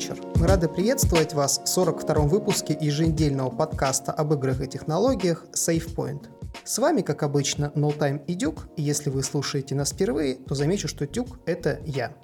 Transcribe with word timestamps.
вечер. 0.00 0.16
Мы 0.36 0.46
рады 0.46 0.66
приветствовать 0.66 1.34
вас 1.34 1.60
в 1.62 1.78
42-м 1.78 2.26
выпуске 2.28 2.76
еженедельного 2.80 3.50
подкаста 3.50 4.12
об 4.12 4.32
играх 4.32 4.62
и 4.62 4.66
технологиях 4.66 5.44
SafePoint. 5.52 6.26
С 6.64 6.78
вами, 6.78 7.02
как 7.02 7.22
обычно, 7.22 7.70
NoTime 7.74 8.24
и 8.26 8.32
Дюк, 8.32 8.68
и 8.78 8.82
если 8.82 9.10
вы 9.10 9.22
слушаете 9.22 9.74
нас 9.74 9.92
впервые, 9.92 10.36
то 10.36 10.54
замечу, 10.54 10.88
что 10.88 11.06
Дюк— 11.06 11.40
это 11.46 11.80
я. 11.84 12.14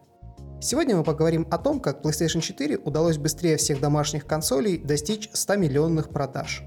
Сегодня 0.59 0.97
мы 0.97 1.05
поговорим 1.05 1.47
о 1.51 1.59
том, 1.59 1.81
как 1.81 2.03
PlayStation 2.03 2.41
4 2.41 2.79
удалось 2.79 3.19
быстрее 3.19 3.59
всех 3.59 3.79
домашних 3.79 4.27
консолей 4.27 4.79
достичь 4.79 5.29
100 5.35 5.57
миллионных 5.57 6.09
продаж. 6.09 6.63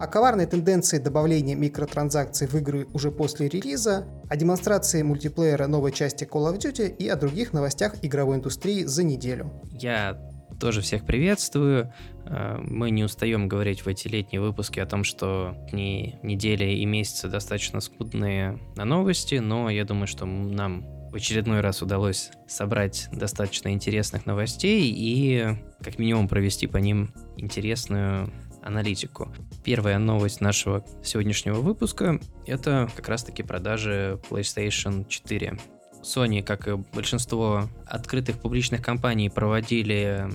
О 0.00 0.06
коварной 0.06 0.46
тенденции 0.46 0.98
добавления 0.98 1.54
микротранзакций 1.54 2.46
в 2.48 2.54
игры 2.54 2.88
уже 2.92 3.12
после 3.12 3.48
релиза, 3.48 4.06
о 4.28 4.36
демонстрации 4.36 5.02
мультиплеера 5.02 5.66
новой 5.66 5.92
части 5.92 6.24
Call 6.24 6.52
of 6.52 6.58
Duty 6.58 6.88
и 6.96 7.06
о 7.06 7.16
других 7.16 7.52
новостях 7.52 7.94
игровой 8.02 8.38
индустрии 8.38 8.84
за 8.84 9.04
неделю. 9.04 9.52
Я 9.70 10.29
тоже 10.60 10.82
всех 10.82 11.04
приветствую. 11.04 11.92
Э, 12.26 12.58
мы 12.62 12.90
не 12.90 13.02
устаем 13.02 13.48
говорить 13.48 13.84
в 13.84 13.88
эти 13.88 14.06
летние 14.06 14.40
выпуски 14.40 14.78
о 14.78 14.86
том, 14.86 15.02
что 15.02 15.56
не 15.72 16.20
недели 16.22 16.64
и 16.64 16.84
месяцы 16.84 17.28
достаточно 17.28 17.80
скудные 17.80 18.60
на 18.76 18.84
новости, 18.84 19.36
но 19.36 19.70
я 19.70 19.84
думаю, 19.84 20.06
что 20.06 20.26
нам 20.26 20.84
в 21.10 21.16
очередной 21.16 21.60
раз 21.60 21.82
удалось 21.82 22.30
собрать 22.46 23.08
достаточно 23.10 23.70
интересных 23.72 24.26
новостей 24.26 24.92
и 24.94 25.56
как 25.82 25.98
минимум 25.98 26.28
провести 26.28 26.68
по 26.68 26.76
ним 26.76 27.12
интересную 27.36 28.30
аналитику. 28.62 29.32
Первая 29.64 29.98
новость 29.98 30.40
нашего 30.40 30.84
сегодняшнего 31.02 31.60
выпуска— 31.60 32.20
это 32.46 32.88
как 32.94 33.08
раз-таки 33.08 33.42
продажи 33.42 34.20
PlayStation 34.28 35.08
4. 35.08 35.58
Sony, 36.02 36.42
как 36.42 36.68
и 36.68 36.74
большинство 36.94 37.68
открытых 37.86 38.38
публичных 38.38 38.82
компаний, 38.82 39.28
проводили 39.30 40.28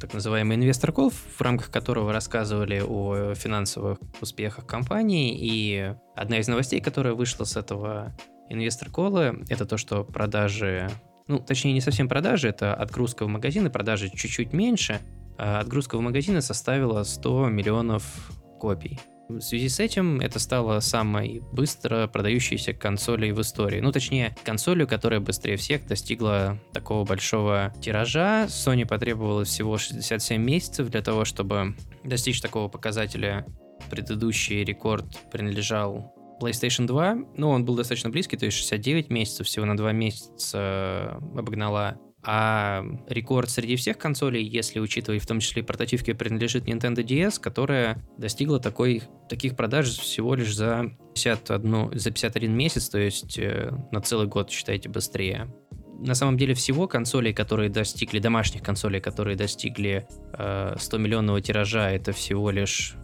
так 0.00 0.14
называемый 0.14 0.56
инвестор 0.56 0.92
кол, 0.92 1.10
в 1.10 1.40
рамках 1.40 1.70
которого 1.70 2.12
рассказывали 2.12 2.82
о 2.86 3.34
финансовых 3.34 3.98
успехах 4.20 4.66
компании. 4.66 5.36
И 5.38 5.94
одна 6.16 6.38
из 6.38 6.48
новостей, 6.48 6.80
которая 6.80 7.14
вышла 7.14 7.44
с 7.44 7.56
этого 7.56 8.16
инвестор 8.48 8.90
кола, 8.90 9.34
это 9.48 9.64
то, 9.64 9.76
что 9.76 10.04
продажи, 10.04 10.90
ну, 11.26 11.38
точнее, 11.38 11.72
не 11.72 11.80
совсем 11.80 12.08
продажи, 12.08 12.48
это 12.48 12.74
отгрузка 12.74 13.24
в 13.24 13.28
магазины, 13.28 13.70
продажи 13.70 14.10
чуть-чуть 14.10 14.52
меньше. 14.52 15.00
А 15.38 15.60
отгрузка 15.60 15.96
в 15.96 16.00
магазины 16.00 16.42
составила 16.42 17.02
100 17.02 17.48
миллионов 17.48 18.30
копий. 18.60 19.00
В 19.36 19.40
связи 19.40 19.68
с 19.68 19.80
этим 19.80 20.20
это 20.20 20.38
стало 20.38 20.78
самой 20.80 21.42
быстро 21.52 22.06
продающейся 22.06 22.72
консолью 22.72 23.34
в 23.34 23.40
истории. 23.40 23.80
Ну, 23.80 23.90
точнее, 23.90 24.36
консолью, 24.44 24.86
которая 24.86 25.20
быстрее 25.20 25.56
всех 25.56 25.86
достигла 25.86 26.58
такого 26.72 27.04
большого 27.04 27.72
тиража. 27.80 28.44
Sony 28.46 28.86
потребовалось 28.86 29.48
всего 29.48 29.78
67 29.78 30.40
месяцев 30.40 30.88
для 30.90 31.02
того, 31.02 31.24
чтобы 31.24 31.74
достичь 32.04 32.40
такого 32.40 32.68
показателя. 32.68 33.46
Предыдущий 33.90 34.64
рекорд 34.64 35.06
принадлежал 35.30 36.14
PlayStation 36.40 36.86
2. 36.86 37.16
Ну, 37.36 37.50
он 37.50 37.64
был 37.64 37.74
достаточно 37.74 38.10
близкий, 38.10 38.36
то 38.36 38.46
есть 38.46 38.58
69 38.58 39.10
месяцев, 39.10 39.46
всего 39.46 39.64
на 39.64 39.76
2 39.76 39.92
месяца 39.92 41.16
обогнала 41.36 41.98
а 42.24 42.84
рекорд 43.08 43.50
среди 43.50 43.76
всех 43.76 43.98
консолей, 43.98 44.44
если 44.44 44.78
учитывать 44.78 45.22
в 45.22 45.26
том 45.26 45.40
числе 45.40 45.62
и 45.62 45.64
портативки, 45.64 46.12
принадлежит 46.12 46.66
Nintendo 46.66 47.04
DS, 47.04 47.40
которая 47.40 48.00
достигла 48.16 48.60
такой, 48.60 49.02
таких 49.28 49.56
продаж 49.56 49.88
всего 49.88 50.34
лишь 50.34 50.54
за, 50.54 50.92
51, 51.14 51.98
за 51.98 52.10
51 52.10 52.52
месяц, 52.56 52.88
то 52.88 52.98
есть 52.98 53.38
э, 53.38 53.72
на 53.90 54.00
целый 54.00 54.28
год, 54.28 54.50
считайте, 54.50 54.88
быстрее. 54.88 55.52
На 55.98 56.14
самом 56.14 56.36
деле 56.36 56.54
всего 56.54 56.86
консолей, 56.86 57.32
которые 57.32 57.70
достигли, 57.70 58.20
домашних 58.20 58.62
консолей, 58.62 59.00
которые 59.00 59.36
достигли 59.36 60.06
э, 60.38 60.74
100 60.78 60.98
миллионного 60.98 61.40
тиража, 61.40 61.90
это 61.90 62.12
всего 62.12 62.50
лишь 62.50 62.94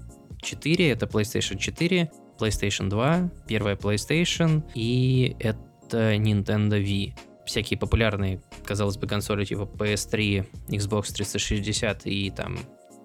4, 0.43 0.91
это 0.91 1.07
PlayStation 1.07 1.59
4, 1.59 2.11
PlayStation 2.39 2.89
2, 2.89 3.31
первая 3.49 3.75
PlayStation 3.75 4.63
и 4.75 5.37
это 5.41 6.15
Nintendo 6.15 6.81
Wii 6.81 7.15
всякие 7.49 7.79
популярные, 7.79 8.41
казалось 8.65 8.97
бы, 8.97 9.07
консоли 9.07 9.45
типа 9.45 9.63
PS3, 9.63 10.47
Xbox 10.69 11.13
360 11.13 12.07
и 12.07 12.31
там 12.31 12.59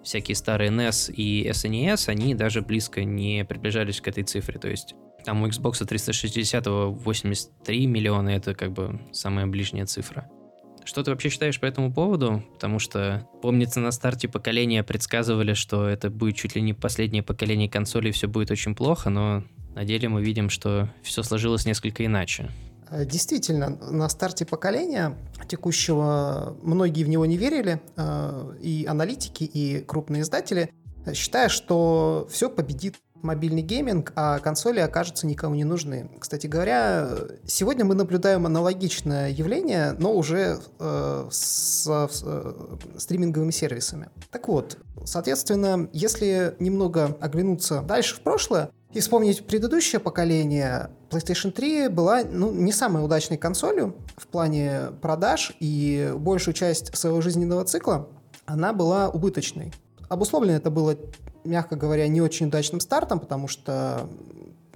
всякие 0.04 0.36
старые 0.36 0.70
NES 0.70 1.14
и 1.14 1.48
SNES, 1.50 2.10
они 2.10 2.36
даже 2.36 2.62
близко 2.62 3.04
не 3.04 3.46
приближались 3.46 4.02
к 4.02 4.08
этой 4.08 4.24
цифре. 4.24 4.60
То 4.60 4.70
есть 4.70 4.96
там 5.26 5.42
у 5.42 5.48
Xbox 5.48 5.86
360 5.86 6.68
83 6.68 7.88
миллиона, 7.88 8.30
это 8.30 8.54
как 8.54 8.74
бы 8.74 9.00
самая 9.12 9.48
ближняя 9.48 9.86
цифра. 9.86 10.30
Что 10.84 11.02
ты 11.02 11.12
вообще 11.12 11.30
считаешь 11.30 11.60
по 11.62 11.66
этому 11.66 11.94
поводу? 11.94 12.44
Потому 12.56 12.78
что, 12.78 13.26
помнится, 13.42 13.80
на 13.80 13.92
старте 13.92 14.28
поколения 14.28 14.84
предсказывали, 14.84 15.54
что 15.54 15.88
это 15.88 16.10
будет 16.10 16.36
чуть 16.36 16.56
ли 16.56 16.62
не 16.62 16.74
последнее 16.74 17.24
поколение 17.24 17.70
консолей, 17.70 18.12
все 18.12 18.28
будет 18.28 18.52
очень 18.52 18.76
плохо, 18.76 19.10
но 19.10 19.46
на 19.76 19.86
деле 19.86 20.10
мы 20.10 20.22
видим, 20.22 20.50
что 20.50 20.90
все 21.02 21.24
сложилось 21.24 21.66
несколько 21.66 22.06
иначе. 22.06 22.50
Э, 22.94 23.06
действительно, 23.06 23.70
на 23.70 24.08
старте 24.10 24.46
поколения 24.46 25.18
текущего 25.48 26.56
многие 26.62 27.04
в 27.04 27.10
него 27.10 27.26
не 27.26 27.38
верили, 27.38 27.82
э, 27.96 28.58
и 28.62 28.86
аналитики, 28.88 29.44
и 29.44 29.80
крупные 29.80 30.22
издатели, 30.22 30.72
считая, 31.14 31.50
что 31.50 32.28
все 32.32 32.50
победит 32.50 32.96
мобильный 33.24 33.62
гейминг, 33.62 34.12
а 34.16 34.40
консоли 34.40 34.80
окажутся 34.80 35.26
никому 35.26 35.56
не 35.56 35.64
нужны. 35.64 36.12
Кстати 36.20 36.46
говоря, 36.46 37.10
сегодня 37.46 37.86
мы 37.86 37.96
наблюдаем 37.96 38.46
аналогичное 38.46 39.30
явление, 39.30 39.94
но 39.98 40.14
уже 40.14 40.60
э, 40.80 41.28
с, 41.32 41.86
с 41.86 42.24
э, 42.24 42.54
стриминговыми 42.98 43.52
сервисами. 43.52 44.10
Так 44.30 44.48
вот, 44.50 44.78
соответственно, 45.06 45.90
если 45.94 46.56
немного 46.60 47.18
оглянуться 47.22 47.82
дальше 47.82 48.16
в 48.16 48.22
прошлое, 48.22 48.70
и 48.94 49.00
вспомнить 49.00 49.46
предыдущее 49.46 50.00
поколение, 50.00 50.92
PlayStation 51.10 51.52
3 51.52 51.88
была 51.88 52.24
ну, 52.24 52.52
не 52.52 52.72
самой 52.72 53.04
удачной 53.04 53.38
консолью 53.38 53.96
в 54.18 54.28
плане 54.28 54.92
продаж, 55.02 55.56
и 55.60 56.14
большую 56.16 56.54
часть 56.54 56.96
своего 56.96 57.22
жизненного 57.22 57.66
цикла 57.66 58.08
она 58.46 58.74
была 58.74 59.10
убыточной. 59.10 59.74
Обусловлено 60.10 60.58
это 60.58 60.70
было, 60.70 60.96
мягко 61.44 61.76
говоря, 61.76 62.08
не 62.08 62.22
очень 62.22 62.48
удачным 62.48 62.80
стартом, 62.80 63.20
потому 63.20 63.48
что 63.48 64.08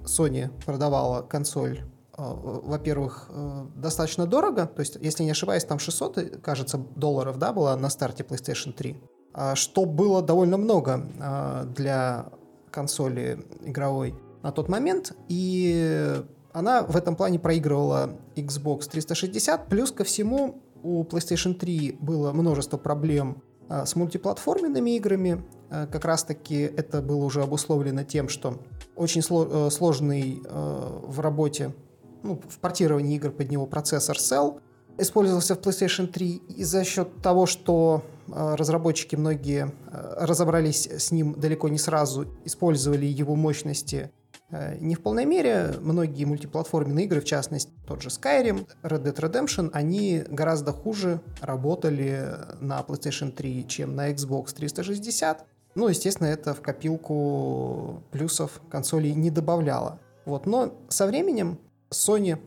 Sony 0.00 0.50
продавала 0.64 1.22
консоль 1.22 1.80
э, 1.80 1.84
во-первых, 2.16 3.28
э, 3.30 3.66
достаточно 3.76 4.26
дорого, 4.26 4.66
то 4.66 4.80
есть, 4.80 4.96
если 5.00 5.22
не 5.22 5.30
ошибаюсь, 5.30 5.64
там 5.64 5.78
600, 5.78 6.40
кажется, 6.42 6.78
долларов, 6.96 7.38
да, 7.38 7.52
было 7.52 7.76
на 7.76 7.88
старте 7.90 8.24
PlayStation 8.24 8.72
3, 8.72 8.96
а 9.34 9.54
что 9.54 9.84
было 9.84 10.22
довольно 10.22 10.56
много 10.56 11.06
э, 11.20 11.64
для 11.76 12.30
консоли 12.70 13.44
игровой 13.62 14.14
на 14.42 14.52
тот 14.52 14.68
момент, 14.68 15.14
и 15.28 16.22
она 16.52 16.82
в 16.82 16.96
этом 16.96 17.16
плане 17.16 17.38
проигрывала 17.38 18.16
Xbox 18.36 18.88
360. 18.90 19.68
Плюс 19.68 19.92
ко 19.92 20.04
всему 20.04 20.62
у 20.82 21.04
PlayStation 21.04 21.54
3 21.54 21.98
было 22.00 22.32
множество 22.32 22.78
проблем 22.78 23.42
а, 23.68 23.84
с 23.84 23.96
мультиплатформенными 23.96 24.96
играми. 24.96 25.44
А, 25.70 25.86
как 25.86 26.04
раз-таки 26.04 26.56
это 26.56 27.02
было 27.02 27.24
уже 27.24 27.42
обусловлено 27.42 28.04
тем, 28.04 28.28
что 28.28 28.60
очень 28.96 29.20
э, 29.20 29.70
сложный 29.70 30.42
э, 30.44 31.00
в 31.02 31.20
работе, 31.20 31.74
ну, 32.22 32.40
в 32.48 32.58
портировании 32.58 33.16
игр 33.16 33.30
под 33.30 33.50
него 33.50 33.66
процессор 33.66 34.16
Cell 34.16 34.60
использовался 34.98 35.54
в 35.54 35.60
PlayStation 35.60 36.06
3, 36.06 36.42
и 36.56 36.64
за 36.64 36.84
счет 36.84 37.22
того, 37.22 37.46
что 37.46 38.02
э, 38.26 38.54
разработчики 38.56 39.16
многие 39.16 39.72
э, 39.90 40.14
разобрались 40.20 40.86
с 40.86 41.10
ним 41.10 41.34
далеко 41.38 41.68
не 41.68 41.78
сразу, 41.78 42.26
использовали 42.44 43.06
его 43.06 43.36
мощности 43.36 44.10
э, 44.50 44.76
не 44.80 44.96
в 44.96 45.00
полной 45.00 45.24
мере, 45.24 45.74
многие 45.80 46.24
мультиплатформенные 46.24 47.06
игры, 47.06 47.20
в 47.20 47.24
частности 47.24 47.70
тот 47.86 48.02
же 48.02 48.08
Skyrim, 48.08 48.66
Red 48.82 49.04
Dead 49.04 49.14
Redemption, 49.14 49.70
они 49.72 50.24
гораздо 50.28 50.72
хуже 50.72 51.20
работали 51.40 52.34
на 52.60 52.80
PlayStation 52.80 53.30
3, 53.30 53.66
чем 53.68 53.94
на 53.94 54.10
Xbox 54.10 54.54
360. 54.54 55.46
Ну, 55.74 55.86
естественно, 55.86 56.26
это 56.26 56.54
в 56.54 56.60
копилку 56.60 58.02
плюсов 58.10 58.60
консолей 58.68 59.14
не 59.14 59.30
добавляло. 59.30 60.00
Вот. 60.24 60.44
Но 60.44 60.74
со 60.88 61.06
временем 61.06 61.58
Sony 61.90 62.38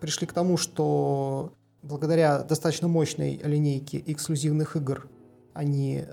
пришли 0.00 0.26
к 0.26 0.32
тому, 0.32 0.56
что 0.56 1.52
благодаря 1.82 2.42
достаточно 2.42 2.88
мощной 2.88 3.40
линейке 3.42 4.02
эксклюзивных 4.06 4.76
игр 4.76 5.08
они 5.54 6.04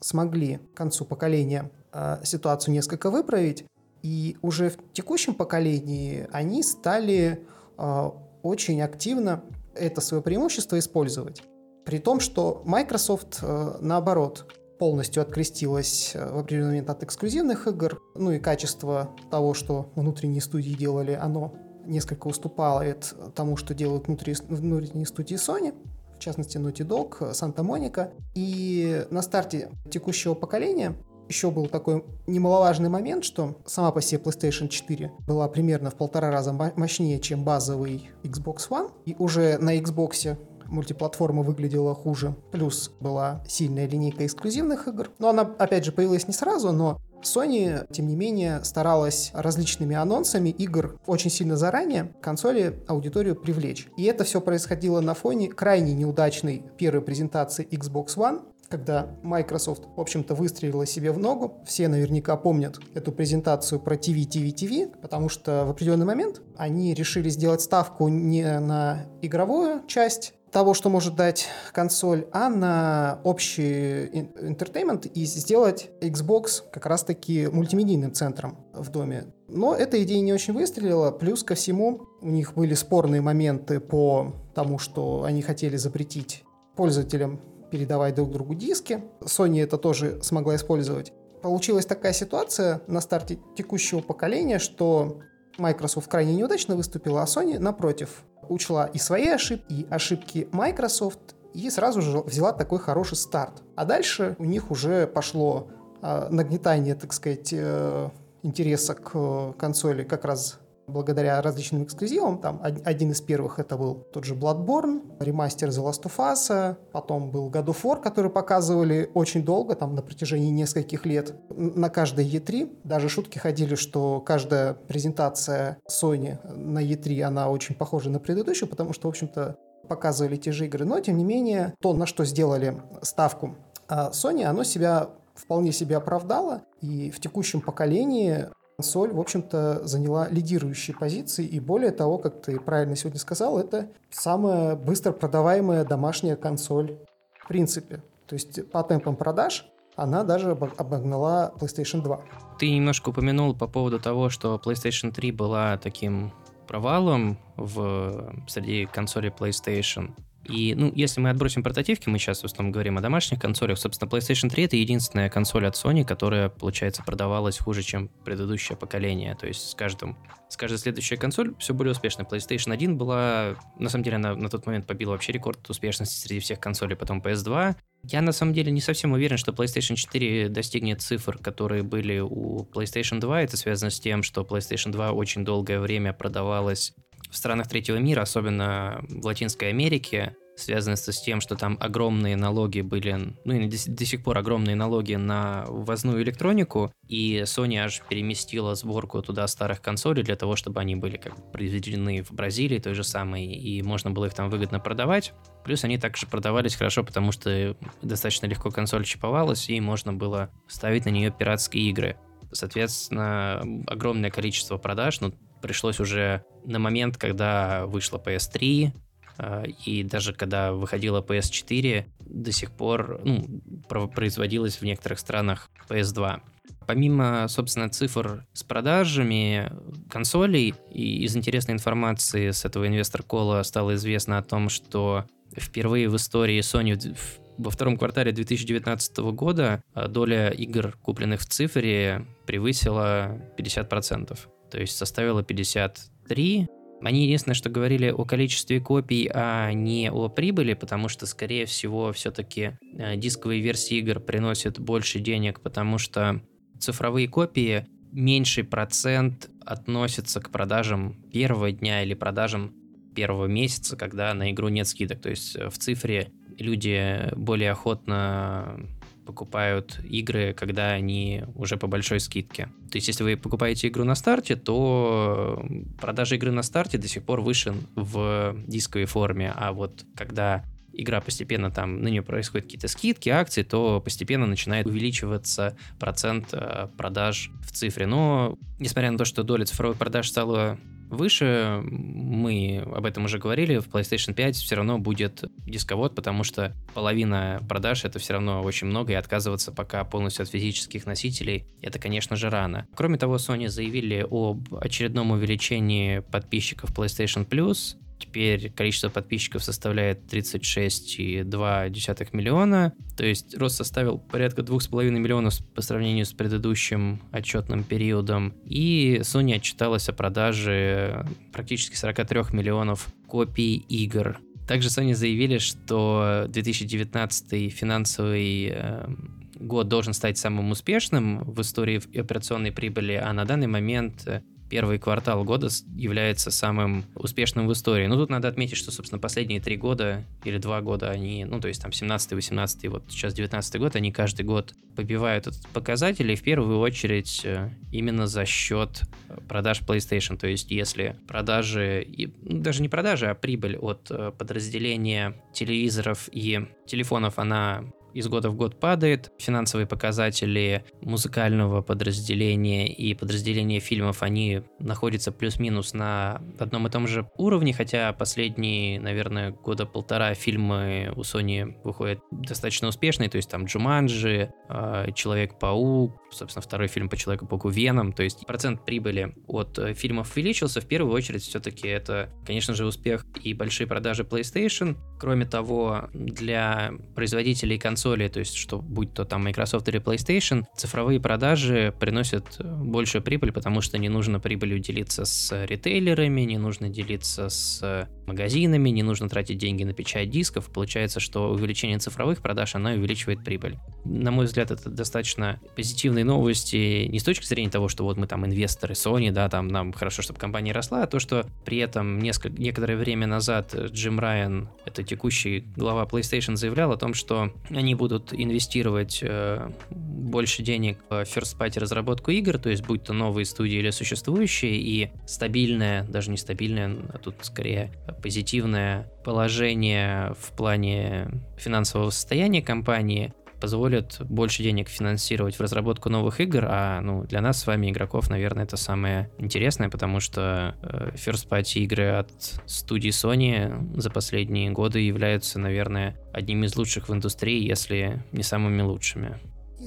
смогли 0.00 0.58
к 0.74 0.76
концу 0.76 1.04
поколения 1.04 1.70
э, 1.92 2.18
ситуацию 2.24 2.74
несколько 2.74 3.10
выправить. 3.10 3.64
И 4.02 4.36
уже 4.42 4.70
в 4.70 4.92
текущем 4.92 5.34
поколении 5.34 6.26
они 6.32 6.62
стали 6.62 7.46
э, 7.78 8.10
очень 8.42 8.82
активно 8.82 9.44
это 9.74 10.00
свое 10.00 10.22
преимущество 10.22 10.78
использовать. 10.78 11.42
При 11.84 11.98
том, 11.98 12.20
что 12.20 12.62
Microsoft, 12.64 13.38
э, 13.42 13.76
наоборот, 13.80 14.52
полностью 14.78 15.22
открестилась 15.22 16.12
в 16.14 16.38
определенный 16.40 16.70
момент 16.70 16.90
от 16.90 17.04
эксклюзивных 17.04 17.68
игр. 17.68 18.00
Ну 18.16 18.32
и 18.32 18.40
качество 18.40 19.14
того, 19.30 19.54
что 19.54 19.92
внутренние 19.94 20.42
студии 20.42 20.72
делали, 20.74 21.12
оно 21.12 21.54
несколько 21.86 22.28
уступает 22.28 23.14
тому, 23.34 23.56
что 23.56 23.74
делают 23.74 24.06
внутри, 24.06 24.34
внутренние 24.48 25.06
студии 25.06 25.36
Sony. 25.36 25.74
частности 26.18 26.56
Naughty 26.56 26.86
Dog, 26.86 27.34
Санта-Моника. 27.34 28.12
И 28.34 29.04
на 29.10 29.22
старте 29.22 29.70
текущего 29.90 30.34
поколения 30.34 30.94
еще 31.28 31.50
был 31.50 31.66
такой 31.66 32.04
немаловажный 32.26 32.88
момент, 32.88 33.24
что 33.24 33.56
сама 33.66 33.90
по 33.90 34.00
себе 34.00 34.20
PlayStation 34.20 34.68
4 34.68 35.12
была 35.26 35.48
примерно 35.48 35.90
в 35.90 35.94
полтора 35.94 36.30
раза 36.30 36.52
мощнее, 36.52 37.18
чем 37.20 37.44
базовый 37.44 38.10
Xbox 38.22 38.68
One. 38.70 38.90
И 39.06 39.16
уже 39.18 39.58
на 39.58 39.78
Xbox 39.78 40.36
мультиплатформа 40.72 41.42
выглядела 41.42 41.94
хуже. 41.94 42.34
Плюс 42.50 42.90
была 43.00 43.42
сильная 43.46 43.86
линейка 43.86 44.26
эксклюзивных 44.26 44.88
игр. 44.88 45.10
Но 45.18 45.28
она, 45.28 45.42
опять 45.42 45.84
же, 45.84 45.92
появилась 45.92 46.26
не 46.26 46.34
сразу, 46.34 46.72
но 46.72 46.98
Sony, 47.22 47.86
тем 47.92 48.08
не 48.08 48.16
менее, 48.16 48.64
старалась 48.64 49.30
различными 49.32 49.94
анонсами 49.94 50.48
игр 50.48 50.98
очень 51.06 51.30
сильно 51.30 51.56
заранее 51.56 52.12
консоли 52.20 52.82
аудиторию 52.88 53.36
привлечь. 53.36 53.88
И 53.96 54.04
это 54.04 54.24
все 54.24 54.40
происходило 54.40 55.00
на 55.00 55.14
фоне 55.14 55.48
крайне 55.48 55.94
неудачной 55.94 56.64
первой 56.76 57.02
презентации 57.02 57.66
Xbox 57.70 58.16
One, 58.16 58.42
когда 58.68 59.06
Microsoft, 59.22 59.82
в 59.96 60.00
общем-то, 60.00 60.34
выстрелила 60.34 60.86
себе 60.86 61.12
в 61.12 61.18
ногу. 61.18 61.62
Все 61.66 61.88
наверняка 61.88 62.36
помнят 62.36 62.80
эту 62.94 63.12
презентацию 63.12 63.78
про 63.78 63.96
TV, 63.96 64.26
TV, 64.26 64.54
TV, 64.54 65.00
потому 65.00 65.28
что 65.28 65.64
в 65.66 65.70
определенный 65.70 66.06
момент 66.06 66.40
они 66.56 66.94
решили 66.94 67.28
сделать 67.28 67.60
ставку 67.60 68.08
не 68.08 68.58
на 68.60 69.04
игровую 69.20 69.86
часть 69.86 70.32
того, 70.52 70.74
что 70.74 70.90
может 70.90 71.16
дать 71.16 71.48
консоль, 71.72 72.26
а 72.30 72.48
на 72.50 73.20
общий 73.24 74.06
entertainment 74.06 75.08
и 75.08 75.24
сделать 75.24 75.90
Xbox 76.00 76.62
как 76.70 76.86
раз-таки 76.86 77.48
мультимедийным 77.48 78.12
центром 78.12 78.58
в 78.74 78.90
доме. 78.90 79.24
Но 79.48 79.74
эта 79.74 80.02
идея 80.02 80.20
не 80.20 80.32
очень 80.32 80.52
выстрелила. 80.52 81.10
Плюс 81.10 81.42
ко 81.42 81.54
всему, 81.54 82.02
у 82.20 82.28
них 82.28 82.54
были 82.54 82.74
спорные 82.74 83.22
моменты 83.22 83.80
по 83.80 84.34
тому, 84.54 84.78
что 84.78 85.24
они 85.24 85.40
хотели 85.40 85.76
запретить 85.76 86.44
пользователям 86.76 87.40
передавать 87.70 88.14
друг 88.14 88.30
другу 88.30 88.54
диски. 88.54 89.02
Sony 89.22 89.62
это 89.62 89.78
тоже 89.78 90.20
смогла 90.22 90.56
использовать. 90.56 91.12
Получилась 91.42 91.86
такая 91.86 92.12
ситуация 92.12 92.82
на 92.86 93.00
старте 93.00 93.38
текущего 93.56 94.00
поколения, 94.00 94.58
что 94.58 95.20
Microsoft 95.56 96.08
крайне 96.08 96.34
неудачно 96.34 96.76
выступила, 96.76 97.22
а 97.22 97.24
Sony, 97.24 97.58
напротив, 97.58 98.24
учла 98.48 98.86
и 98.86 98.98
свои 98.98 99.28
ошибки, 99.28 99.72
и 99.72 99.86
ошибки 99.90 100.48
Microsoft, 100.52 101.34
и 101.54 101.68
сразу 101.70 102.00
же 102.00 102.18
взяла 102.20 102.52
такой 102.52 102.78
хороший 102.78 103.16
старт. 103.16 103.62
А 103.76 103.84
дальше 103.84 104.36
у 104.38 104.44
них 104.44 104.70
уже 104.70 105.06
пошло 105.06 105.68
э, 106.00 106.28
нагнетание, 106.30 106.94
так 106.94 107.12
сказать, 107.12 107.52
э, 107.52 108.08
интереса 108.42 108.94
к 108.94 109.10
э, 109.14 109.52
консоли 109.58 110.04
как 110.04 110.24
раз 110.24 110.58
благодаря 110.86 111.40
различным 111.40 111.84
эксклюзивам. 111.84 112.38
Там 112.38 112.60
один 112.62 113.10
из 113.12 113.20
первых 113.20 113.58
это 113.58 113.76
был 113.76 114.06
тот 114.12 114.24
же 114.24 114.34
Bloodborne, 114.34 115.02
ремастер 115.20 115.68
The 115.68 115.84
Last 115.84 116.02
of 116.02 116.16
Us, 116.18 116.76
потом 116.92 117.30
был 117.30 117.50
God 117.50 117.66
of 117.66 117.82
War, 117.82 118.02
который 118.02 118.30
показывали 118.30 119.10
очень 119.14 119.44
долго, 119.44 119.74
там 119.74 119.94
на 119.94 120.02
протяжении 120.02 120.50
нескольких 120.50 121.06
лет. 121.06 121.34
На 121.50 121.88
каждой 121.88 122.26
E3 122.26 122.80
даже 122.84 123.08
шутки 123.08 123.38
ходили, 123.38 123.74
что 123.74 124.20
каждая 124.20 124.74
презентация 124.74 125.78
Sony 125.88 126.38
на 126.54 126.82
E3, 126.82 127.22
она 127.22 127.50
очень 127.50 127.74
похожа 127.74 128.10
на 128.10 128.18
предыдущую, 128.18 128.68
потому 128.68 128.92
что, 128.92 129.08
в 129.08 129.10
общем-то, 129.10 129.56
показывали 129.88 130.36
те 130.36 130.52
же 130.52 130.66
игры. 130.66 130.84
Но, 130.84 131.00
тем 131.00 131.16
не 131.16 131.24
менее, 131.24 131.74
то, 131.80 131.92
на 131.92 132.06
что 132.06 132.24
сделали 132.24 132.80
ставку 133.02 133.56
а 133.88 134.10
Sony, 134.10 134.44
оно 134.44 134.64
себя 134.64 135.10
вполне 135.34 135.70
себе 135.72 135.96
оправдало. 135.96 136.62
И 136.80 137.10
в 137.10 137.20
текущем 137.20 137.60
поколении 137.60 138.48
консоль, 138.76 139.12
в 139.12 139.20
общем-то, 139.20 139.86
заняла 139.86 140.28
лидирующие 140.28 140.96
позиции, 140.96 141.44
и 141.44 141.60
более 141.60 141.92
того, 141.92 142.18
как 142.18 142.42
ты 142.42 142.58
правильно 142.58 142.96
сегодня 142.96 143.20
сказал, 143.20 143.58
это 143.58 143.88
самая 144.10 144.76
быстро 144.76 145.12
продаваемая 145.12 145.84
домашняя 145.84 146.36
консоль 146.36 146.98
в 147.38 147.48
принципе. 147.48 148.02
То 148.26 148.34
есть 148.34 148.70
по 148.70 148.82
темпам 148.82 149.16
продаж 149.16 149.66
она 149.96 150.24
даже 150.24 150.52
обогнала 150.52 151.52
PlayStation 151.58 152.02
2. 152.02 152.20
Ты 152.58 152.70
немножко 152.70 153.10
упомянул 153.10 153.54
по 153.54 153.66
поводу 153.66 153.98
того, 153.98 154.30
что 154.30 154.60
PlayStation 154.64 155.12
3 155.12 155.32
была 155.32 155.76
таким 155.76 156.32
провалом 156.66 157.38
в, 157.56 158.32
среди 158.48 158.86
консолей 158.86 159.30
PlayStation. 159.30 160.12
И, 160.44 160.74
ну, 160.74 160.92
если 160.94 161.20
мы 161.20 161.30
отбросим 161.30 161.62
портативки, 161.62 162.08
мы 162.08 162.18
сейчас 162.18 162.42
в 162.42 162.44
основном 162.44 162.72
говорим 162.72 162.98
о 162.98 163.00
домашних 163.00 163.40
консолях. 163.40 163.78
Собственно, 163.78 164.08
PlayStation 164.10 164.48
3 164.48 164.64
это 164.64 164.76
единственная 164.76 165.28
консоль 165.28 165.66
от 165.66 165.74
Sony, 165.74 166.04
которая, 166.04 166.48
получается, 166.48 167.02
продавалась 167.04 167.58
хуже, 167.58 167.82
чем 167.82 168.08
предыдущее 168.24 168.76
поколение. 168.76 169.34
То 169.36 169.46
есть 169.46 169.70
с 169.70 169.74
каждым 169.74 170.16
с 170.52 170.56
каждой 170.58 170.76
следующей 170.76 171.16
консоль 171.16 171.54
все 171.58 171.72
более 171.72 171.92
успешной. 171.92 172.26
PlayStation 172.26 172.74
1 172.74 172.98
была, 172.98 173.56
на 173.78 173.88
самом 173.88 174.04
деле, 174.04 174.16
она 174.16 174.34
на 174.34 174.50
тот 174.50 174.66
момент 174.66 174.86
побила 174.86 175.12
вообще 175.12 175.32
рекорд 175.32 175.68
успешности 175.70 176.14
среди 176.14 176.40
всех 176.40 176.60
консолей, 176.60 176.94
потом 176.94 177.20
PS2. 177.20 177.74
Я 178.04 178.20
на 178.20 178.32
самом 178.32 178.52
деле 178.52 178.70
не 178.70 178.82
совсем 178.82 179.12
уверен, 179.12 179.38
что 179.38 179.52
PlayStation 179.52 179.94
4 179.94 180.50
достигнет 180.50 181.00
цифр, 181.00 181.38
которые 181.38 181.84
были 181.84 182.18
у 182.18 182.64
PlayStation 182.64 183.18
2. 183.18 183.42
Это 183.42 183.56
связано 183.56 183.90
с 183.90 183.98
тем, 183.98 184.22
что 184.22 184.42
PlayStation 184.42 184.90
2 184.90 185.12
очень 185.12 185.42
долгое 185.42 185.80
время 185.80 186.12
продавалась 186.12 186.92
в 187.32 187.36
странах 187.36 187.66
третьего 187.66 187.96
мира, 187.96 188.20
особенно 188.20 189.02
в 189.08 189.24
Латинской 189.24 189.70
Америке, 189.70 190.36
связано 190.54 190.96
с 190.96 191.22
тем, 191.22 191.40
что 191.40 191.56
там 191.56 191.78
огромные 191.80 192.36
налоги 192.36 192.82
были, 192.82 193.34
ну 193.44 193.54
и 193.54 193.66
до, 193.66 193.76
до 193.90 194.04
сих 194.04 194.22
пор 194.22 194.36
огромные 194.36 194.76
налоги 194.76 195.14
на 195.14 195.64
ввозную 195.66 196.22
электронику, 196.22 196.92
и 197.08 197.42
Sony 197.46 197.76
аж 197.76 198.02
переместила 198.08 198.74
сборку 198.74 199.22
туда 199.22 199.46
старых 199.48 199.80
консолей 199.80 200.22
для 200.22 200.36
того, 200.36 200.56
чтобы 200.56 200.80
они 200.80 200.94
были 200.94 201.16
как 201.16 201.52
произведены 201.52 202.22
в 202.22 202.32
Бразилии 202.32 202.78
той 202.78 202.92
же 202.92 203.02
самой, 203.02 203.46
и 203.46 203.82
можно 203.82 204.10
было 204.10 204.26
их 204.26 204.34
там 204.34 204.50
выгодно 204.50 204.78
продавать. 204.78 205.32
Плюс 205.64 205.84
они 205.84 205.96
также 205.96 206.26
продавались 206.26 206.74
хорошо, 206.74 207.02
потому 207.02 207.32
что 207.32 207.74
достаточно 208.02 208.44
легко 208.44 208.70
консоль 208.70 209.04
чиповалась, 209.04 209.70
и 209.70 209.80
можно 209.80 210.12
было 210.12 210.50
ставить 210.68 211.06
на 211.06 211.10
нее 211.10 211.30
пиратские 211.30 211.88
игры. 211.88 212.16
Соответственно, 212.52 213.62
огромное 213.86 214.30
количество 214.30 214.76
продаж, 214.76 215.20
ну, 215.22 215.32
пришлось 215.62 216.00
уже 216.00 216.44
на 216.64 216.78
момент, 216.78 217.16
когда 217.16 217.86
вышла 217.86 218.18
PS3, 218.18 218.92
а, 219.38 219.64
и 219.84 220.02
даже 220.02 220.32
когда 220.34 220.72
выходила 220.72 221.22
PS4, 221.22 222.04
до 222.20 222.52
сих 222.52 222.70
пор 222.72 223.20
ну, 223.24 223.60
производилась 224.08 224.76
в 224.76 224.82
некоторых 224.82 225.18
странах 225.18 225.70
PS2. 225.88 226.40
Помимо, 226.86 227.46
собственно, 227.48 227.88
цифр 227.88 228.44
с 228.52 228.64
продажами 228.64 229.72
консолей, 230.10 230.74
и 230.90 231.24
из 231.24 231.36
интересной 231.36 231.74
информации 231.74 232.50
с 232.50 232.64
этого 232.64 232.86
инвестор-кола 232.86 233.62
стало 233.62 233.94
известно 233.94 234.38
о 234.38 234.42
том, 234.42 234.68
что 234.68 235.24
впервые 235.56 236.08
в 236.08 236.16
истории 236.16 236.60
Sony 236.60 237.16
во 237.58 237.70
втором 237.70 237.96
квартале 237.96 238.32
2019 238.32 239.18
года 239.18 239.82
а, 239.94 240.08
доля 240.08 240.48
игр, 240.50 240.96
купленных 241.02 241.40
в 241.40 241.46
цифре, 241.46 242.26
превысила 242.46 243.40
50% 243.58 244.38
то 244.72 244.80
есть 244.80 244.96
составила 244.96 245.42
53. 245.42 246.66
Они 247.02 247.24
единственное, 247.24 247.54
что 247.54 247.68
говорили 247.68 248.08
о 248.08 248.24
количестве 248.24 248.80
копий, 248.80 249.30
а 249.32 249.70
не 249.72 250.10
о 250.10 250.28
прибыли, 250.28 250.72
потому 250.72 251.08
что, 251.08 251.26
скорее 251.26 251.66
всего, 251.66 252.10
все-таки 252.12 252.78
э, 252.96 253.16
дисковые 253.16 253.60
версии 253.60 253.98
игр 253.98 254.18
приносят 254.18 254.78
больше 254.80 255.20
денег, 255.20 255.60
потому 255.60 255.98
что 255.98 256.40
цифровые 256.78 257.28
копии 257.28 257.86
меньший 258.12 258.64
процент 258.64 259.50
относятся 259.60 260.40
к 260.40 260.48
продажам 260.50 261.22
первого 261.30 261.70
дня 261.70 262.02
или 262.02 262.14
продажам 262.14 262.72
первого 263.14 263.46
месяца, 263.46 263.96
когда 263.96 264.32
на 264.32 264.52
игру 264.52 264.68
нет 264.68 264.88
скидок. 264.88 265.20
То 265.20 265.28
есть 265.28 265.54
э, 265.54 265.68
в 265.68 265.76
цифре 265.76 266.32
люди 266.58 267.28
более 267.36 267.72
охотно 267.72 268.88
покупают 269.26 270.00
игры, 270.04 270.54
когда 270.54 270.90
они 270.90 271.44
уже 271.54 271.76
по 271.76 271.86
большой 271.86 272.20
скидке. 272.20 272.68
То 272.90 272.96
есть, 272.96 273.08
если 273.08 273.24
вы 273.24 273.36
покупаете 273.36 273.88
игру 273.88 274.04
на 274.04 274.14
старте, 274.14 274.56
то 274.56 275.64
продажа 276.00 276.36
игры 276.36 276.50
на 276.50 276.62
старте 276.62 276.98
до 276.98 277.08
сих 277.08 277.22
пор 277.22 277.40
выше 277.40 277.74
в 277.94 278.56
дисковой 278.66 279.06
форме, 279.06 279.52
а 279.54 279.72
вот 279.72 280.04
когда 280.16 280.64
игра 280.92 281.20
постепенно 281.20 281.70
там, 281.70 282.02
на 282.02 282.08
нее 282.08 282.22
происходят 282.22 282.66
какие-то 282.66 282.88
скидки, 282.88 283.28
акции, 283.28 283.62
то 283.62 284.00
постепенно 284.00 284.46
начинает 284.46 284.86
увеличиваться 284.86 285.76
процент 285.98 286.48
э, 286.52 286.88
продаж 286.96 287.50
в 287.62 287.72
цифре. 287.72 288.06
Но, 288.06 288.58
несмотря 288.78 289.10
на 289.10 289.18
то, 289.18 289.24
что 289.24 289.42
доля 289.42 289.64
цифровых 289.64 289.98
продаж 289.98 290.28
стала 290.28 290.78
выше, 291.12 291.82
мы 291.82 292.82
об 292.94 293.04
этом 293.04 293.24
уже 293.24 293.38
говорили, 293.38 293.78
в 293.78 293.88
PlayStation 293.88 294.34
5 294.34 294.56
все 294.56 294.74
равно 294.76 294.98
будет 294.98 295.44
дисковод, 295.66 296.14
потому 296.14 296.44
что 296.44 296.74
половина 296.94 297.62
продаж 297.68 298.04
это 298.04 298.18
все 298.18 298.34
равно 298.34 298.62
очень 298.62 298.86
много, 298.86 299.12
и 299.12 299.16
отказываться 299.16 299.72
пока 299.72 300.04
полностью 300.04 300.44
от 300.44 300.50
физических 300.50 301.06
носителей, 301.06 301.66
это, 301.80 301.98
конечно 301.98 302.36
же, 302.36 302.50
рано. 302.50 302.86
Кроме 302.94 303.18
того, 303.18 303.36
Sony 303.36 303.68
заявили 303.68 304.26
об 304.28 304.74
очередном 304.74 305.30
увеличении 305.30 306.20
подписчиков 306.20 306.92
PlayStation 306.92 307.46
Plus, 307.46 307.96
Теперь 308.22 308.70
количество 308.70 309.08
подписчиков 309.08 309.64
составляет 309.64 310.32
36,2 310.32 312.28
миллиона. 312.32 312.92
То 313.16 313.26
есть 313.26 313.56
рост 313.56 313.76
составил 313.76 314.18
порядка 314.18 314.62
2,5 314.62 315.10
миллионов 315.10 315.58
по 315.74 315.82
сравнению 315.82 316.24
с 316.24 316.32
предыдущим 316.32 317.20
отчетным 317.32 317.82
периодом. 317.82 318.54
И 318.64 319.18
Sony 319.22 319.56
отчиталась 319.56 320.08
о 320.08 320.12
продаже 320.12 321.26
практически 321.52 321.96
43 321.96 322.52
миллионов 322.52 323.08
копий 323.26 323.74
игр. 323.88 324.38
Также 324.68 324.88
Sony 324.88 325.14
заявили, 325.14 325.58
что 325.58 326.46
2019 326.48 327.72
финансовый 327.72 328.70
э, 328.72 329.08
год 329.56 329.88
должен 329.88 330.12
стать 330.12 330.38
самым 330.38 330.70
успешным 330.70 331.40
в 331.40 331.60
истории 331.60 332.00
операционной 332.16 332.70
прибыли, 332.70 333.14
а 333.14 333.32
на 333.32 333.44
данный 333.44 333.66
момент 333.66 334.22
э, 334.26 334.42
первый 334.72 334.98
квартал 334.98 335.44
года 335.44 335.68
является 335.94 336.50
самым 336.50 337.04
успешным 337.14 337.68
в 337.68 337.72
истории. 337.74 338.06
Ну, 338.06 338.16
тут 338.16 338.30
надо 338.30 338.48
отметить, 338.48 338.78
что, 338.78 338.90
собственно, 338.90 339.18
последние 339.18 339.60
три 339.60 339.76
года 339.76 340.24
или 340.44 340.56
два 340.56 340.80
года 340.80 341.10
они, 341.10 341.44
ну, 341.44 341.60
то 341.60 341.68
есть 341.68 341.82
там 341.82 341.92
17 341.92 342.32
18 342.32 342.88
вот 342.88 343.04
сейчас 343.10 343.34
19 343.34 343.78
год, 343.78 343.96
они 343.96 344.10
каждый 344.12 344.46
год 344.46 344.72
побивают 344.96 345.46
этот 345.46 345.68
показатель, 345.74 346.30
и 346.32 346.36
в 346.36 346.42
первую 346.42 346.78
очередь 346.78 347.42
э, 347.44 347.68
именно 347.90 348.26
за 348.26 348.46
счет 348.46 349.02
продаж 349.46 349.82
PlayStation. 349.82 350.38
То 350.38 350.46
есть 350.46 350.70
если 350.70 351.16
продажи, 351.28 352.06
ну, 352.40 352.60
даже 352.60 352.80
не 352.80 352.88
продажи, 352.88 353.26
а 353.26 353.34
прибыль 353.34 353.76
от 353.76 354.10
э, 354.10 354.32
подразделения 354.38 355.34
телевизоров 355.52 356.30
и 356.32 356.66
телефонов, 356.86 357.38
она 357.38 357.84
из 358.14 358.28
года 358.28 358.50
в 358.50 358.54
год 358.54 358.78
падает. 358.78 359.32
Финансовые 359.38 359.86
показатели 359.86 360.84
музыкального 361.00 361.82
подразделения 361.82 362.92
и 362.92 363.14
подразделения 363.14 363.80
фильмов, 363.80 364.22
они 364.22 364.62
находятся 364.78 365.32
плюс-минус 365.32 365.94
на 365.94 366.42
одном 366.58 366.86
и 366.86 366.90
том 366.90 367.06
же 367.06 367.28
уровне, 367.36 367.72
хотя 367.72 368.12
последние, 368.12 369.00
наверное, 369.00 369.50
года 369.50 369.86
полтора 369.86 370.34
фильмы 370.34 371.12
у 371.16 371.20
Sony 371.20 371.74
выходят 371.82 372.20
достаточно 372.30 372.88
успешные, 372.88 373.30
то 373.30 373.36
есть 373.36 373.50
там 373.50 373.64
Джуманджи, 373.64 374.52
а, 374.68 375.10
Человек-паук, 375.12 376.14
собственно, 376.30 376.62
второй 376.62 376.88
фильм 376.88 377.08
по 377.08 377.16
Человеку-пауку 377.16 377.68
Веном, 377.68 378.12
то 378.12 378.22
есть 378.22 378.46
процент 378.46 378.84
прибыли 378.84 379.34
от 379.46 379.78
э, 379.78 379.94
фильмов 379.94 380.32
увеличился. 380.36 380.80
В 380.80 380.86
первую 380.86 381.14
очередь 381.14 381.42
все-таки 381.42 381.88
это, 381.88 382.30
конечно 382.46 382.74
же, 382.74 382.84
успех 382.84 383.24
и 383.42 383.54
большие 383.54 383.86
продажи 383.86 384.24
PlayStation. 384.24 384.96
Кроме 385.18 385.46
того, 385.46 386.08
для 386.12 386.92
производителей 387.14 387.78
консолей 387.78 388.01
консоли, 388.02 388.28
то 388.28 388.40
есть 388.40 388.56
что 388.56 388.78
будь 388.78 389.14
то 389.14 389.24
там 389.24 389.44
Microsoft 389.44 389.88
или 389.88 390.00
PlayStation, 390.00 390.64
цифровые 390.76 391.20
продажи 391.20 391.94
приносят 391.98 392.60
большую 392.60 393.22
прибыль, 393.22 393.52
потому 393.52 393.80
что 393.80 393.98
не 393.98 394.08
нужно 394.08 394.40
прибылью 394.40 394.78
делиться 394.78 395.24
с 395.24 395.66
ритейлерами, 395.66 396.42
не 396.42 396.58
нужно 396.58 396.88
делиться 396.88 397.48
с 397.48 398.08
магазинами, 398.26 398.90
не 398.90 399.02
нужно 399.02 399.28
тратить 399.28 399.58
деньги 399.58 399.84
на 399.84 399.92
печать 399.92 400.30
дисков. 400.30 400.70
Получается, 400.72 401.20
что 401.20 401.50
увеличение 401.50 401.98
цифровых 401.98 402.40
продаж, 402.40 402.74
оно 402.74 402.90
увеличивает 402.90 403.44
прибыль. 403.44 403.76
На 404.04 404.30
мой 404.30 404.46
взгляд, 404.46 404.70
это 404.70 404.90
достаточно 404.90 405.60
позитивные 405.76 406.24
новости 406.24 407.06
не 407.06 407.18
с 407.18 407.24
точки 407.24 407.44
зрения 407.44 407.70
того, 407.70 407.88
что 407.88 408.04
вот 408.04 408.16
мы 408.16 408.26
там 408.26 408.44
инвесторы 408.46 408.94
Sony, 408.94 409.30
да, 409.30 409.48
там 409.48 409.68
нам 409.68 409.92
хорошо, 409.92 410.22
чтобы 410.22 410.38
компания 410.38 410.72
росла, 410.72 411.04
а 411.04 411.06
то, 411.06 411.18
что 411.20 411.46
при 411.64 411.78
этом 411.78 412.18
несколько, 412.18 412.60
некоторое 412.60 412.96
время 412.96 413.26
назад 413.26 413.74
Джим 413.74 414.18
Райан, 414.18 414.68
это 414.86 415.02
текущий 415.02 415.64
глава 415.76 416.04
PlayStation, 416.04 416.56
заявлял 416.56 416.92
о 416.92 416.96
том, 416.96 417.14
что 417.14 417.52
они 417.70 417.91
будут 417.94 418.32
инвестировать 418.32 419.20
э, 419.22 419.70
больше 419.90 420.62
денег 420.62 420.98
в 421.08 421.22
first 421.22 421.58
party 421.58 421.78
разработку 421.78 422.30
игр, 422.30 422.58
то 422.58 422.70
есть 422.70 422.84
будь 422.84 423.04
то 423.04 423.12
новые 423.12 423.44
студии 423.44 423.78
или 423.78 423.90
существующие, 423.90 424.76
и 424.76 425.10
стабильная, 425.26 426.04
даже 426.04 426.30
не 426.30 426.36
стабильная, 426.36 426.96
а 427.12 427.18
тут 427.18 427.36
скорее 427.42 427.92
позитивное 428.22 429.10
положение 429.24 430.34
в 430.38 430.56
плане 430.56 431.30
финансового 431.58 432.10
состояния 432.10 432.62
компании 432.62 433.32
позволит 433.62 434.16
больше 434.20 434.64
денег 434.64 434.88
финансировать 434.88 435.54
в 435.54 435.60
разработку 435.60 436.08
новых 436.08 436.40
игр, 436.40 436.66
а 436.68 437.00
ну, 437.00 437.22
для 437.22 437.40
нас 437.40 437.60
с 437.60 437.66
вами, 437.68 437.90
игроков, 437.90 438.28
наверное, 438.28 438.64
это 438.64 438.76
самое 438.76 439.30
интересное, 439.38 439.88
потому 439.88 440.18
что 440.18 440.74
э, 440.82 441.12
first 441.14 441.48
party 441.48 441.78
игры 441.84 442.08
от 442.08 442.32
студии 442.66 443.10
Sony 443.10 444.00
за 444.00 444.10
последние 444.10 444.72
годы 444.72 444.98
являются, 444.98 445.60
наверное, 445.60 446.18
одним 446.32 446.64
из 446.64 446.74
лучших 446.74 447.08
в 447.08 447.14
индустрии, 447.14 447.64
если 447.64 448.24
не 448.32 448.42
самыми 448.42 448.82
лучшими. 448.82 449.38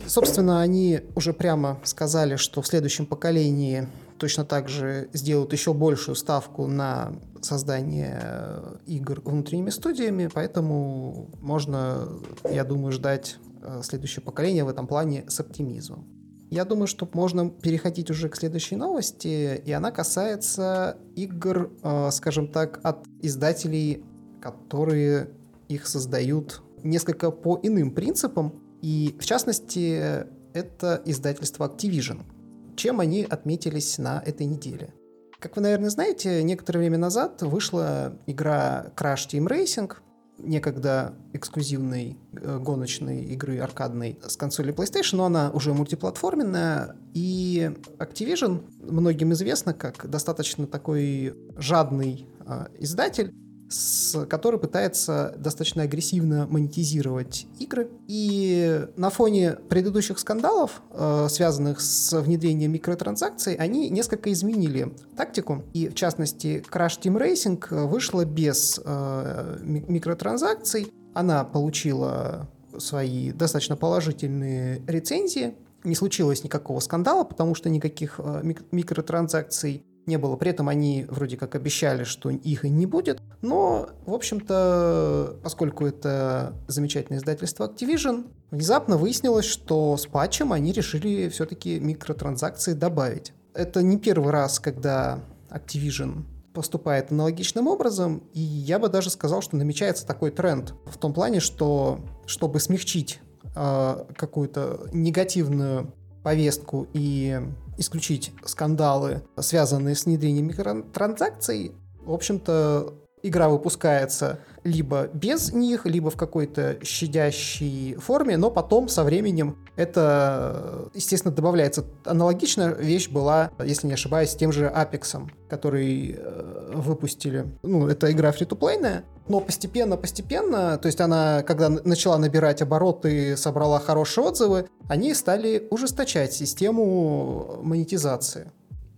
Собственно, 0.08 0.62
они 0.62 1.02
уже 1.16 1.34
прямо 1.34 1.78
сказали, 1.84 2.38
что 2.38 2.62
в 2.62 2.68
следующем 2.68 3.06
поколении 3.06 3.88
точно 4.18 4.46
так 4.46 4.70
же 4.70 5.10
сделают 5.12 5.52
еще 5.52 5.74
большую 5.74 6.16
ставку 6.16 6.68
на 6.68 7.14
создание 7.42 8.20
э, 8.22 8.76
игр 8.88 9.22
внутренними 9.24 9.70
студиями, 9.70 10.30
поэтому 10.34 11.30
можно, 11.42 12.08
я 12.50 12.64
думаю, 12.64 12.94
ждать 12.94 13.38
следующее 13.84 14.24
поколение 14.24 14.64
в 14.64 14.70
этом 14.70 14.88
плане 14.88 15.26
с 15.28 15.40
оптимизмом. 15.40 16.08
Я 16.52 16.64
думаю, 16.66 16.88
что 16.88 17.10
можно 17.14 17.50
переходить 17.50 18.12
уже 18.12 18.30
к 18.30 18.36
следующей 18.36 18.76
новости, 18.76 19.62
и 19.66 19.72
она 19.72 19.92
касается 19.92 20.98
игр, 21.16 21.72
э, 21.82 22.10
скажем 22.12 22.52
так, 22.52 22.80
от 22.84 23.06
издателей, 23.22 24.04
которые 24.42 25.32
их 25.68 25.88
создают 25.88 26.62
несколько 26.84 27.32
по 27.32 27.60
иным 27.64 27.92
принципам, 27.92 28.62
и 28.82 29.16
в 29.20 29.26
частности 29.26 30.26
это 30.54 31.02
издательство 31.06 31.68
Activision– 31.68 32.24
чем 32.76 33.00
они 33.00 33.24
отметились 33.24 33.98
на 33.98 34.22
этой 34.26 34.46
неделе. 34.46 34.94
Как 35.40 35.56
вы, 35.56 35.62
наверное, 35.62 35.90
знаете, 35.90 36.44
некоторое 36.44 36.80
время 36.80 36.98
назад 36.98 37.42
вышла 37.42 38.18
игра 38.26 38.92
Crash 38.96 39.28
Team 39.30 39.48
Racing, 39.48 39.92
некогда 40.38 41.14
эксклюзивной 41.34 42.18
э, 42.34 42.60
гоночной 42.60 43.24
игры 43.26 43.60
аркадной 43.60 44.20
с 44.26 44.38
консоли 44.38 44.74
PlayStation, 44.74 45.18
но 45.18 45.26
она 45.26 45.52
уже 45.52 45.74
мультиплатформенная, 45.74 46.96
и 47.14 47.72
Activision 48.00 48.64
многим 48.80 49.34
известно 49.34 49.74
как 49.74 50.10
достаточно 50.10 50.68
такой 50.68 51.36
жадный 51.58 52.28
э, 52.46 52.68
издатель, 52.80 53.34
с, 53.70 54.26
который 54.28 54.60
пытается 54.60 55.34
достаточно 55.38 55.84
агрессивно 55.84 56.48
монетизировать 56.48 57.48
игры. 57.60 57.90
И 58.08 58.88
на 58.96 59.10
фоне 59.10 59.54
предыдущих 59.70 60.20
скандалов, 60.20 60.82
э, 60.92 61.28
связанных 61.30 61.82
с 61.82 62.20
внедрением 62.20 62.72
микротранзакций, 62.72 63.56
они 63.56 63.90
несколько 63.90 64.32
изменили 64.32 64.94
тактику. 65.16 65.64
И, 65.74 65.90
в 65.90 65.96
частности, 65.96 66.64
Crash 66.72 67.00
Team 67.02 67.20
Racing 67.20 67.88
вышла 67.88 68.26
без 68.26 68.80
э, 68.84 69.58
микротранзакций. 69.62 70.94
Она 71.14 71.44
получила 71.44 72.48
свои 72.78 73.32
достаточно 73.32 73.76
положительные 73.76 74.82
рецензии. 74.88 75.56
Не 75.84 75.96
случилось 75.96 76.44
никакого 76.44 76.80
скандала, 76.80 77.24
потому 77.24 77.56
что 77.56 77.70
никаких 77.70 78.20
э, 78.20 78.54
микротранзакций 78.72 79.86
не 80.08 80.18
было. 80.18 80.36
При 80.36 80.52
этом 80.52 80.70
они 80.70 81.06
вроде 81.10 81.38
как 81.38 81.56
обещали, 81.56 82.04
что 82.04 82.30
их 82.30 82.66
и 82.66 82.70
не 82.70 82.86
будет. 82.86 83.22
Но, 83.42 83.90
в 84.06 84.14
общем-то, 84.14 85.38
поскольку 85.44 85.86
это 85.86 86.54
замечательное 86.68 87.20
издательство 87.20 87.68
Activision, 87.68 88.28
внезапно 88.52 88.98
выяснилось, 88.98 89.46
что 89.46 89.98
с 89.98 90.06
патчем 90.06 90.54
они 90.54 90.72
решили 90.72 91.30
все-таки 91.30 91.80
микротранзакции 91.80 92.74
добавить. 92.74 93.34
Это 93.54 93.82
не 93.82 93.98
первый 93.98 94.32
раз, 94.32 94.60
когда 94.60 95.20
Activision 95.50 96.26
поступает 96.54 97.12
аналогичным 97.12 97.68
образом, 97.68 98.24
и 98.34 98.40
я 98.40 98.80
бы 98.80 98.90
даже 98.90 99.10
сказал, 99.10 99.42
что 99.42 99.58
намечается 99.58 100.08
такой 100.08 100.32
тренд 100.32 100.74
в 100.86 100.98
том 100.98 101.14
плане, 101.14 101.40
что 101.42 102.00
чтобы 102.26 102.60
смягчить 102.60 103.20
э, 103.56 104.06
какую-то 104.16 104.88
негативную 104.94 105.94
повестку 106.26 106.88
и 106.94 107.40
исключить 107.78 108.34
скандалы, 108.46 109.22
связанные 109.38 109.94
с 109.94 110.06
внедрением 110.06 110.48
микротранзакций, 110.48 111.74
в 112.02 112.12
общем-то, 112.12 112.96
игра 113.28 113.50
выпускается 113.50 114.40
либо 114.64 115.08
без 115.14 115.54
них, 115.54 115.86
либо 115.86 116.10
в 116.10 116.18
какой-то 116.18 116.78
щадящей 116.84 117.96
форме, 117.96 118.36
но 118.36 118.50
потом 118.50 118.88
со 118.88 119.04
временем 119.04 119.58
это, 119.76 120.90
естественно, 120.94 121.34
добавляется. 121.34 121.86
Аналогичная 122.04 122.74
вещь 122.74 123.10
была, 123.10 123.52
если 123.64 123.88
не 123.88 123.94
ошибаюсь, 123.94 124.32
с 124.32 124.36
тем 124.36 124.52
же 124.52 124.66
Apex, 124.66 125.30
который 125.50 126.16
э, 126.18 126.72
выпустили. 126.74 127.46
Ну, 127.62 127.88
это 127.88 128.12
игра 128.12 128.32
фри-то-плейная, 128.32 129.04
но 129.28 129.40
постепенно-постепенно, 129.40 130.78
то 130.78 130.88
есть 130.88 131.00
она, 131.00 131.44
когда 131.44 131.70
начала 131.70 132.18
набирать 132.18 132.62
обороты, 132.62 133.38
собрала 133.38 133.80
хорошие 133.80 134.26
отзывы, 134.26 134.68
они 134.88 135.14
стали 135.14 135.68
ужесточать 135.70 136.34
систему 136.34 137.60
монетизации. 137.62 138.52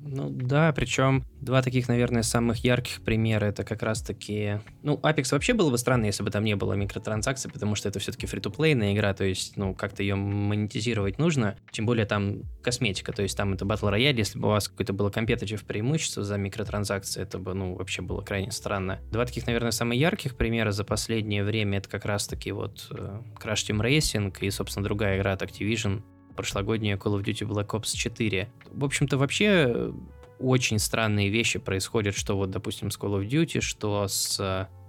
Ну 0.10 0.30
да, 0.30 0.72
причем 0.74 1.24
два 1.42 1.62
таких, 1.62 1.88
наверное, 1.88 2.24
самых 2.24 2.64
ярких 2.64 3.02
примера 3.02 3.46
это 3.46 3.64
как 3.64 3.84
раз-таки... 3.84 4.60
Ну, 4.84 4.96
Apex 4.98 5.32
вообще 5.32 5.54
было 5.54 5.70
бы 5.70 5.78
странно, 5.78 6.06
если 6.06 6.24
бы 6.24 6.32
там 6.32 6.44
не 6.44 6.56
было 6.56 6.74
микротранзакций, 6.74 7.52
потому 7.52 7.76
что 7.76 7.90
это 7.90 8.00
все-таки 8.00 8.26
фри-то-плейная 8.26 8.94
игра, 8.94 9.14
то 9.14 9.24
есть, 9.24 9.58
ну, 9.58 9.74
как-то 9.74 10.04
ее 10.04 10.16
монетизировать 10.16 11.20
нужно, 11.20 11.58
тем 11.72 11.86
более 11.86 12.06
там 12.06 12.44
косметика, 12.62 13.12
то 13.12 13.22
есть 13.22 13.38
там 13.38 13.54
это 13.54 13.66
батл 13.66 13.88
рояль, 13.88 14.18
если 14.18 14.40
бы 14.40 14.48
у 14.48 14.52
вас 14.52 14.68
какое-то 14.68 14.94
было 14.94 15.10
компетитив 15.10 15.64
преимущество 15.66 16.24
за 16.24 16.38
микротранзакции, 16.38 17.22
это 17.22 17.38
бы, 17.38 17.54
ну, 17.54 17.76
вообще 17.76 18.02
было 18.02 18.22
крайне 18.22 18.52
странно. 18.52 19.00
Два 19.12 19.26
таких, 19.26 19.46
наверное, 19.48 19.72
самых 19.72 19.98
ярких 19.98 20.36
примера 20.36 20.72
за 20.72 20.84
последнее 20.84 21.44
время 21.44 21.80
это 21.80 21.90
как 21.90 22.06
раз-таки 22.06 22.52
вот 22.52 22.88
э, 22.92 23.22
Crash 23.42 23.70
Team 23.70 23.82
Racing 23.82 24.36
и, 24.42 24.50
собственно, 24.50 24.84
другая 24.84 25.18
игра 25.18 25.34
от 25.34 25.42
Activision, 25.42 26.02
прошлогодняя 26.38 26.96
Call 26.96 27.20
of 27.20 27.24
Duty 27.24 27.46
Black 27.46 27.68
Ops 27.68 27.98
4. 27.98 28.48
В 28.72 28.86
общем-то, 28.86 29.18
вообще 29.18 29.46
э, 29.68 29.92
очень 30.40 30.80
странные 30.80 31.30
вещи 31.30 31.60
происходят, 31.60 32.16
что 32.16 32.38
вот, 32.38 32.52
допустим, 32.52 32.92
с 32.92 32.98
Call 32.98 33.20
of 33.20 33.28
Duty, 33.28 33.60
что 33.60 34.08
с 34.08 34.40